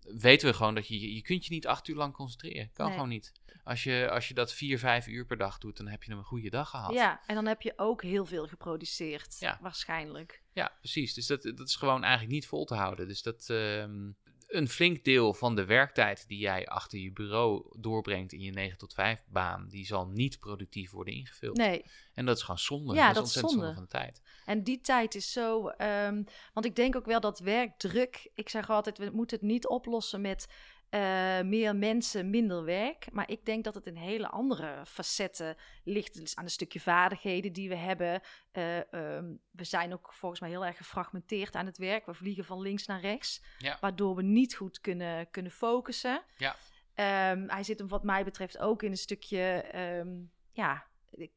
weten 0.00 0.48
we 0.48 0.54
gewoon 0.54 0.74
dat 0.74 0.88
je, 0.88 1.14
je 1.14 1.22
kunt 1.22 1.46
je 1.46 1.52
niet 1.52 1.66
acht 1.66 1.88
uur 1.88 1.96
lang 1.96 2.12
concentreren. 2.12 2.70
Kan 2.72 2.86
Nee. 2.86 2.94
gewoon 2.94 3.08
niet. 3.08 3.32
Als 3.64 3.82
je, 3.82 4.08
als 4.10 4.28
je 4.28 4.34
dat 4.34 4.52
vier, 4.52 4.78
vijf 4.78 5.06
uur 5.06 5.26
per 5.26 5.36
dag 5.36 5.58
doet, 5.58 5.76
dan 5.76 5.86
heb 5.88 6.02
je 6.02 6.12
een 6.12 6.24
goede 6.24 6.50
dag 6.50 6.70
gehad. 6.70 6.92
ja, 6.92 7.20
en 7.26 7.34
dan 7.34 7.46
heb 7.46 7.62
je 7.62 7.72
ook 7.76 8.02
heel 8.02 8.24
veel 8.26 8.46
geproduceerd. 8.46 9.36
Ja. 9.38 9.58
Waarschijnlijk. 9.60 10.42
Ja, 10.52 10.76
precies. 10.78 11.14
Dus 11.14 11.26
dat, 11.26 11.42
dat 11.42 11.68
is 11.68 11.76
gewoon 11.76 12.02
eigenlijk 12.02 12.32
niet 12.32 12.46
vol 12.46 12.64
te 12.64 12.74
houden. 12.74 13.08
Dus 13.08 13.22
dat 13.22 13.48
ehm, 13.48 14.10
een 14.48 14.68
flink 14.68 15.04
deel 15.04 15.34
van 15.34 15.54
de 15.54 15.64
werktijd 15.64 16.28
die 16.28 16.38
jij 16.38 16.66
achter 16.66 16.98
je 16.98 17.12
bureau 17.12 17.74
doorbrengt 17.78 18.32
in 18.32 18.40
je 18.40 18.50
9 18.50 18.78
tot 18.78 18.94
5 18.94 19.24
baan, 19.28 19.68
die 19.68 19.86
zal 19.86 20.06
niet 20.06 20.38
productief 20.38 20.90
worden 20.90 21.14
ingevuld. 21.14 21.56
Nee, 21.56 21.84
En 22.14 22.26
dat 22.26 22.36
is 22.36 22.42
gewoon 22.42 22.58
zonde. 22.58 22.94
Ja, 22.94 23.12
dat 23.12 23.26
is 23.26 23.32
dat 23.32 23.44
is 23.44 23.48
ontzettend 23.48 23.50
zonde 23.52 23.66
zonde. 23.66 23.74
van 23.74 23.82
de 23.82 24.06
tijd. 24.06 24.22
En 24.44 24.64
die 24.64 24.80
tijd 24.80 25.14
is 25.14 25.32
zo. 25.32 25.68
ehm, 25.68 26.22
want 26.52 26.66
ik 26.66 26.76
denk 26.76 26.96
ook 26.96 27.06
wel 27.06 27.20
dat 27.20 27.38
werkdruk. 27.38 28.30
Ik 28.34 28.48
zeg 28.48 28.70
altijd: 28.70 28.98
we 28.98 29.10
moeten 29.12 29.38
het 29.38 29.46
niet 29.46 29.66
oplossen 29.66 30.20
met 30.20 30.46
eh, 30.90 31.40
meer 31.40 31.76
mensen, 31.76 32.30
minder 32.30 32.64
werk. 32.64 33.12
Maar 33.12 33.30
ik 33.30 33.44
denk 33.44 33.64
dat 33.64 33.74
het 33.74 33.86
in 33.86 33.96
hele 33.96 34.28
andere 34.28 34.86
facetten 34.86 35.56
ligt. 35.84 36.14
Dus 36.14 36.36
aan 36.36 36.44
een 36.44 36.50
stukje 36.50 36.80
vaardigheden 36.80 37.52
die 37.52 37.68
we 37.68 37.76
hebben. 37.76 38.20
Eh, 38.52 38.92
ehm, 38.92 39.34
we 39.50 39.64
zijn 39.64 39.92
ook 39.92 40.12
volgens 40.14 40.40
mij 40.40 40.50
heel 40.50 40.64
erg 40.64 40.76
gefragmenteerd 40.76 41.54
aan 41.54 41.66
het 41.66 41.78
werk. 41.78 42.06
We 42.06 42.14
vliegen 42.14 42.44
van 42.44 42.60
links 42.60 42.86
naar 42.86 43.00
rechts. 43.00 43.42
Ja. 43.58 43.78
Waardoor 43.80 44.14
we 44.14 44.22
niet 44.22 44.54
goed 44.54 44.80
kunnen, 44.80 45.30
kunnen 45.30 45.52
focussen. 45.52 46.22
Ja. 46.36 46.56
Ehm, 46.94 47.48
hij 47.48 47.62
zit 47.62 47.78
hem, 47.78 47.88
wat 47.88 48.02
mij 48.04 48.24
betreft, 48.24 48.58
ook 48.58 48.82
in 48.82 48.90
een 48.90 48.96
stukje. 48.96 49.40
ehm, 49.72 50.16
ja, 50.52 50.86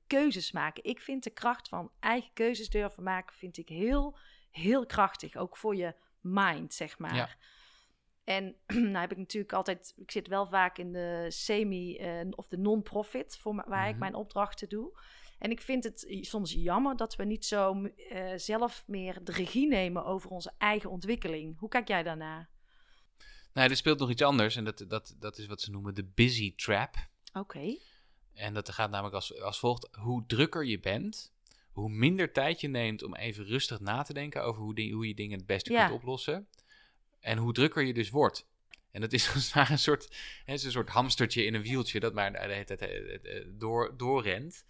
keuzes 0.08 0.52
maken. 0.52 0.84
Ik 0.84 1.00
vind 1.00 1.24
de 1.24 1.30
kracht 1.30 1.68
van 1.68 1.92
eigen 2.00 2.34
keuzes 2.34 2.70
durven 2.70 3.04
maken, 3.04 3.36
vind 3.36 3.58
ik 3.58 3.70
heel, 3.70 4.18
heel 4.52 4.86
krachtig. 4.86 5.36
Ook 5.36 5.58
voor 5.58 5.76
je 5.76 5.96
mind, 6.22 6.74
zeg 6.74 6.98
maar. 6.98 7.16
Ja. 7.16 7.30
En 8.24 8.56
nou 8.92 8.98
heb 8.98 9.12
ik 9.12 9.18
natuurlijk 9.18 9.54
altijd, 9.54 9.94
ik 9.98 10.12
zit 10.12 10.28
wel 10.28 10.48
vaak 10.48 10.78
in 10.78 10.92
de 10.92 11.26
semi- 11.30 11.98
eh, 11.98 12.28
of 12.30 12.48
de 12.48 12.58
non-profit, 12.58 13.38
voor 13.38 13.64
waar 13.68 13.86
ik 13.86 13.92
Mhm. 13.92 14.00
mijn 14.00 14.16
opdrachten 14.16 14.70
doe. 14.70 15.00
En 15.40 15.52
ik 15.52 15.62
vind 15.62 15.84
het 15.84 16.06
soms 16.22 16.54
jammer 16.54 16.96
dat 16.98 17.16
we 17.16 17.24
niet 17.24 17.46
zo 17.46 17.84
eh, 17.86 18.32
zelf 18.36 18.84
meer 18.88 19.24
de 19.24 19.32
regie 19.32 19.68
nemen 19.68 20.06
over 20.06 20.30
onze 20.30 20.52
eigen 20.58 20.90
ontwikkeling. 20.90 21.60
Hoe 21.60 21.70
kijk 21.70 21.88
jij 21.88 22.04
daarnaar? 22.04 22.50
Nou, 23.54 23.70
er 23.70 23.76
speelt 23.76 24.00
nog 24.00 24.10
iets 24.10 24.22
anders 24.22 24.56
en 24.56 24.64
dat, 24.64 24.86
dat, 24.88 25.16
dat 25.20 25.38
is 25.38 25.46
wat 25.46 25.62
ze 25.62 25.72
noemen 25.72 25.94
de 25.96 26.06
busy 26.16 26.56
trap. 26.56 26.96
Oké. 27.34 27.78
En 28.34 28.54
dat 28.54 28.70
gaat 28.70 28.90
namelijk 28.90 29.16
als, 29.16 29.42
als 29.42 29.60
volgt. 29.60 29.88
Hoe 30.00 30.24
drukker 30.28 30.66
je 30.66 30.80
bent, 30.80 31.34
hoe 31.72 31.90
minder 31.90 32.32
tijd 32.32 32.62
je 32.62 32.68
neemt 32.68 33.04
om 33.04 33.16
even 33.16 33.46
rustig 33.46 33.80
na 33.80 34.02
te 34.04 34.14
denken 34.14 34.44
over 34.44 34.62
hoe, 34.62 34.76
die, 34.76 34.94
hoe 34.94 35.08
je 35.08 35.14
dingen 35.14 35.38
het 35.38 35.48
beste 35.48 35.72
Ja. 35.74 35.86
kunt 35.88 35.98
oplossen. 36.00 36.48
En 37.22 37.38
hoe 37.38 37.54
drukker 37.54 37.84
je 37.84 37.94
dus 37.94 38.10
wordt. 38.10 38.50
En 38.92 39.02
dat 39.02 39.14
is 39.14 39.34
een 39.56 39.80
soort, 39.80 40.18
hè, 40.46 40.54
een 40.54 40.60
soort 40.60 40.90
hamstertje 40.90 41.46
in 41.46 41.54
een 41.54 41.62
wieltje 41.62 42.00
dat 42.00 42.14
maar 42.14 42.32
de 42.32 43.92
doorrent. 43.98 44.66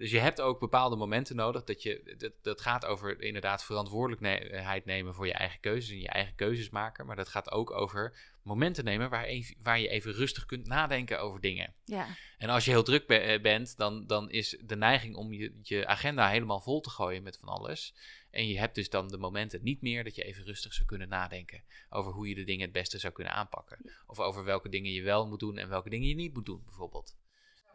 Dus 0.00 0.10
je 0.10 0.18
hebt 0.18 0.40
ook 0.40 0.60
bepaalde 0.60 0.96
momenten 0.96 1.36
nodig 1.36 1.64
dat 1.64 1.82
je, 1.82 2.14
dat, 2.18 2.32
dat 2.42 2.60
gaat 2.60 2.84
over 2.84 3.22
inderdaad 3.22 3.64
verantwoordelijkheid 3.64 4.84
nemen 4.84 5.14
voor 5.14 5.26
je 5.26 5.32
eigen 5.32 5.60
keuzes 5.60 5.90
en 5.90 6.00
je 6.00 6.08
eigen 6.08 6.34
keuzes 6.34 6.70
maken. 6.70 7.06
Maar 7.06 7.16
dat 7.16 7.28
gaat 7.28 7.50
ook 7.50 7.70
over 7.70 8.18
momenten 8.42 8.84
nemen 8.84 9.10
waar, 9.10 9.24
even, 9.24 9.56
waar 9.62 9.80
je 9.80 9.88
even 9.88 10.12
rustig 10.12 10.46
kunt 10.46 10.66
nadenken 10.66 11.20
over 11.20 11.40
dingen. 11.40 11.74
Ja. 11.84 12.06
En 12.38 12.48
als 12.48 12.64
je 12.64 12.70
heel 12.70 12.82
druk 12.82 13.06
be- 13.06 13.16
eh, 13.16 13.42
bent, 13.42 13.76
dan, 13.76 14.06
dan 14.06 14.30
is 14.30 14.58
de 14.64 14.76
neiging 14.76 15.16
om 15.16 15.32
je, 15.32 15.58
je 15.62 15.86
agenda 15.86 16.28
helemaal 16.28 16.60
vol 16.60 16.80
te 16.80 16.90
gooien 16.90 17.22
met 17.22 17.36
van 17.36 17.48
alles. 17.48 17.94
En 18.30 18.48
je 18.48 18.58
hebt 18.58 18.74
dus 18.74 18.90
dan 18.90 19.08
de 19.08 19.18
momenten 19.18 19.62
niet 19.62 19.82
meer 19.82 20.04
dat 20.04 20.14
je 20.14 20.24
even 20.24 20.44
rustig 20.44 20.72
zou 20.72 20.86
kunnen 20.86 21.08
nadenken 21.08 21.62
over 21.90 22.12
hoe 22.12 22.28
je 22.28 22.34
de 22.34 22.44
dingen 22.44 22.64
het 22.64 22.72
beste 22.72 22.98
zou 22.98 23.12
kunnen 23.12 23.32
aanpakken. 23.32 23.92
Of 24.06 24.20
over 24.20 24.44
welke 24.44 24.68
dingen 24.68 24.92
je 24.92 25.02
wel 25.02 25.28
moet 25.28 25.40
doen 25.40 25.58
en 25.58 25.68
welke 25.68 25.90
dingen 25.90 26.08
je 26.08 26.14
niet 26.14 26.34
moet 26.34 26.46
doen, 26.46 26.62
bijvoorbeeld. 26.64 27.16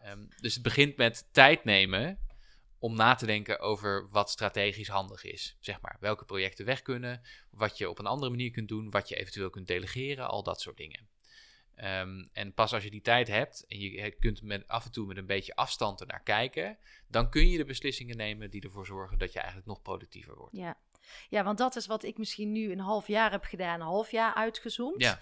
Ehm, 0.06 0.26
dus 0.42 0.54
het 0.54 0.64
begint 0.64 0.98
met 0.98 1.28
tijd 1.32 1.64
nemen 1.64 2.20
om 2.80 2.96
na 2.96 3.16
te 3.16 3.26
denken 3.26 3.60
over 3.60 4.10
wat 4.10 4.30
strategisch 4.30 4.88
handig 4.88 5.24
is. 5.24 5.58
Zeg 5.60 5.82
maar, 5.82 5.98
welke 6.00 6.26
projecten 6.26 6.66
weg 6.66 6.82
kunnen, 6.82 7.22
wat 7.50 7.78
je 7.78 7.90
op 7.90 8.00
een 8.00 8.06
andere 8.06 8.32
manier 8.32 8.52
kunt 8.52 8.68
doen, 8.68 8.90
wat 8.90 9.10
je 9.10 9.16
eventueel 9.16 9.50
kunt 9.50 9.68
delegeren, 9.68 10.28
al 10.28 10.44
dat 10.44 10.62
soort 10.62 10.78
dingen. 10.78 11.08
Ehm, 11.76 12.26
en 12.32 12.54
pas 12.54 12.74
als 12.74 12.84
je 12.84 12.90
die 12.90 13.02
tijd 13.02 13.28
hebt 13.28 13.66
en 13.68 13.80
je 13.80 14.12
kunt 14.12 14.42
met, 14.42 14.68
af 14.68 14.86
en 14.86 14.92
toe 14.92 15.08
met 15.08 15.18
een 15.18 15.26
beetje 15.26 15.56
afstand 15.56 16.02
ernaar 16.02 16.24
kijken, 16.24 16.78
dan 17.08 17.30
kun 17.30 17.50
je 17.50 17.58
de 17.58 17.66
beslissingen 17.66 18.18
nemen 18.18 18.50
die 18.50 18.62
ervoor 18.62 18.86
zorgen 18.86 19.18
dat 19.18 19.34
je 19.34 19.38
eigenlijk 19.40 19.68
nog 19.68 19.82
productiever 19.82 20.36
wordt. 20.36 20.56
Ja. 20.56 20.78
ja, 21.30 21.44
want 21.44 21.58
dat 21.58 21.76
is 21.76 21.88
wat 21.88 22.04
ik 22.04 22.18
misschien 22.18 22.52
nu 22.52 22.72
een 22.72 22.80
half 22.80 23.08
jaar 23.08 23.32
heb 23.32 23.44
gedaan, 23.44 23.80
een 23.80 23.88
half 23.88 24.12
jaar 24.12 24.34
uitgezoomd. 24.34 25.02
Ja. 25.02 25.20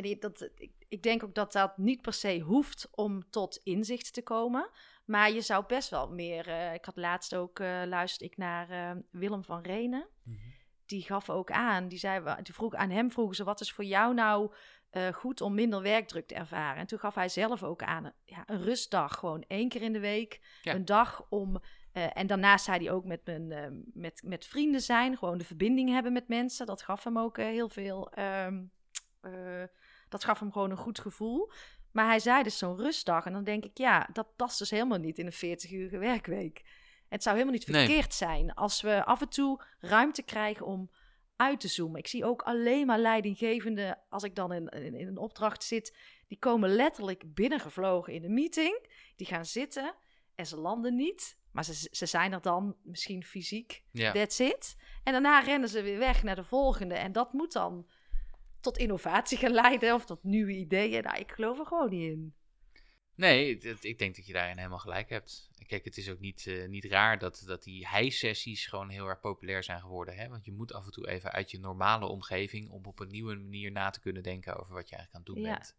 En 0.00 0.06
die- 0.06 0.18
dat, 0.18 0.48
ik, 0.54 0.72
ik 0.88 1.02
denk 1.02 1.22
ook 1.24 1.34
dat 1.34 1.52
dat 1.52 1.78
niet 1.78 2.00
per 2.02 2.12
se 2.12 2.38
hoeft 2.38 2.88
om 2.90 3.30
tot 3.30 3.60
inzicht 3.62 4.12
te 4.12 4.22
komen. 4.22 4.70
Maar 5.04 5.32
je 5.32 5.40
zou 5.40 5.64
best 5.66 5.90
wel 5.90 6.10
meer. 6.10 6.48
eh, 6.48 6.74
ik 6.74 6.84
had 6.84 6.96
laatst 6.96 7.34
ook 7.34 7.58
eh 7.58 7.82
luisterde 7.86 8.32
ik 8.32 8.36
naar 8.36 8.70
eh, 8.70 8.90
Willem 9.10 9.44
van 9.44 9.62
Renen. 9.62 10.08
Die 10.86 11.02
gaf 11.02 11.30
ook 11.30 11.50
aan. 11.50 11.88
Die 11.88 11.98
zei, 11.98 12.34
die 12.42 12.54
vroeg 12.54 12.74
aan 12.74 12.90
hem 12.90 13.10
vroegen 13.10 13.36
ze: 13.36 13.44
wat 13.44 13.60
is 13.60 13.72
voor 13.72 13.84
jou 13.84 14.14
nou 14.14 14.52
goed 15.12 15.40
om 15.40 15.54
minder 15.54 15.82
werkdruk 15.82 16.26
te 16.26 16.34
ervaren? 16.34 16.80
En 16.80 16.86
toen 16.86 16.98
gaf 16.98 17.14
hij 17.14 17.28
zelf 17.28 17.62
ook 17.62 17.82
aan: 17.82 18.12
ja, 18.24 18.42
een 18.46 18.62
rustdag, 18.62 19.14
gewoon 19.18 19.44
één 19.48 19.68
keer 19.68 19.82
in 19.82 19.92
de 19.92 20.00
week, 20.00 20.58
Ja. 20.62 20.74
een 20.74 20.84
dag 20.84 21.26
om. 21.28 21.60
en 21.92 22.26
daarnaast 22.26 22.64
zei 22.64 22.84
hij 22.84 22.90
ook 22.94 23.04
met, 23.04 23.20
mijn, 23.24 23.82
met, 23.94 24.22
met 24.24 24.46
vrienden 24.46 24.80
zijn, 24.80 25.16
gewoon 25.16 25.38
de 25.38 25.44
verbinding 25.44 25.90
hebben 25.90 26.12
met 26.12 26.28
mensen. 26.28 26.66
Dat 26.66 26.82
gaf 26.82 27.04
hem 27.04 27.18
ook 27.18 27.36
heel 27.36 27.68
veel. 27.68 28.10
ehm, 28.12 28.62
eh, 29.20 29.62
dat 30.10 30.24
gaf 30.24 30.40
hem 30.40 30.52
gewoon 30.52 30.70
een 30.70 30.76
goed 30.76 30.98
gevoel. 30.98 31.52
Maar 31.92 32.06
hij 32.06 32.18
zei 32.18 32.42
dus 32.42 32.58
zo'n 32.58 32.76
rustdag. 32.76 33.24
En 33.26 33.32
dan 33.32 33.44
denk 33.44 33.64
ik, 33.64 33.78
ja, 33.78 34.08
dat 34.12 34.36
past 34.36 34.58
dus 34.58 34.70
helemaal 34.70 34.98
niet 34.98 35.18
in 35.18 35.26
een 35.26 35.58
40-uurige 35.58 35.98
werkweek. 35.98 36.62
Het 37.08 37.22
zou 37.22 37.36
helemaal 37.36 37.58
niet 37.58 37.68
Nee. 37.68 37.86
verkeerd 37.86 38.14
zijn 38.14 38.54
als 38.54 38.80
we 38.80 39.04
af 39.04 39.20
en 39.20 39.28
toe 39.28 39.62
ruimte 39.80 40.22
krijgen 40.22 40.66
om 40.66 40.90
uit 41.36 41.60
te 41.60 41.68
zoomen. 41.68 41.98
Ik 41.98 42.06
zie 42.06 42.24
ook 42.24 42.42
alleen 42.42 42.86
maar 42.86 42.98
leidinggevenden, 42.98 43.98
als 44.08 44.22
ik 44.22 44.34
dan 44.34 44.52
in, 44.52 44.68
in, 44.68 44.94
in 44.94 45.06
een 45.06 45.18
opdracht 45.18 45.62
zit, 45.64 45.96
die 46.28 46.38
komen 46.38 46.70
letterlijk 46.70 47.34
binnengevlogen 47.34 48.12
in 48.12 48.24
een 48.24 48.34
meeting. 48.34 48.86
Die 49.16 49.26
gaan 49.26 49.44
zitten 49.44 49.94
en 50.34 50.46
ze 50.46 50.56
landen 50.56 50.94
niet. 50.96 51.38
Maar 51.52 51.64
ze, 51.64 51.88
ze 51.90 52.06
zijn 52.06 52.32
er 52.32 52.40
dan 52.40 52.76
misschien 52.82 53.24
fysiek. 53.24 53.82
Ja. 53.90 54.12
That's 54.12 54.38
it. 54.38 54.76
En 55.04 55.12
daarna 55.12 55.40
rennen 55.40 55.68
ze 55.68 55.82
weer 55.82 55.98
weg 55.98 56.22
naar 56.22 56.36
de 56.36 56.44
volgende. 56.44 56.94
En 56.94 57.12
dat 57.12 57.32
moet 57.32 57.52
dan 57.52 57.86
tot 58.60 58.78
innovatie 58.78 59.38
gaan 59.38 59.52
leiden 59.52 59.94
of 59.94 60.04
tot 60.04 60.22
nieuwe 60.24 60.52
ideeën. 60.52 61.02
Nou, 61.02 61.18
ik 61.18 61.30
geloof 61.32 61.58
er 61.58 61.66
gewoon 61.66 61.90
niet 61.90 62.10
in. 62.10 62.34
Nee, 63.14 63.58
het- 63.60 63.84
ik 63.84 63.98
denk 63.98 64.16
dat 64.16 64.26
je 64.26 64.32
daarin 64.32 64.56
helemaal 64.56 64.78
gelijk 64.78 65.08
hebt. 65.08 65.48
Kijk, 65.66 65.84
het 65.84 65.96
is 65.96 66.10
ook 66.10 66.18
niet, 66.18 66.46
eh, 66.46 66.68
niet 66.68 66.84
raar 66.84 67.18
dat, 67.18 67.42
dat 67.46 67.62
die 67.62 67.88
high-sessies 67.88 68.66
gewoon 68.66 68.88
heel 68.88 69.06
erg 69.06 69.20
populair 69.20 69.62
zijn 69.64 69.80
geworden. 69.80 70.16
Hè? 70.16 70.28
Want 70.28 70.44
je 70.44 70.52
moet 70.52 70.72
af 70.72 70.84
en 70.84 70.90
toe 70.92 71.08
even 71.08 71.30
uit 71.32 71.50
je 71.50 71.58
normale 71.58 72.06
omgeving 72.06 72.70
om 72.70 72.84
op 72.84 73.00
een 73.00 73.08
nieuwe 73.10 73.34
manier 73.34 73.70
na 73.72 73.90
te 73.90 74.00
kunnen 74.00 74.22
denken 74.22 74.56
over 74.60 74.74
wat 74.74 74.88
je 74.88 74.96
eigenlijk 74.96 75.14
aan 75.28 75.34
het 75.34 75.42
doen 75.42 75.50
Ja. 75.50 75.54
bent. 75.54 75.76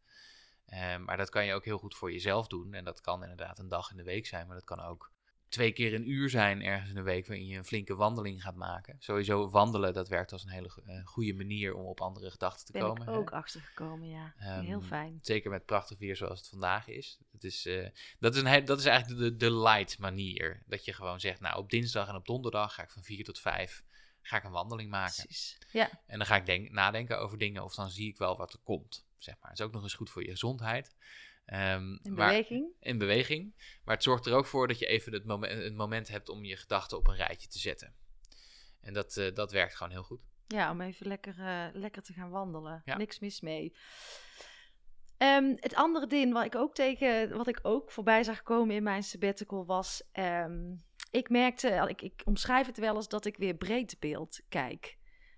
Eh, 0.65 0.97
maar 1.05 1.17
dat 1.17 1.29
kan 1.29 1.45
je 1.45 1.53
ook 1.53 1.65
heel 1.65 1.77
goed 1.77 1.95
voor 1.95 2.11
jezelf 2.11 2.47
doen. 2.47 2.73
En 2.73 2.83
dat 2.83 3.01
kan 3.01 3.21
inderdaad 3.21 3.59
een 3.59 3.67
dag 3.67 3.91
in 3.91 3.97
de 3.97 4.03
week 4.03 4.25
zijn, 4.25 4.47
maar 4.47 4.55
dat 4.55 4.65
kan 4.65 4.79
ook 4.79 5.11
twee 5.51 5.71
keer 5.71 5.93
een 5.93 6.09
uur 6.09 6.29
zijn 6.29 6.61
ergens 6.63 6.89
in 6.89 6.95
de 6.95 7.01
week 7.01 7.27
waarin 7.27 7.47
je 7.47 7.57
een 7.57 7.65
flinke 7.65 7.95
wandeling 7.95 8.41
gaat 8.41 8.55
maken. 8.55 8.95
Sowieso 8.99 9.49
wandelen, 9.49 9.93
dat 9.93 10.07
werkt 10.07 10.31
als 10.31 10.43
een 10.43 10.49
hele 10.49 10.71
eh, 10.85 11.05
goede 11.05 11.33
manier 11.33 11.73
om 11.75 11.85
op 11.85 12.01
andere 12.01 12.31
gedachten 12.31 12.65
te 12.65 12.71
Ben 12.71 12.81
komen. 12.81 13.01
ik 13.01 13.07
hè. 13.07 13.13
ook 13.15 13.31
achtergekomen, 13.31 14.09
ja. 14.09 14.33
Heel 14.37 14.79
Ehm, 14.79 14.87
fijn. 14.87 15.19
Zeker 15.21 15.49
met 15.49 15.65
prachtig 15.65 15.97
weer 15.97 16.15
zoals 16.15 16.39
het 16.39 16.49
vandaag 16.49 16.87
is. 16.87 17.19
Het 17.31 17.43
is 17.43 17.65
eh, 17.65 17.87
dat, 18.19 18.35
is 18.35 18.41
een, 18.41 18.65
dat 18.65 18.79
is 18.79 18.85
eigenlijk 18.85 19.19
de, 19.21 19.35
de 19.35 19.53
light 19.53 19.99
manier. 19.99 20.63
Dat 20.65 20.85
je 20.85 20.93
gewoon 20.93 21.19
zegt, 21.19 21.39
nou 21.39 21.57
op 21.57 21.69
dinsdag 21.69 22.07
en 22.07 22.15
op 22.15 22.25
donderdag 22.25 22.73
ga 22.73 22.83
ik 22.83 22.89
van 22.91 23.03
4 23.03 23.23
tot 23.23 23.39
5 23.39 23.83
ga 24.21 24.37
ik 24.37 24.43
een 24.43 24.51
wandeling 24.51 24.89
maken. 24.89 25.23
Precies. 25.23 25.57
Ja, 25.71 25.89
En 26.07 26.17
dan 26.17 26.27
ga 26.27 26.35
ik 26.35 26.45
denk, 26.45 26.69
nadenken 26.71 27.19
over 27.19 27.37
dingen 27.37 27.63
of 27.63 27.75
dan 27.75 27.89
zie 27.89 28.07
ik 28.07 28.17
wel 28.17 28.37
wat 28.37 28.53
er 28.53 28.59
komt. 28.63 29.05
Zeg 29.17 29.35
maar. 29.41 29.49
Het 29.49 29.59
is 29.59 29.65
ook 29.65 29.71
nog 29.71 29.83
eens 29.83 29.93
goed 29.93 30.09
voor 30.09 30.23
je 30.23 30.29
gezondheid. 30.31 30.95
Ehm, 31.51 31.97
in 32.01 32.13
maar- 32.13 32.27
beweging. 32.27 32.71
in 32.79 32.97
beweging. 32.97 33.53
Maar 33.85 33.95
het 33.95 34.03
zorgt 34.03 34.25
er 34.25 34.33
ook 34.33 34.45
voor 34.45 34.67
dat 34.67 34.79
je 34.79 34.85
even 34.85 35.13
het 35.13 35.25
moment, 35.25 35.63
het 35.63 35.75
moment 35.75 36.07
hebt 36.07 36.29
om 36.29 36.43
je 36.45 36.55
gedachten 36.57 36.97
op 36.97 37.07
een 37.07 37.15
rijtje 37.15 37.47
te 37.47 37.59
zetten. 37.59 37.95
En 38.81 38.93
dat, 38.93 39.17
eh, 39.17 39.33
dat 39.33 39.51
werkt 39.51 39.75
gewoon 39.75 39.91
heel 39.91 40.03
goed. 40.03 40.21
Ja, 40.47 40.71
om 40.71 40.81
even 40.81 41.07
lekker, 41.07 41.39
eh, 41.39 41.65
lekker 41.73 42.01
te 42.01 42.13
gaan 42.13 42.29
wandelen. 42.29 42.81
Ja. 42.85 42.97
Niks 42.97 43.19
mis 43.19 43.41
mee. 43.41 43.73
Ehm, 45.17 45.53
het 45.55 45.75
andere 45.75 46.07
ding 46.07 46.33
wat 46.33 46.45
ik 46.45 46.55
ook 46.55 46.75
tegen, 46.75 47.37
wat 47.37 47.47
ik 47.47 47.59
ook 47.61 47.91
voorbij 47.91 48.23
zag 48.23 48.41
komen 48.43 48.75
in 48.75 48.83
mijn 48.83 49.03
sabbatical 49.03 49.65
was, 49.65 50.03
ehm, 50.11 50.75
ik 51.11 51.29
merkte, 51.29 51.85
ik, 51.87 52.01
ik 52.01 52.21
omschrijf 52.25 52.67
het 52.67 52.77
wel 52.77 52.95
eens 52.95 53.07
dat 53.09 53.25
ik 53.25 53.37
weer 53.37 53.55
breed 53.55 53.95
beeld 53.99 54.41
kijk. 54.49 54.97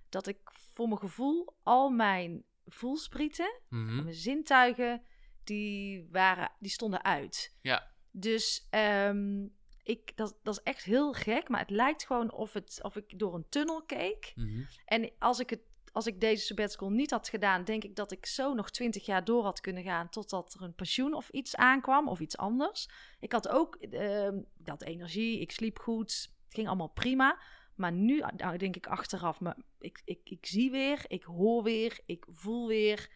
Dat 0.10 0.28
ik 0.28 0.38
voor 0.74 0.88
mijn 0.88 1.00
gevoel 1.00 1.56
al 1.64 1.90
mijn 1.90 2.44
voelsprieten, 2.66 3.60
Mhm. 3.70 4.04
mijn 4.04 4.14
zintuigen, 4.16 5.04
die, 5.44 6.08
waren, 6.12 6.52
die 6.60 6.72
stonden 6.72 7.04
uit. 7.04 7.56
Ja. 7.62 7.92
Dus 8.12 8.68
ehm, 8.70 9.46
ik, 9.84 10.12
dat, 10.16 10.40
dat 10.44 10.54
is 10.58 10.64
echt 10.64 10.84
heel 10.84 11.14
gek, 11.14 11.50
maar 11.50 11.60
het 11.60 11.70
lijkt 11.70 12.06
gewoon 12.06 12.32
of, 12.32 12.54
het, 12.54 12.80
of 12.82 12.96
ik 12.96 13.20
door 13.20 13.36
een 13.36 13.50
tunnel 13.50 13.84
keek. 13.84 14.32
Mhm. 14.36 14.62
En 14.86 15.12
als 15.20 15.40
ik, 15.40 15.50
het, 15.50 15.62
als 15.92 16.08
ik 16.08 16.20
deze 16.20 16.46
sabbatical 16.46 16.90
niet 16.90 17.12
had 17.12 17.30
gedaan, 17.30 17.64
denk 17.64 17.84
ik 17.84 17.96
dat 17.96 18.12
ik 18.12 18.26
zo 18.26 18.54
nog 18.54 18.72
twintig 18.72 19.06
jaar 19.06 19.24
door 19.24 19.44
had 19.44 19.62
kunnen 19.62 19.84
gaan 19.84 20.10
totdat 20.10 20.54
er 20.54 20.62
een 20.62 20.76
pensioen 20.76 21.14
of 21.14 21.30
iets 21.30 21.56
aankwam 21.56 22.08
of 22.08 22.20
iets 22.20 22.38
anders. 22.38 22.90
Ik 23.20 23.32
had 23.32 23.48
ook 23.48 23.76
ehm, 23.76 24.42
had 24.66 24.84
energie, 24.84 25.40
ik 25.40 25.52
sliep 25.52 25.80
goed, 25.80 26.30
het 26.46 26.54
ging 26.54 26.68
allemaal 26.68 26.92
prima. 26.92 27.40
Maar 27.76 27.92
nu 27.92 28.24
nou, 28.36 28.58
denk 28.58 28.76
ik 28.76 28.88
achteraf, 28.88 29.40
maar 29.40 29.58
ik, 29.80 30.02
ik, 30.06 30.20
ik 30.24 30.46
zie 30.46 30.72
weer, 30.72 31.06
ik 31.08 31.24
hoor 31.24 31.64
weer, 31.64 32.00
ik 32.06 32.26
voel 32.30 32.68
weer. 32.68 33.10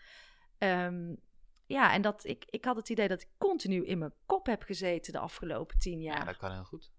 Ehm, 0.58 1.16
ja, 1.68 1.94
en 1.94 2.02
dat 2.02 2.26
ik, 2.26 2.46
ik 2.50 2.66
had 2.66 2.76
het 2.76 2.90
idee 2.90 3.08
dat 3.08 3.22
ik 3.22 3.28
continu 3.38 3.86
in 3.86 3.98
mijn 3.98 4.14
kop 4.26 4.46
heb 4.46 4.64
gezeten 4.64 5.14
de 5.14 5.20
afgelopen 5.20 5.80
tien 5.80 6.02
Ja, 6.02 6.14
jaar. 6.14 6.26
dat 6.26 6.38
kan 6.38 6.52
heel 6.52 6.64
goed. 6.64 6.92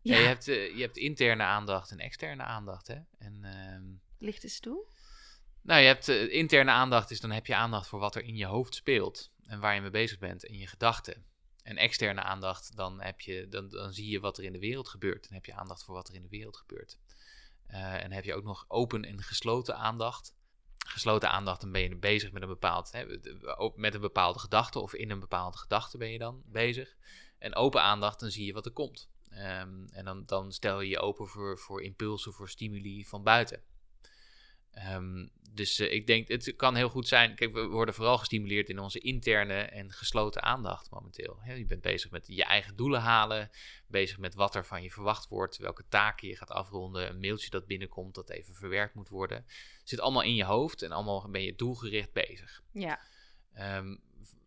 Ja. 0.00 0.16
je, 0.16 0.26
hebt, 0.26 0.48
eh, 0.48 0.76
je 0.76 0.82
hebt 0.82 0.96
interne 0.96 1.42
aandacht 1.42 1.90
en 1.90 1.98
externe 1.98 2.42
aandacht. 2.42 2.86
Hè? 2.86 2.98
En, 3.18 3.44
ehm, 3.44 3.84
Licht 4.18 4.44
is 4.44 4.60
toe. 4.60 4.86
nou, 5.62 5.80
je 5.80 5.86
hebt 5.86 6.08
eh, 6.08 6.32
interne 6.32 6.70
aandacht, 6.70 7.10
is 7.10 7.20
dan 7.20 7.30
heb 7.30 7.46
je 7.46 7.54
aandacht 7.54 7.88
voor 7.88 7.98
wat 7.98 8.14
er 8.14 8.22
in 8.22 8.36
je 8.36 8.46
hoofd 8.46 8.74
speelt 8.74 9.30
en 9.42 9.60
waar 9.60 9.74
je 9.74 9.80
mee 9.80 9.90
bezig 9.90 10.18
bent 10.18 10.44
in 10.44 10.58
je 10.58 10.66
gedachten. 10.66 11.24
En 11.62 11.76
externe 11.76 12.20
aandacht, 12.22 12.76
dan, 12.76 13.00
heb 13.00 13.20
je, 13.20 13.48
dan, 13.48 13.68
dan 13.68 13.92
zie 13.92 14.08
je 14.10 14.20
wat 14.20 14.38
er 14.38 14.44
in 14.44 14.52
de 14.52 14.58
wereld 14.58 14.88
gebeurt. 14.88 15.22
Dan 15.22 15.32
heb 15.34 15.44
je 15.44 15.54
aandacht 15.54 15.84
voor 15.84 15.94
wat 15.94 16.08
er 16.08 16.14
in 16.14 16.22
de 16.22 16.28
wereld 16.28 16.56
gebeurt. 16.56 16.98
Eh, 17.66 18.04
en 18.04 18.12
heb 18.12 18.24
je 18.24 18.34
ook 18.34 18.44
nog 18.44 18.64
open 18.68 19.04
en 19.04 19.22
gesloten 19.22 19.76
aandacht. 19.76 20.34
Gesloten 20.88 21.30
aandacht, 21.30 21.60
dan 21.60 21.72
ben 21.72 21.82
je 21.82 21.96
bezig 21.96 22.32
met 22.32 22.42
een 22.42 22.48
bepaald, 22.48 22.92
hè, 22.92 23.04
met 23.74 23.94
een 23.94 24.00
bepaalde 24.00 24.38
gedachte 24.38 24.78
of 24.78 24.94
in 24.94 25.10
een 25.10 25.20
bepaalde 25.20 25.58
gedachte 25.58 25.98
ben 25.98 26.10
je 26.10 26.18
dan 26.18 26.42
bezig. 26.46 26.96
En 27.38 27.54
open 27.54 27.82
aandacht, 27.82 28.20
dan 28.20 28.30
zie 28.30 28.46
je 28.46 28.52
wat 28.52 28.66
er 28.66 28.72
komt. 28.72 29.10
Ehm, 29.30 29.86
en 29.86 30.04
dan, 30.04 30.22
dan 30.26 30.52
stel 30.52 30.80
je 30.80 30.88
je 30.88 30.98
open 30.98 31.26
voor, 31.26 31.58
voor 31.58 31.82
impulsen, 31.82 32.32
voor 32.32 32.48
stimuli 32.48 33.04
van 33.04 33.22
buiten. 33.22 33.62
Ehm, 34.76 35.26
dus 35.52 35.78
eh, 35.78 35.92
ik 35.92 36.06
denk, 36.06 36.28
het 36.28 36.56
kan 36.56 36.74
heel 36.74 36.88
goed 36.88 37.08
zijn. 37.08 37.34
Kijk, 37.34 37.52
we 37.52 37.66
worden 37.66 37.94
vooral 37.94 38.18
gestimuleerd 38.18 38.68
in 38.68 38.78
onze 38.78 38.98
interne 38.98 39.54
en 39.54 39.92
gesloten 39.92 40.42
aandacht 40.42 40.90
momenteel. 40.90 41.40
Je 41.44 41.66
bent 41.66 41.80
bezig 41.80 42.10
met 42.10 42.26
je 42.26 42.44
eigen 42.44 42.76
doelen 42.76 43.00
halen, 43.00 43.50
bezig 43.86 44.18
met 44.18 44.34
wat 44.34 44.54
er 44.54 44.66
van 44.66 44.82
je 44.82 44.90
verwacht 44.90 45.28
wordt, 45.28 45.56
welke 45.56 45.84
taken 45.88 46.28
je 46.28 46.36
gaat 46.36 46.50
afronden, 46.50 47.08
een 47.08 47.20
mailtje 47.20 47.50
dat 47.50 47.66
binnenkomt 47.66 48.14
dat 48.14 48.30
even 48.30 48.54
verwerkt 48.54 48.94
moet 48.94 49.08
worden. 49.08 49.46
Zit 49.88 50.00
allemaal 50.00 50.22
in 50.22 50.34
je 50.34 50.44
hoofd 50.44 50.82
en 50.82 50.92
allemaal 50.92 51.30
ben 51.30 51.42
je 51.42 51.54
doelgericht 51.54 52.12
bezig. 52.12 52.62
Ja, 52.72 53.00
Ehm, 53.52 53.96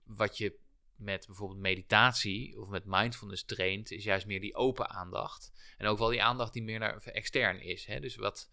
wat 0.03 0.37
je 0.37 0.59
met 0.95 1.25
bijvoorbeeld 1.27 1.59
meditatie 1.59 2.59
of 2.61 2.67
met 2.67 2.85
mindfulness 2.85 3.43
traint, 3.43 3.91
is 3.91 4.03
juist 4.03 4.25
meer 4.25 4.41
die 4.41 4.55
open 4.55 4.89
aandacht. 4.89 5.51
En 5.77 5.87
ook 5.87 5.97
wel 5.97 6.09
die 6.09 6.23
aandacht 6.23 6.53
die 6.53 6.63
meer 6.63 6.79
naar 6.79 7.03
extern 7.03 7.61
is. 7.61 7.85
Hè? 7.85 7.99
Dus 7.99 8.15
wat, 8.15 8.49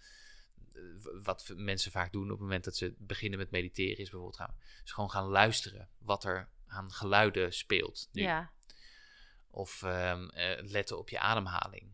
eh, 0.72 0.82
wat 1.22 1.53
mensen 1.57 1.91
vaak 1.91 2.12
doen 2.12 2.24
op 2.24 2.30
het 2.30 2.41
moment 2.41 2.64
dat 2.64 2.76
ze 2.76 2.95
beginnen 2.99 3.39
met 3.39 3.51
mediteren, 3.51 3.99
is 3.99 4.11
bijvoorbeeld 4.11 4.37
gaan, 4.37 4.57
gewoon 4.84 5.11
gaan 5.11 5.26
luisteren 5.26 5.89
wat 5.99 6.24
er 6.24 6.49
aan 6.66 6.93
geluiden 6.93 7.53
speelt. 7.53 8.09
Nu. 8.12 8.22
Ja, 8.22 8.53
Of 9.51 9.82
ehm, 9.82 10.28
eh, 10.28 10.62
letten 10.62 10.99
op 10.99 11.09
je 11.09 11.18
ademhaling. 11.18 11.91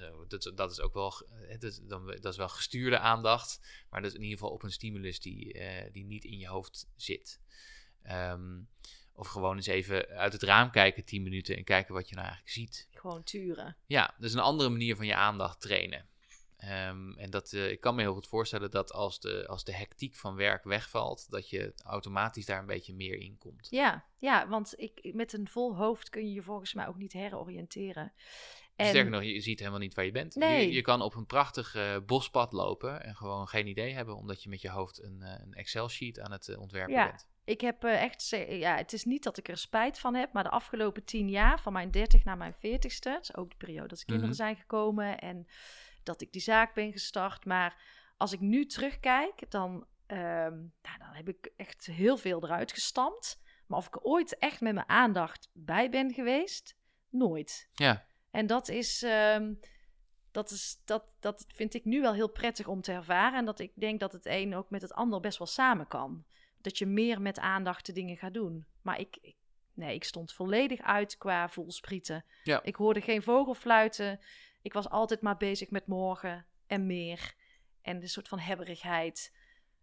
Zo, 0.00 0.26
dat, 0.26 0.52
dat 0.54 0.70
is 0.70 0.80
ook 0.80 0.94
wel, 0.94 1.12
eh, 1.28 1.50
dat, 1.50 1.62
is 1.62 1.80
dan, 1.82 2.06
dat 2.06 2.32
is 2.32 2.36
wel 2.36 2.48
gestuurde 2.48 2.98
aandacht, 2.98 3.60
maar 3.90 4.02
dat 4.02 4.10
is 4.10 4.16
in 4.16 4.22
ieder 4.22 4.38
geval 4.38 4.52
op 4.52 4.62
een 4.62 4.72
stimulus 4.72 5.20
die, 5.20 5.52
eh, 5.52 5.92
die 5.92 6.04
niet 6.04 6.24
in 6.24 6.38
je 6.38 6.46
hoofd 6.46 6.88
zit. 6.96 7.40
Ehm, 8.02 8.60
of 9.12 9.28
gewoon 9.28 9.56
eens 9.56 9.66
even 9.66 10.06
uit 10.08 10.32
het 10.32 10.42
raam 10.42 10.70
kijken, 10.70 11.04
10 11.04 11.22
minuten, 11.22 11.56
en 11.56 11.64
kijken 11.64 11.94
wat 11.94 12.08
je 12.08 12.14
nou 12.14 12.26
eigenlijk 12.26 12.56
ziet. 12.56 12.88
gewoon 12.92 13.22
turen. 13.22 13.76
Ja, 13.86 14.14
dat 14.18 14.28
is 14.28 14.34
een 14.34 14.40
andere 14.40 14.68
manier 14.68 14.96
van 14.96 15.06
je 15.06 15.14
aandacht 15.14 15.60
trainen. 15.60 16.08
Ehm, 16.60 17.12
en 17.12 17.30
dat, 17.30 17.52
eh, 17.52 17.70
ik 17.70 17.80
kan 17.80 17.94
me 17.94 18.00
heel 18.00 18.14
goed 18.14 18.26
voorstellen 18.26 18.70
dat 18.70 18.92
als 18.92 19.20
de, 19.20 19.46
als 19.46 19.64
de 19.64 19.74
hectiek 19.74 20.14
van 20.16 20.34
werk 20.34 20.64
wegvalt, 20.64 21.30
dat 21.30 21.50
je 21.50 21.72
automatisch 21.84 22.46
daar 22.46 22.58
een 22.58 22.66
beetje 22.66 22.94
meer 22.94 23.18
in 23.18 23.38
komt. 23.38 23.66
Ja, 23.70 24.04
ja, 24.16 24.48
want 24.48 24.74
ik, 24.76 25.14
met 25.14 25.32
een 25.32 25.48
vol 25.48 25.76
hoofd 25.76 26.08
kun 26.08 26.26
je 26.26 26.32
je 26.32 26.42
volgens 26.42 26.74
mij 26.74 26.86
ook 26.88 26.96
niet 26.96 27.12
heroriënteren. 27.12 28.12
En, 28.80 28.86
Sterker 28.86 29.10
nog, 29.10 29.22
je 29.22 29.40
ziet 29.40 29.58
helemaal 29.58 29.78
niet 29.80 29.94
waar 29.94 30.04
je 30.04 30.10
bent. 30.10 30.34
Nee. 30.34 30.66
Je, 30.68 30.72
je 30.74 30.82
kan 30.82 31.02
op 31.02 31.14
een 31.14 31.26
prachtig 31.26 31.74
eh, 31.74 31.96
bospad 32.06 32.52
lopen 32.52 33.02
en 33.04 33.16
gewoon 33.16 33.48
geen 33.48 33.66
idee 33.66 33.92
hebben, 33.92 34.16
omdat 34.16 34.42
je 34.42 34.48
met 34.48 34.60
je 34.60 34.70
hoofd 34.70 35.02
een, 35.02 35.22
eh, 35.22 35.40
een 35.44 35.52
Excel-sheet 35.54 36.20
aan 36.20 36.32
het 36.32 36.48
eh, 36.48 36.60
ontwerpen 36.60 36.94
Ja. 36.94 37.06
bent. 37.06 37.28
Ik 37.44 37.60
heb 37.60 37.84
echt, 37.84 38.28
ja, 38.48 38.76
het 38.76 38.92
is 38.92 39.04
niet 39.04 39.22
dat 39.22 39.38
ik 39.38 39.48
er 39.48 39.56
spijt 39.56 39.98
van 39.98 40.14
heb, 40.14 40.32
maar 40.32 40.42
de 40.42 40.50
afgelopen 40.50 41.04
tien 41.04 41.28
jaar, 41.30 41.60
van 41.60 41.72
mijn 41.72 41.90
30 41.90 42.24
naar 42.24 42.36
mijn 42.36 42.54
40ste, 42.54 43.10
dat 43.12 43.22
is 43.22 43.36
ook 43.36 43.50
de 43.50 43.56
periode 43.56 43.88
dat 43.88 43.98
de 43.98 44.04
kinderen 44.04 44.30
Mhm. 44.30 44.38
zijn 44.38 44.56
gekomen 44.56 45.18
en 45.18 45.46
dat 46.02 46.20
ik 46.20 46.32
die 46.32 46.42
zaak 46.42 46.74
ben 46.74 46.92
gestart. 46.92 47.44
Maar 47.44 47.82
als 48.16 48.32
ik 48.32 48.40
nu 48.40 48.66
terugkijk, 48.66 49.50
dan, 49.50 49.86
ehm, 50.06 50.56
nou, 50.82 50.98
dan 50.98 51.12
heb 51.12 51.28
ik 51.28 51.50
echt 51.56 51.86
heel 51.86 52.16
veel 52.16 52.44
eruit 52.44 52.72
gestampt. 52.72 53.40
Maar 53.66 53.78
of 53.78 53.86
ik 53.86 54.06
ooit 54.06 54.38
echt 54.38 54.60
met 54.60 54.74
mijn 54.74 54.88
aandacht 54.88 55.48
bij 55.52 55.90
ben 55.90 56.12
geweest, 56.12 56.76
nooit. 57.10 57.68
Ja, 57.72 58.06
En 58.30 58.46
dat 58.46 58.68
is, 58.68 59.02
ehm, 59.02 59.54
dat 60.30 60.50
is, 60.50 60.80
dat, 60.84 61.16
dat 61.20 61.44
vind 61.48 61.74
ik 61.74 61.84
nu 61.84 62.00
wel 62.00 62.14
heel 62.14 62.28
prettig 62.30 62.66
om 62.66 62.80
te 62.80 62.92
ervaren. 62.92 63.38
En 63.38 63.44
dat 63.44 63.58
ik 63.60 63.72
denk 63.74 64.00
dat 64.00 64.12
het 64.12 64.26
een 64.26 64.54
ook 64.54 64.70
met 64.70 64.82
het 64.82 64.92
ander 64.92 65.20
best 65.20 65.38
wel 65.38 65.46
samen 65.46 65.86
kan. 65.86 66.24
Dat 66.60 66.78
je 66.78 66.86
meer 66.86 67.20
met 67.20 67.38
aandacht 67.38 67.86
de 67.86 67.92
dingen 67.92 68.16
gaat 68.16 68.34
doen. 68.34 68.66
Maar 68.82 69.00
ik, 69.00 69.18
ik- 69.20 69.36
nee, 69.74 69.94
ik 69.94 70.04
stond 70.04 70.32
volledig 70.32 70.80
uit 70.80 71.16
qua 71.16 71.48
voelsprieten. 71.48 72.24
Ja. 72.42 72.62
Ik 72.62 72.74
hoorde 72.74 73.00
geen 73.00 73.22
vogelfluiten. 73.22 74.20
Ik 74.62 74.72
was 74.72 74.88
altijd 74.88 75.20
maar 75.20 75.36
bezig 75.36 75.70
met 75.70 75.86
morgen 75.86 76.46
en 76.66 76.86
meer. 76.86 77.34
En 77.82 78.00
de 78.00 78.06
soort 78.06 78.28
van 78.28 78.38
hebberigheid. 78.38 79.36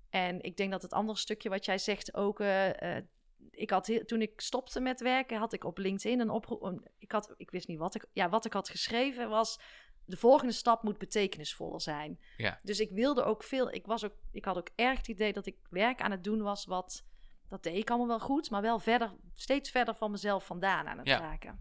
En 0.10 0.42
ik 0.42 0.58
denk 0.58 0.72
dat 0.72 0.82
het 0.82 0.94
andere 0.94 1.18
stukje 1.18 1.50
wat 1.50 1.66
jij 1.66 1.78
zegt 1.78 2.14
ook. 2.14 2.40
eh, 2.40 2.98
eh, 2.98 3.04
ik 3.52 3.70
had 3.70 4.02
toen 4.06 4.22
ik 4.22 4.42
stopte 4.42 4.80
met 4.80 5.00
werken, 5.02 5.38
had 5.38 5.54
ik 5.54 5.64
op 5.64 5.78
LinkedIn 5.78 6.20
een 6.20 6.30
oproep. 6.30 6.90
Ik, 6.98 7.12
had, 7.12 7.34
ik 7.38 7.52
wist 7.52 7.68
niet 7.68 7.78
wat 7.80 7.96
ik. 7.96 8.06
Ja, 8.14 8.30
wat 8.30 8.46
ik 8.46 8.54
had 8.54 8.70
geschreven 8.70 9.30
was. 9.30 9.60
De 10.06 10.18
volgende 10.18 10.54
stap 10.54 10.84
moet 10.84 10.98
betekenisvoller 10.98 11.82
zijn. 11.82 12.20
Ja. 12.38 12.60
Dus 12.64 12.80
ik 12.80 12.92
wilde 12.92 13.24
ook 13.24 13.44
veel. 13.44 13.72
Ik, 13.74 13.86
was 13.86 14.06
ook, 14.06 14.14
ik 14.32 14.46
had 14.46 14.58
ook 14.58 14.70
erg 14.76 14.98
het 14.98 15.08
idee 15.08 15.34
dat 15.34 15.46
ik 15.46 15.58
werk 15.70 16.02
aan 16.02 16.12
het 16.12 16.24
doen 16.24 16.42
was. 16.42 16.66
Wat. 16.66 17.06
Dat 17.50 17.64
deed 17.64 17.76
ik 17.78 17.90
allemaal 17.90 18.08
wel 18.08 18.20
goed, 18.20 18.50
maar 18.50 18.62
wel 18.62 18.80
verder, 18.80 19.16
steeds 19.34 19.70
verder 19.70 19.96
van 19.96 20.12
mezelf 20.12 20.46
vandaan 20.46 20.88
aan 20.88 20.98
het 20.98 21.08
Ja. 21.08 21.18
raken. 21.20 21.60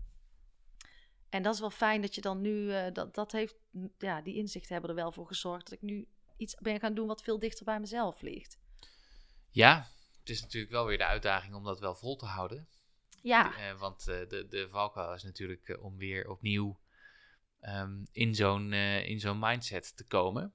En 1.29 1.43
dat 1.43 1.55
is 1.55 1.61
wel 1.61 1.71
fijn 1.71 2.01
dat 2.01 2.15
je 2.15 2.21
dan 2.21 2.41
nu. 2.41 2.73
eh, 2.73 2.93
dat, 2.93 3.15
dat 3.15 3.33
heeft. 3.33 3.55
Ja, 3.99 4.23
die 4.23 4.35
inzichten 4.37 4.73
hebben 4.73 4.91
er 4.91 4.97
wel 4.97 5.13
voor 5.13 5.27
gezorgd 5.27 5.65
dat 5.65 5.73
ik 5.73 5.83
nu 5.83 6.09
iets 6.37 6.55
ben 6.55 6.81
gaan 6.81 6.95
doen 6.95 7.07
wat 7.07 7.23
veel 7.23 7.39
dichter 7.39 7.65
bij 7.65 7.81
mezelf 7.81 8.21
ligt. 8.21 8.59
ja, 9.51 9.87
het 10.27 10.37
is 10.37 10.43
natuurlijk 10.43 10.73
wel 10.73 10.87
weer 10.87 10.99
de 10.99 11.05
uitdaging 11.05 11.55
om 11.55 11.65
dat 11.65 11.81
wel 11.81 11.95
vol 11.95 12.17
te 12.17 12.27
houden. 12.27 12.69
Ja, 13.23 13.57
Eh, 13.57 13.79
want 13.79 14.09
eh, 14.09 14.29
de, 14.29 14.47
de 14.49 14.69
valkuil 14.69 15.15
is 15.15 15.23
natuurlijk 15.23 15.69
eh, 15.69 15.85
om 15.85 15.97
weer 15.97 16.29
opnieuw 16.29 16.81
ehm, 17.61 18.05
in 18.13 18.35
zo'n 18.35 18.73
in 18.73 19.21
zo'n 19.21 19.39
mindset 19.39 19.97
te 19.97 20.05
komen. 20.05 20.55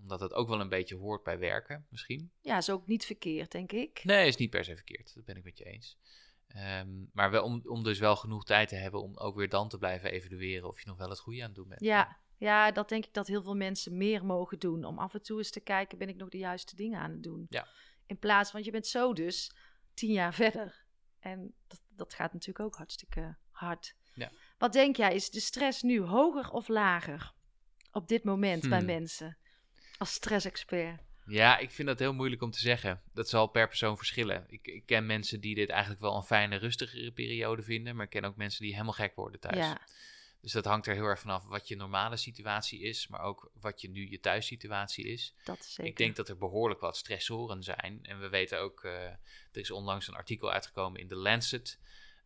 Omdat 0.00 0.20
het 0.20 0.32
ook 0.32 0.48
wel 0.48 0.60
een 0.60 0.68
beetje 0.68 0.96
hoort 0.96 1.22
bij 1.22 1.38
werken, 1.38 1.86
misschien. 1.90 2.32
ja, 2.40 2.56
is 2.56 2.70
ook 2.70 2.86
niet 2.86 3.04
verkeerd, 3.04 3.50
denk 3.50 3.72
ik. 3.72 4.04
Nee, 4.04 4.26
is 4.26 4.36
niet 4.36 4.50
per 4.50 4.64
se 4.64 4.74
verkeerd. 4.74 5.14
Dat 5.14 5.24
ben 5.24 5.36
ik 5.36 5.44
met 5.44 5.58
je 5.58 5.64
eens. 5.64 5.98
Ehm, 6.48 6.88
maar 7.12 7.30
wel 7.30 7.44
om, 7.44 7.62
om 7.64 7.82
dus 7.82 7.98
wel 7.98 8.16
genoeg 8.16 8.44
tijd 8.44 8.68
te 8.68 8.74
hebben 8.74 9.02
om 9.02 9.16
ook 9.16 9.36
weer 9.36 9.48
dan 9.48 9.68
te 9.68 9.78
blijven 9.78 10.10
evalueren 10.10 10.68
of 10.68 10.80
je 10.80 10.88
nog 10.88 10.98
wel 10.98 11.08
het 11.08 11.20
goede 11.20 11.40
aan 11.40 11.46
het 11.46 11.54
doen 11.54 11.68
bent. 11.68 11.80
Ja, 11.80 12.18
ja, 12.36 12.72
dat 12.72 12.88
denk 12.88 13.04
ik 13.04 13.14
dat 13.14 13.26
heel 13.26 13.42
veel 13.42 13.56
mensen 13.56 13.96
meer 13.96 14.24
mogen 14.24 14.58
doen. 14.58 14.84
Om 14.84 14.98
af 14.98 15.14
en 15.14 15.22
toe 15.22 15.38
eens 15.38 15.50
te 15.50 15.60
kijken, 15.60 15.98
ben 15.98 16.08
ik 16.08 16.16
nog 16.16 16.28
de 16.28 16.38
juiste 16.38 16.76
dingen 16.76 17.00
aan 17.00 17.10
het 17.10 17.22
doen? 17.22 17.46
Ja. 17.48 17.68
In 18.06 18.18
plaats, 18.18 18.52
want 18.52 18.64
je 18.64 18.70
bent 18.70 18.86
zo 18.86 19.12
dus 19.12 19.54
tien 19.94 20.12
jaar 20.12 20.34
verder. 20.44 20.84
En 21.18 21.54
dat, 21.66 21.80
dat 21.88 22.14
gaat 22.14 22.32
natuurlijk 22.32 22.64
ook 22.64 22.76
hartstikke 22.76 23.36
hard. 23.50 23.94
Ja. 24.14 24.30
Wat 24.58 24.72
denk 24.72 24.96
jij, 24.96 25.14
is 25.14 25.30
de 25.30 25.40
stress 25.40 25.82
nu 25.82 26.00
hoger 26.00 26.50
of 26.50 26.68
lager 26.68 27.32
op 27.92 28.08
dit 28.08 28.24
moment 28.24 28.68
bij 28.68 28.78
Hmm. 28.78 28.86
mensen? 28.86 29.36
Als 29.98 30.12
stressexpert. 30.12 31.00
Ja, 31.26 31.58
ik 31.58 31.70
vind 31.70 31.88
dat 31.88 31.98
heel 31.98 32.14
moeilijk 32.14 32.42
om 32.42 32.50
te 32.50 32.58
zeggen. 32.58 33.02
Dat 33.12 33.28
zal 33.28 33.46
per 33.46 33.68
persoon 33.68 33.96
verschillen. 33.96 34.44
Ik, 34.48 34.66
ik 34.66 34.86
ken 34.86 35.06
mensen 35.06 35.40
die 35.40 35.54
dit 35.54 35.68
eigenlijk 35.68 36.00
wel 36.00 36.16
een 36.16 36.22
fijne, 36.22 36.56
rustigere 36.56 37.12
periode 37.12 37.62
vinden. 37.62 37.96
Maar 37.96 38.04
ik 38.04 38.10
ken 38.10 38.24
ook 38.24 38.36
mensen 38.36 38.62
die 38.62 38.72
helemaal 38.72 38.92
gek 38.92 39.14
worden 39.14 39.40
thuis. 39.40 39.56
Ja, 39.56 39.80
Dus 40.42 40.52
dat 40.52 40.64
hangt 40.64 40.86
er 40.86 40.94
heel 40.94 41.04
erg 41.04 41.20
vanaf 41.20 41.44
wat 41.44 41.68
je 41.68 41.76
normale 41.76 42.16
situatie 42.16 42.80
is. 42.80 43.08
Maar 43.08 43.20
ook 43.20 43.50
wat 43.60 43.80
je 43.80 43.90
nu 43.90 44.10
je 44.10 44.20
thuissituatie 44.20 45.04
is. 45.04 45.34
dat 45.44 45.58
is 45.58 45.74
zeker. 45.74 45.90
Ik 45.90 45.96
denk 45.96 46.16
dat 46.16 46.28
er 46.28 46.38
behoorlijk 46.38 46.80
wat 46.80 46.96
stressoren 46.96 47.62
zijn. 47.62 47.98
En 48.02 48.20
we 48.20 48.28
weten 48.28 48.60
ook, 48.60 48.84
eh, 48.84 49.04
er 49.04 49.18
is 49.52 49.70
onlangs 49.70 50.08
een 50.08 50.14
artikel 50.14 50.52
uitgekomen 50.52 51.00
in 51.00 51.08
The 51.08 51.16
Lancet. 51.16 51.78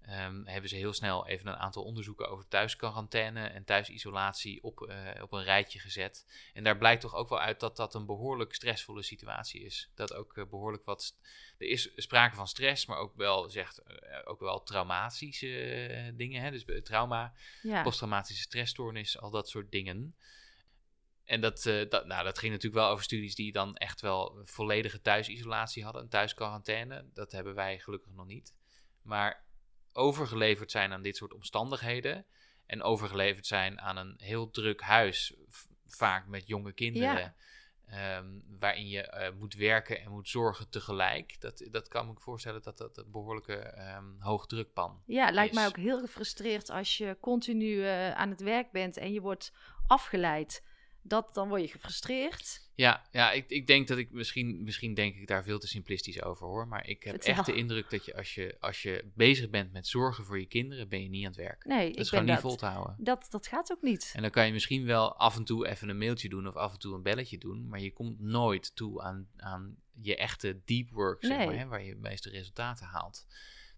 Ehm, 0.06 0.44
hebben 0.44 0.70
ze 0.70 0.76
heel 0.76 0.92
snel 0.92 1.26
even 1.26 1.46
een 1.46 1.56
aantal 1.56 1.84
onderzoeken 1.84 2.28
over 2.28 2.48
thuisquarantaine 2.48 3.46
en 3.46 3.64
thuisisolatie 3.64 4.62
op, 4.62 4.82
eh, 4.82 5.22
op 5.22 5.32
een 5.32 5.42
rijtje 5.42 5.78
gezet. 5.78 6.26
En 6.52 6.64
daar 6.64 6.78
blijkt 6.78 7.00
toch 7.00 7.14
ook 7.14 7.28
wel 7.28 7.40
uit 7.40 7.60
dat 7.60 7.76
dat 7.76 7.94
een 7.94 8.06
behoorlijk 8.06 8.54
stressvolle 8.54 9.02
situatie 9.02 9.64
is. 9.64 9.90
Dat 9.94 10.14
ook 10.14 10.36
eh, 10.36 10.44
behoorlijk 10.50 10.84
wat. 10.84 11.16
Er 11.58 11.66
is 11.66 11.92
sprake 11.96 12.36
van 12.36 12.48
stress, 12.48 12.86
maar 12.86 12.98
ook 12.98 13.16
wel, 13.16 13.50
zegt, 13.50 13.78
eh, 13.78 14.18
ook 14.24 14.40
wel 14.40 14.62
traumatische 14.62 16.12
dingen. 16.16 16.42
Hè? 16.42 16.50
Dus 16.50 16.64
trauma, 16.82 17.34
ja. 17.62 17.82
posttraumatische 17.82 18.42
stressstoornis, 18.42 19.18
al 19.18 19.30
dat 19.30 19.48
soort 19.48 19.70
dingen. 19.70 20.16
En 21.24 21.40
dat, 21.40 21.62
dat, 21.62 22.06
nou, 22.06 22.24
dat 22.24 22.38
ging 22.38 22.52
natuurlijk 22.52 22.82
wel 22.82 22.90
over 22.90 23.04
studies 23.04 23.34
die 23.34 23.52
dan 23.52 23.76
echt 23.76 24.00
wel 24.00 24.40
volledige 24.44 25.00
thuisisolatie 25.00 25.84
hadden, 25.84 26.02
een 26.02 26.08
thuisquarantaine. 26.08 27.10
Dat 27.14 27.32
hebben 27.32 27.54
wij 27.54 27.78
gelukkig 27.78 28.12
nog 28.12 28.26
niet. 28.26 28.54
Maar 29.02 29.45
overgeleverd 29.96 30.70
zijn 30.70 30.92
aan 30.92 31.02
dit 31.02 31.16
soort 31.16 31.32
omstandigheden 31.32 32.26
en 32.66 32.82
overgeleverd 32.82 33.46
zijn 33.46 33.80
aan 33.80 33.96
een 33.96 34.14
heel 34.18 34.50
druk 34.50 34.80
huis, 34.80 35.34
vaak 35.86 36.26
met 36.26 36.46
jonge 36.46 36.72
kinderen, 36.72 37.34
ehm, 37.86 38.26
waarin 38.58 38.88
je 38.88 39.02
eh, 39.02 39.32
moet 39.32 39.54
werken 39.54 40.00
en 40.00 40.10
moet 40.10 40.28
zorgen 40.28 40.70
tegelijk. 40.70 41.40
Dat, 41.40 41.68
dat 41.70 41.88
kan 41.88 42.06
me 42.06 42.12
voorstellen 42.16 42.62
dat 42.62 42.78
dat 42.78 42.98
een 42.98 43.10
behoorlijke 43.10 43.56
ehm, 43.56 44.04
hoogdrukpan 44.18 45.02
Ja, 45.06 45.24
het 45.24 45.34
lijkt 45.34 45.54
mij 45.54 45.66
ook 45.66 45.76
heel 45.76 46.00
gefrustreerd 46.00 46.70
als 46.70 46.96
je 46.96 47.16
continu 47.20 47.84
eh, 47.84 48.12
aan 48.12 48.30
het 48.30 48.40
werk 48.40 48.70
bent 48.70 48.96
en 48.96 49.12
je 49.12 49.20
wordt 49.20 49.52
afgeleid. 49.86 50.62
Dat, 51.08 51.34
dan 51.34 51.48
word 51.48 51.60
je 51.62 51.68
gefrustreerd. 51.68 52.64
Ja, 52.74 53.06
ja 53.10 53.32
ik, 53.32 53.44
ik 53.48 53.66
denk 53.66 53.88
dat 53.88 53.98
ik 53.98 54.10
misschien, 54.10 54.62
misschien 54.64 54.94
denk 54.94 55.14
ik 55.14 55.26
daar 55.26 55.44
veel 55.44 55.58
te 55.58 55.66
simplistisch 55.66 56.22
over 56.22 56.46
hoor. 56.46 56.68
Maar 56.68 56.88
ik 56.88 57.02
heb 57.02 57.14
Vertel. 57.14 57.34
echt 57.34 57.46
de 57.46 57.54
indruk 57.54 57.90
dat 57.90 58.04
je 58.04 58.16
als, 58.16 58.34
je 58.34 58.56
als 58.60 58.82
je 58.82 59.10
bezig 59.14 59.50
bent 59.50 59.72
met 59.72 59.86
zorgen 59.86 60.24
voor 60.24 60.38
je 60.40 60.46
kinderen, 60.46 60.88
ben 60.88 61.02
je 61.02 61.08
niet 61.08 61.22
aan 61.24 61.30
het 61.30 61.40
werk. 61.40 61.64
Nee, 61.64 61.86
Dat 61.86 61.94
ik 61.94 61.98
is 62.02 62.08
gewoon 62.08 62.24
niet 62.24 62.38
vol 62.38 62.56
te 62.56 62.66
houden. 62.66 62.96
dat, 62.98 63.26
dat 63.30 63.46
gaat 63.46 63.72
ook 63.72 63.82
niet. 63.82 64.12
En 64.14 64.22
dan 64.22 64.30
kan 64.30 64.46
je 64.46 64.52
misschien 64.52 64.84
wel 64.84 65.16
af 65.16 65.36
en 65.36 65.44
toe 65.44 65.66
even 65.68 65.88
een 65.88 65.98
mailtje 65.98 66.28
doen 66.28 66.46
of 66.48 66.54
af 66.54 66.72
en 66.72 66.78
toe 66.78 66.94
een 66.94 67.02
belletje 67.02 67.38
doen. 67.38 67.68
Maar 67.68 67.80
je 67.80 67.92
komt 67.92 68.20
nooit 68.20 68.76
toe 68.76 69.02
aan, 69.02 69.28
aan 69.36 69.76
je 70.00 70.16
echte 70.16 70.60
deep 70.64 70.90
work, 70.90 71.24
zeg 71.24 71.36
Nee. 71.36 71.46
maar, 71.46 71.56
hè, 71.58 71.66
waar 71.66 71.82
je 71.82 71.90
de 71.94 72.00
meeste 72.00 72.30
resultaten 72.30 72.86
haalt. 72.86 73.26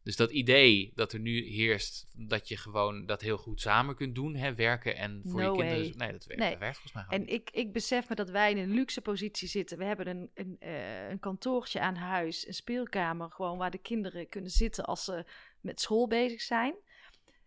Dus 0.09 0.17
dat 0.17 0.31
idee 0.31 0.93
dat 0.95 1.13
er 1.13 1.19
nu 1.19 1.43
heerst 1.43 2.07
dat 2.13 2.49
je 2.49 2.57
gewoon 2.57 3.07
dat 3.07 3.21
heel 3.21 3.37
goed 3.37 3.61
samen 3.61 3.95
kunt 3.95 4.15
doen, 4.15 4.35
hè, 4.35 4.55
werken 4.55 4.97
en 4.97 5.21
voor 5.25 5.41
No 5.41 5.53
je 5.53 5.59
kinderen. 5.59 5.99
Nee, 5.99 6.13
dat 6.13 6.25
werkt, 6.25 6.43
Nee. 6.43 6.51
dat 6.51 6.59
werkt 6.59 6.79
volgens 6.79 6.93
mij 6.93 7.03
gewoon 7.03 7.19
En 7.21 7.27
niet. 7.27 7.35
ik, 7.35 7.51
ik 7.51 7.73
besef 7.73 8.09
me 8.09 8.15
dat 8.15 8.31
wij 8.31 8.51
in 8.51 8.59
een 8.59 8.75
luxe 8.75 9.01
positie 9.01 9.49
zitten. 9.49 9.79
We 9.79 9.85
hebben 9.85 10.07
een, 10.07 10.31
een, 10.35 10.57
eh, 10.59 11.09
een 11.09 11.19
kantoortje 11.19 11.81
aan 11.81 11.97
huis, 11.97 12.47
een 12.47 12.55
speelkamer, 12.55 13.31
gewoon 13.31 13.59
waar 13.59 13.71
de 13.71 13.79
kinderen 13.79 14.29
kunnen 14.29 14.51
zitten 14.51 14.85
als 14.85 15.05
ze 15.05 15.25
met 15.61 15.81
school 15.81 16.07
bezig 16.07 16.41
zijn. 16.41 16.75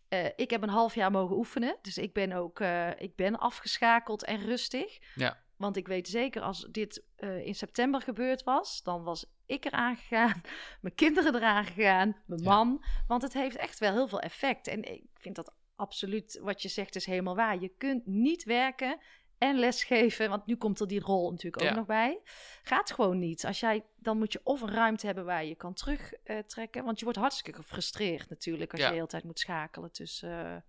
Eh, 0.08 0.26
ik 0.36 0.50
heb 0.50 0.62
een 0.62 0.70
half 0.70 0.96
jaar 0.96 1.12
mogen 1.12 1.38
oefenen, 1.38 1.78
dus 1.82 1.98
ik 1.98 2.14
ben 2.14 2.32
ook 2.32 2.60
eh, 2.60 2.90
ik 2.98 3.16
ben 3.16 3.40
afgeschakeld 3.40 4.24
en 4.24 4.46
rustig. 4.46 5.00
Ja. 5.16 5.44
Want 5.62 5.76
ik 5.78 5.88
weet 5.88 6.08
zeker, 6.08 6.42
als 6.42 6.68
dit 6.72 7.04
eh, 7.16 7.46
in 7.46 7.56
september 7.56 8.02
gebeurd 8.02 8.44
was, 8.44 8.84
dan 8.84 9.04
was 9.04 9.26
ik 9.46 9.66
eraan 9.66 9.96
gegaan, 9.98 10.42
mijn 10.82 10.96
kinderen 10.96 11.36
eraan 11.36 11.66
gegaan, 11.66 12.18
mijn 12.26 12.42
Ja. 12.44 12.50
man. 12.56 12.84
Want 13.08 13.22
het 13.22 13.34
heeft 13.34 13.56
echt 13.56 13.80
wel 13.80 13.92
heel 13.92 14.08
veel 14.08 14.20
effect. 14.22 14.68
En 14.68 14.84
ik 14.94 15.04
vind 15.14 15.36
dat 15.36 15.54
absoluut, 15.76 16.40
wat 16.42 16.62
je 16.62 16.68
zegt, 16.70 16.96
is 16.96 17.06
helemaal 17.06 17.36
waar. 17.36 17.60
Je 17.62 17.72
kunt 17.78 18.06
niet 18.06 18.44
werken 18.44 19.00
en 19.38 19.56
lesgeven, 19.60 20.30
want 20.30 20.46
nu 20.46 20.56
komt 20.56 20.80
er 20.80 20.88
die 20.88 21.00
rol 21.00 21.30
natuurlijk 21.32 21.64
ook 21.64 21.70
Ja. 21.70 21.76
nog 21.76 21.86
bij. 21.86 22.20
Gaat 22.64 22.92
gewoon 22.92 23.20
niet. 23.20 23.46
Als 23.46 23.60
jij, 23.60 23.86
dan 23.96 24.18
moet 24.18 24.32
je 24.34 24.42
of 24.44 24.62
een 24.62 24.72
ruimte 24.74 25.06
hebben 25.06 25.26
waar 25.26 25.46
je 25.46 25.56
kan 25.56 25.74
terugtrekken. 25.74 26.84
want 26.84 26.98
je 27.00 27.04
wordt 27.06 27.20
hartstikke 27.20 27.54
gefrustreerd 27.62 28.30
natuurlijk 28.30 28.72
als 28.72 28.80
Ja. 28.80 28.86
je 28.86 28.92
de 28.92 28.98
hele 28.98 29.10
tijd 29.12 29.24
moet 29.24 29.40
schakelen 29.40 29.92
tussen... 29.92 30.46
eh, 30.46 30.62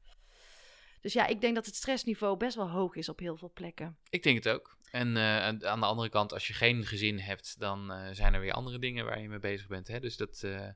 dus 1.02 1.12
ja, 1.12 1.26
ik 1.26 1.40
denk 1.40 1.54
dat 1.54 1.66
het 1.66 1.74
stressniveau 1.74 2.36
best 2.36 2.56
wel 2.56 2.70
hoog 2.70 2.94
is 2.94 3.08
op 3.08 3.18
heel 3.18 3.36
veel 3.36 3.50
plekken. 3.54 3.96
Ik 4.10 4.22
denk 4.22 4.44
het 4.44 4.54
ook. 4.54 4.76
En 4.90 5.16
eh, 5.16 5.46
aan 5.46 5.80
de 5.80 5.86
andere 5.86 6.08
kant, 6.08 6.32
als 6.32 6.46
je 6.46 6.52
geen 6.52 6.86
gezin 6.86 7.18
hebt, 7.18 7.58
dan 7.58 7.92
eh, 7.92 8.08
zijn 8.12 8.34
er 8.34 8.40
weer 8.40 8.52
andere 8.52 8.78
dingen 8.78 9.04
waar 9.04 9.20
je 9.20 9.28
mee 9.28 9.38
bezig 9.38 9.66
bent. 9.66 9.88
Hè? 9.88 10.00
Dus 10.00 10.16
dat 10.16 10.42
eh, 10.42 10.68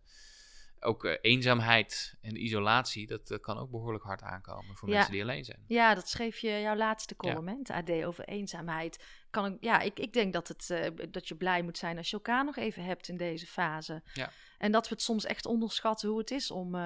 ook 0.81 1.19
eenzaamheid 1.21 2.15
en 2.21 2.43
isolatie, 2.43 3.07
dat 3.07 3.39
kan 3.41 3.59
ook 3.59 3.71
behoorlijk 3.71 4.05
hard 4.05 4.23
aankomen 4.23 4.77
voor 4.77 4.89
Ja. 4.89 4.95
mensen 4.95 5.13
die 5.13 5.23
alleen 5.23 5.45
zijn. 5.45 5.65
Ja, 5.67 5.95
dat 5.95 6.09
schreef 6.09 6.39
je 6.39 6.61
jouw 6.61 6.77
laatste 6.77 7.17
column, 7.17 7.49
in 7.49 7.59
het 7.59 7.71
AD, 7.71 7.91
over 7.91 8.25
eenzaamheid. 8.25 9.05
Kan 9.31 9.47
ik, 9.47 9.57
ja, 9.61 9.81
ik, 9.81 9.99
ik 9.99 10.13
denk 10.13 10.33
dat, 10.33 10.49
het, 10.49 10.93
dat 11.11 11.29
je 11.29 11.35
blij 11.35 11.63
moet 11.63 11.79
zijn 11.79 11.97
als 11.97 12.11
je 12.11 12.17
elkaar 12.17 12.45
nog 12.45 12.57
even 12.57 12.85
hebt 12.85 13.09
in 13.09 13.17
deze 13.17 13.47
fase. 13.47 14.03
Ja. 14.15 14.31
En 14.59 14.73
dat 14.73 14.89
we 14.89 14.95
het 14.95 15.03
soms 15.03 15.25
echt 15.25 15.47
onderschatten 15.47 16.09
hoe 16.09 16.19
het 16.19 16.31
is 16.31 16.51
om, 16.51 16.77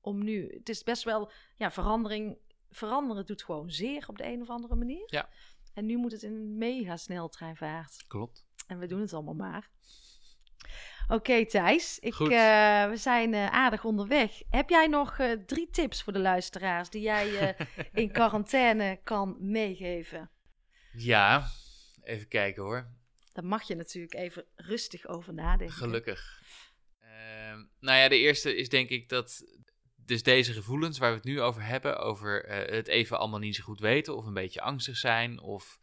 om 0.00 0.24
nu... 0.24 0.54
Het 0.56 0.68
is 0.68 0.82
best 0.82 1.02
wel, 1.02 1.30
ja, 1.56 1.70
verandering... 1.70 2.38
Veranderen 2.72 3.26
doet 3.26 3.42
gewoon 3.44 3.70
zeer 3.70 4.04
op 4.08 4.18
de 4.18 4.24
een 4.24 4.40
of 4.40 4.50
andere 4.50 4.74
manier. 4.74 5.02
Ja. 5.06 5.28
En 5.74 5.86
nu 5.86 5.96
moet 5.96 6.12
het 6.12 6.22
in 6.22 6.32
een 6.32 6.58
mega 6.58 6.96
sneltreinvaart. 6.96 8.04
Klopt. 8.08 8.46
En 8.66 8.78
we 8.78 8.86
doen 8.86 9.00
het 9.00 9.12
allemaal 9.12 9.34
maar. 9.34 9.70
Oké, 11.08 11.46
Thijs. 11.46 11.98
Ik, 11.98 12.14
Goed. 12.14 12.30
eh, 12.30 12.88
we 12.88 12.96
zijn 12.96 13.34
eh, 13.34 13.46
aardig 13.46 13.84
onderweg. 13.84 14.42
Heb 14.50 14.68
jij 14.68 14.86
nog 14.86 15.18
eh, 15.18 15.32
drie 15.32 15.70
tips 15.70 16.02
voor 16.02 16.12
de 16.12 16.18
luisteraars 16.18 16.90
die 16.90 17.02
jij 17.02 17.56
in 17.92 18.12
quarantaine 18.12 19.00
kan 19.04 19.36
meegeven? 19.40 20.30
Ja, 20.92 21.46
even 22.02 22.28
kijken 22.28 22.62
hoor. 22.62 22.90
Daar 23.32 23.44
mag 23.44 23.62
je 23.62 23.74
natuurlijk 23.74 24.14
even 24.14 24.44
rustig 24.54 25.06
over 25.06 25.34
nadenken. 25.34 25.76
Gelukkig. 25.76 26.40
Ehm, 27.00 27.64
nou 27.80 27.98
ja, 27.98 28.08
de 28.08 28.18
eerste 28.18 28.56
is 28.56 28.68
denk 28.68 28.88
ik 28.88 29.08
dat 29.08 29.44
dus 30.06 30.22
deze 30.22 30.52
gevoelens 30.52 30.98
waar 30.98 31.10
we 31.10 31.16
het 31.16 31.24
nu 31.24 31.40
over 31.40 31.62
hebben, 31.62 31.98
over 31.98 32.44
eh, 32.44 32.76
het 32.76 32.88
even 32.88 33.18
allemaal 33.18 33.38
niet 33.38 33.56
zo 33.56 33.62
goed 33.62 33.80
weten, 33.80 34.16
of 34.16 34.26
een 34.26 34.34
beetje 34.34 34.60
angstig 34.60 34.96
zijn, 34.96 35.40
of 35.40 35.78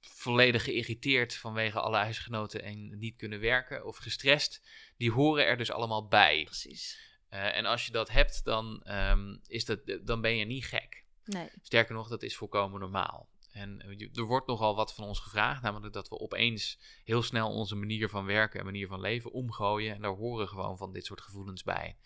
volledig 0.00 0.64
geïrriteerd 0.64 1.34
vanwege 1.34 1.80
alle 1.80 1.96
huisgenoten 1.96 2.62
en 2.62 2.98
niet 2.98 3.16
kunnen 3.16 3.40
werken, 3.40 3.86
of 3.86 3.96
gestrest, 3.96 4.62
die 4.96 5.12
horen 5.12 5.46
er 5.46 5.56
dus 5.56 5.70
allemaal 5.70 6.08
bij. 6.08 6.42
Precies. 6.44 7.06
Eh, 7.28 7.56
en 7.56 7.64
als 7.64 7.86
je 7.86 7.92
dat 7.92 8.10
hebt, 8.10 8.44
dan, 8.44 8.82
ehm, 8.82 9.36
is 9.46 9.64
dat, 9.64 9.80
dan 10.02 10.20
ben 10.20 10.36
je 10.36 10.44
niet 10.44 10.66
gek. 10.66 11.04
Nee. 11.24 11.48
Sterker 11.62 11.94
nog, 11.94 12.08
dat 12.08 12.22
is 12.22 12.36
volkomen 12.36 12.80
normaal. 12.80 13.28
En 13.52 13.80
eh, 13.80 14.16
er 14.16 14.24
wordt 14.24 14.46
nogal 14.46 14.76
wat 14.76 14.94
van 14.94 15.04
ons 15.04 15.18
gevraagd, 15.18 15.62
namelijk 15.62 15.92
dat 15.92 16.08
we 16.08 16.18
opeens 16.18 16.78
heel 17.04 17.22
snel 17.22 17.50
onze 17.50 17.74
manier 17.74 18.08
van 18.08 18.24
werken 18.24 18.58
en 18.58 18.64
manier 18.64 18.88
van 18.88 19.00
leven 19.00 19.32
omgooien. 19.32 19.94
En 19.94 20.02
daar 20.02 20.10
horen 20.10 20.48
gewoon 20.48 20.76
van 20.76 20.92
dit 20.92 21.04
soort 21.04 21.20
gevoelens 21.20 21.62
bij. 21.62 21.96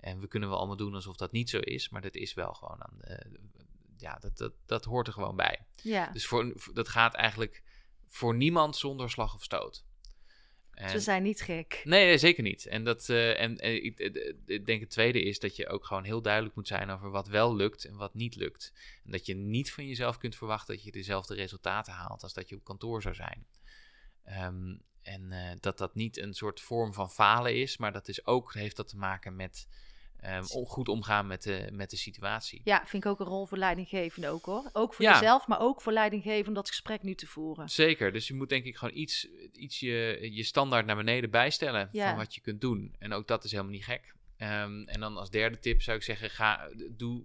En 0.00 0.20
we 0.20 0.28
kunnen 0.28 0.48
wel 0.48 0.58
allemaal 0.58 0.76
doen 0.76 0.94
alsof 0.94 1.16
dat 1.16 1.32
niet 1.32 1.50
zo 1.50 1.58
is, 1.58 1.88
maar 1.88 2.00
dat 2.02 2.14
is 2.14 2.34
wel 2.34 2.52
gewoon 2.52 2.82
aan. 2.82 2.96
de- 2.98 3.38
ja, 3.96 4.14
dat, 4.18 4.36
dat, 4.36 4.52
dat 4.66 4.84
hoort 4.84 5.06
er 5.06 5.12
gewoon 5.12 5.36
bij. 5.36 5.66
Ja. 5.82 6.10
Dus 6.12 6.26
voor, 6.26 6.54
dat 6.74 6.88
gaat 6.88 7.14
eigenlijk 7.14 7.62
voor 8.08 8.34
niemand 8.34 8.76
zonder 8.76 9.10
slag 9.10 9.34
of 9.34 9.42
stoot. 9.42 9.84
En- 10.70 10.92
we 10.92 11.00
zijn 11.00 11.22
niet 11.22 11.40
gek. 11.40 11.80
Nee, 11.84 12.18
zeker 12.18 12.42
niet. 12.42 12.66
En, 12.66 12.84
dat, 12.84 13.08
eh, 13.08 13.40
en, 13.40 13.56
en 13.58 13.84
ik, 13.84 13.98
eh, 13.98 14.34
ik 14.46 14.66
denk 14.66 14.80
het 14.80 14.90
tweede 14.90 15.22
is 15.22 15.38
dat 15.38 15.56
je 15.56 15.68
ook 15.68 15.84
gewoon 15.86 16.04
heel 16.04 16.22
duidelijk 16.22 16.54
moet 16.54 16.66
zijn 16.68 16.90
over 16.90 17.10
wat 17.10 17.28
wel 17.28 17.56
lukt 17.56 17.84
en 17.84 17.96
wat 17.96 18.14
niet 18.14 18.34
lukt. 18.36 18.72
En 19.04 19.10
dat 19.10 19.26
je 19.26 19.34
niet 19.34 19.72
van 19.72 19.86
jezelf 19.86 20.18
kunt 20.18 20.36
verwachten 20.36 20.74
dat 20.74 20.84
je 20.84 20.90
dezelfde 20.92 21.34
resultaten 21.34 21.92
haalt 21.92 22.22
als 22.22 22.32
dat 22.34 22.48
je 22.48 22.56
op 22.56 22.64
kantoor 22.64 23.02
zou 23.02 23.14
zijn. 23.14 23.46
Ehm, 24.24 24.76
en 25.02 25.32
eh, 25.32 25.56
dat 25.60 25.78
dat 25.78 25.94
niet 25.94 26.16
een 26.18 26.34
soort 26.34 26.60
vorm 26.60 26.92
van 26.94 27.10
falen 27.10 27.56
is, 27.56 27.76
maar 27.76 27.92
dat 27.92 28.08
is 28.08 28.26
ook, 28.26 28.54
heeft 28.54 28.76
dat 28.76 28.88
te 28.88 28.96
maken 28.96 29.36
met 29.36 29.68
ehm, 30.20 30.42
goed 30.42 30.88
omgaan 30.88 31.26
met 31.26 31.42
de, 31.42 31.68
met 31.72 31.90
de 31.90 31.96
situatie. 31.96 32.60
Ja, 32.64 32.82
vind 32.86 33.04
ik 33.04 33.10
ook 33.10 33.20
een 33.20 33.26
rol 33.26 33.46
voor 33.46 33.58
leidinggevende 33.58 34.28
ook 34.28 34.44
hoor. 34.44 34.70
Ook 34.72 34.94
voor 34.94 35.04
Ja. 35.04 35.12
jezelf, 35.12 35.46
maar 35.46 35.60
ook 35.60 35.82
voor 35.82 35.92
leidinggevende 35.92 36.48
om 36.48 36.54
dat 36.54 36.68
gesprek 36.68 37.02
nu 37.02 37.14
te 37.14 37.26
voeren. 37.26 37.68
Zeker, 37.68 38.12
dus 38.12 38.28
je 38.28 38.34
moet 38.34 38.48
denk 38.48 38.64
ik 38.64 38.76
gewoon 38.76 38.96
iets, 38.96 39.28
iets 39.52 39.80
je, 39.80 40.28
je 40.32 40.42
standaard 40.42 40.86
naar 40.86 40.96
beneden 40.96 41.30
bijstellen 41.30 41.88
Ja. 41.92 42.08
van 42.08 42.16
wat 42.18 42.34
je 42.34 42.40
kunt 42.40 42.60
doen. 42.60 42.94
En 42.98 43.12
ook 43.12 43.26
dat 43.28 43.44
is 43.44 43.50
helemaal 43.50 43.72
niet 43.72 43.84
gek. 43.84 44.14
Ehm, 44.36 44.82
en 44.82 45.00
dan 45.00 45.16
als 45.16 45.30
derde 45.30 45.58
tip 45.58 45.82
zou 45.82 45.96
ik 45.96 46.02
zeggen, 46.02 46.30
ga, 46.30 46.68
doe, 46.90 47.24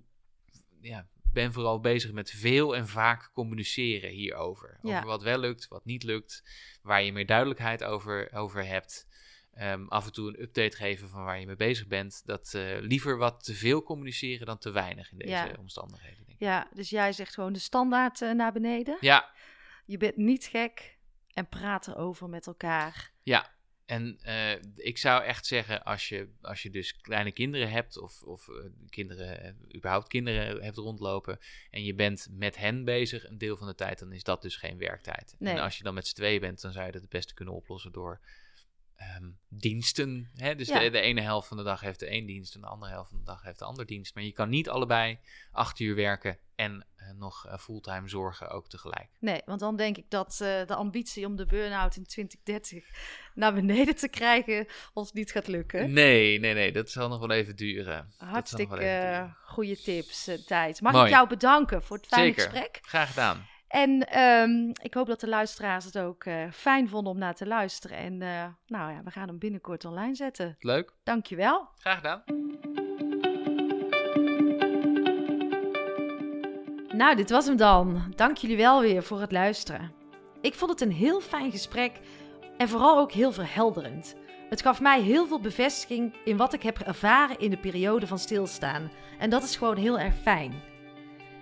ja, 0.81 1.07
ben 1.33 1.53
vooral 1.53 1.79
bezig 1.79 2.11
met 2.11 2.31
veel 2.31 2.75
en 2.75 2.87
vaak 2.87 3.29
communiceren 3.33 4.09
hierover. 4.09 4.77
Ja. 4.81 4.95
Over 4.95 5.07
wat 5.07 5.21
wel 5.23 5.37
lukt, 5.39 5.67
wat 5.67 5.85
niet 5.85 6.03
lukt, 6.03 6.43
waar 6.81 7.03
je 7.03 7.13
meer 7.13 7.25
duidelijkheid 7.25 7.83
over, 7.83 8.29
over 8.33 8.65
hebt. 8.65 9.07
Ehm, 9.53 9.87
af 9.87 10.05
en 10.05 10.11
toe 10.11 10.27
een 10.27 10.41
update 10.41 10.77
geven 10.77 11.09
van 11.09 11.23
waar 11.23 11.39
je 11.39 11.45
mee 11.45 11.55
bezig 11.55 11.87
bent. 11.87 12.21
Dat 12.25 12.53
eh, 12.53 12.77
liever 12.79 13.17
wat 13.17 13.43
te 13.43 13.53
veel 13.53 13.83
communiceren 13.83 14.45
dan 14.45 14.57
te 14.57 14.71
weinig 14.71 15.11
in 15.11 15.17
deze 15.17 15.29
Ja. 15.31 15.55
omstandigheden. 15.59 16.17
Denk 16.17 16.29
ik. 16.29 16.39
Ja, 16.39 16.67
dus 16.73 16.89
jij 16.89 17.13
zegt 17.13 17.33
gewoon 17.33 17.53
de 17.53 17.59
standaard 17.59 18.21
eh, 18.21 18.31
naar 18.31 18.51
beneden. 18.51 18.97
Ja, 18.99 19.31
Je 19.85 19.97
bent 19.97 20.17
niet 20.17 20.45
gek 20.45 20.97
en 21.33 21.47
praat 21.47 21.87
erover 21.87 22.29
met 22.29 22.47
elkaar. 22.47 23.11
Ja, 23.23 23.51
en 23.85 24.19
eh, 24.21 24.51
ik 24.75 24.97
zou 24.97 25.23
echt 25.23 25.45
zeggen, 25.45 25.83
als 25.83 26.09
je, 26.09 26.29
als 26.41 26.61
je 26.61 26.69
dus 26.69 26.97
kleine 26.97 27.31
kinderen 27.31 27.69
hebt, 27.71 27.97
of, 27.97 28.21
of 28.21 28.47
kinderen, 28.89 29.57
überhaupt 29.75 30.07
kinderen 30.07 30.63
hebt 30.63 30.77
rondlopen, 30.77 31.39
en 31.69 31.83
je 31.83 31.93
bent 31.95 32.27
met 32.31 32.57
hen 32.57 32.83
bezig 32.83 33.27
een 33.29 33.37
deel 33.37 33.57
van 33.57 33.67
de 33.67 33.75
tijd, 33.75 33.99
dan 33.99 34.11
is 34.11 34.23
dat 34.23 34.41
dus 34.41 34.55
geen 34.55 34.77
werktijd. 34.77 35.35
Nee. 35.39 35.53
En 35.53 35.59
als 35.61 35.77
je 35.77 35.83
dan 35.83 35.93
met 35.93 36.07
z'n 36.07 36.15
tweeën 36.15 36.39
bent, 36.41 36.61
dan 36.61 36.71
zou 36.71 36.85
je 36.85 36.91
dat 36.91 37.01
het 37.01 37.09
beste 37.09 37.33
kunnen 37.33 37.53
oplossen 37.53 37.91
door 37.91 38.19
ehm, 39.15 39.29
diensten. 39.49 40.31
Hè? 40.35 40.55
Dus 40.55 40.67
Ja. 40.67 40.79
de, 40.79 40.89
de 40.89 40.99
ene 40.99 41.21
helft 41.21 41.47
van 41.47 41.57
de 41.57 41.63
dag 41.63 41.81
heeft 41.81 41.99
de 41.99 42.05
één 42.07 42.25
dienst, 42.25 42.55
en 42.55 42.61
de 42.61 42.67
andere 42.67 42.91
helft 42.91 43.09
van 43.09 43.19
de 43.19 43.25
dag 43.25 43.43
heeft 43.43 43.59
de 43.59 43.65
ander 43.65 43.85
dienst. 43.85 44.15
Maar 44.15 44.23
je 44.23 44.31
kan 44.31 44.49
niet 44.49 44.69
allebei 44.69 45.19
acht 45.51 45.79
uur 45.79 45.95
werken 45.95 46.37
en 46.55 46.85
eh, 46.95 47.09
nog 47.17 47.45
eh, 47.47 47.57
fulltime 47.57 48.07
zorgen 48.07 48.49
ook 48.49 48.69
tegelijk. 48.69 49.07
Nee, 49.19 49.41
want 49.45 49.59
dan 49.59 49.75
denk 49.75 49.97
ik 49.97 50.05
dat 50.09 50.31
eh, 50.41 50.65
de 50.65 50.75
ambitie 50.75 51.25
om 51.25 51.35
de 51.35 51.45
burn-out 51.45 51.95
in 51.95 52.05
2030 52.05 52.85
naar 53.33 53.53
beneden 53.53 53.95
te 53.95 54.07
krijgen 54.07 54.67
ons 54.93 55.11
niet 55.11 55.31
gaat 55.31 55.47
lukken. 55.47 55.93
Nee, 55.93 56.39
nee, 56.39 56.53
nee, 56.53 56.71
dat 56.71 56.89
zal 56.89 57.09
nog 57.09 57.19
wel 57.19 57.29
even 57.31 57.55
duren. 57.55 58.13
Hartstikke 58.17 58.73
even 58.79 59.01
duren. 59.01 59.37
goede 59.43 59.77
tips, 59.81 60.29
Thijs. 60.45 60.81
Mag 60.81 60.91
Mooi. 60.93 61.05
ik 61.05 61.11
jou 61.11 61.27
bedanken 61.27 61.83
voor 61.83 61.97
het 61.97 62.07
fijne 62.07 62.25
Zeker. 62.25 62.43
gesprek? 62.43 62.79
Graag 62.81 63.09
gedaan. 63.09 63.47
En 63.73 64.07
ehm, 64.07 64.69
ik 64.81 64.93
hoop 64.93 65.07
dat 65.07 65.19
de 65.19 65.27
luisteraars 65.27 65.85
het 65.85 65.97
ook 65.97 66.23
eh, 66.23 66.51
fijn 66.51 66.89
vonden 66.89 67.13
om 67.13 67.19
naar 67.19 67.35
te 67.35 67.47
luisteren. 67.47 67.97
En 67.97 68.21
eh, 68.21 68.45
nou 68.67 68.91
ja, 68.91 69.01
we 69.03 69.11
gaan 69.11 69.27
hem 69.27 69.37
binnenkort 69.37 69.85
online 69.85 70.15
zetten. 70.15 70.55
Leuk. 70.59 70.93
Dankjewel. 71.03 71.67
Graag 71.77 71.95
gedaan. 71.95 72.23
Nou, 76.97 77.15
dit 77.15 77.29
was 77.29 77.45
hem 77.45 77.57
dan. 77.57 78.13
Dank 78.15 78.37
jullie 78.37 78.57
wel 78.57 78.81
weer 78.81 79.03
voor 79.03 79.21
het 79.21 79.31
luisteren. 79.31 79.91
Ik 80.41 80.53
vond 80.53 80.71
het 80.71 80.81
een 80.81 80.91
heel 80.91 81.21
fijn 81.21 81.51
gesprek 81.51 81.99
en 82.57 82.69
vooral 82.69 82.99
ook 82.99 83.11
heel 83.11 83.31
verhelderend. 83.31 84.15
Het 84.49 84.61
gaf 84.61 84.81
mij 84.81 85.01
heel 85.01 85.27
veel 85.27 85.39
bevestiging 85.39 86.15
in 86.25 86.37
wat 86.37 86.53
ik 86.53 86.63
heb 86.63 86.79
ervaren 86.79 87.39
in 87.39 87.49
de 87.49 87.57
periode 87.57 88.07
van 88.07 88.19
stilstaan. 88.19 88.91
En 89.19 89.29
dat 89.29 89.43
is 89.43 89.55
gewoon 89.55 89.77
heel 89.77 89.99
erg 89.99 90.15
fijn. 90.21 90.53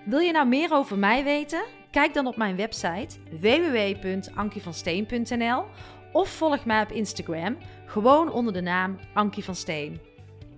Wil 0.05 0.19
je 0.19 0.31
nou 0.31 0.47
meer 0.47 0.73
over 0.73 0.97
mij 0.97 1.23
weten? 1.23 1.79
Kijk 1.91 2.13
dan 2.13 2.27
op 2.27 2.37
mijn 2.37 2.55
website 2.55 3.17
www.ankievansteen.nl 3.39 5.65
of 6.11 6.29
volg 6.29 6.65
mij 6.65 6.81
op 6.81 6.91
Instagram, 6.91 7.57
gewoon 7.85 8.31
onder 8.31 8.53
de 8.53 8.61
naam 8.61 8.99
Ankie 9.13 9.43
van 9.43 9.55
Steen. 9.55 9.99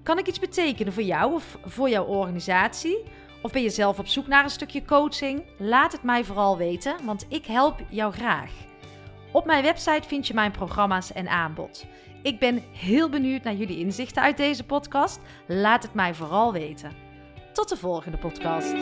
Kan 0.04 0.18
ik 0.18 0.28
iets 0.28 0.40
betekenen 0.40 0.94
voor 0.94 1.04
jou 1.04 1.34
of 1.34 1.58
voor 1.66 1.90
jouw 1.90 2.06
organisatie? 2.06 3.04
Of 3.42 3.52
ben 3.52 3.62
je 3.62 3.70
zelf 3.70 4.00
op 4.00 4.08
zoek 4.08 4.28
naar 4.28 4.44
een 4.44 4.50
stukje 4.50 4.86
coaching? 4.86 5.44
Laat 5.58 5.92
het 5.92 6.04
mij 6.04 6.24
vooral 6.24 6.58
weten, 6.58 7.06
want 7.06 7.26
ik 7.30 7.46
help 7.46 7.80
jou 7.90 8.14
graag. 8.14 8.52
Op 9.32 9.46
mijn 9.46 9.64
website 9.64 10.08
vind 10.08 10.28
je 10.28 10.34
mijn 10.34 10.52
programma's 10.52 11.14
en 11.14 11.28
aanbod. 11.28 11.86
Ik 12.22 12.40
ben 12.40 12.64
heel 12.72 13.10
benieuwd 13.10 13.44
naar 13.44 13.56
jullie 13.56 13.80
inzichten 13.80 14.22
uit 14.22 14.38
deze 14.38 14.64
podcast. 14.64 15.20
Laat 15.48 15.84
het 15.84 15.94
mij 15.94 16.14
vooral 16.14 16.54
weten. 16.54 16.92
Tot 17.54 17.70
de 17.70 17.78
volgende 17.78 18.18
podcast. 18.18 18.74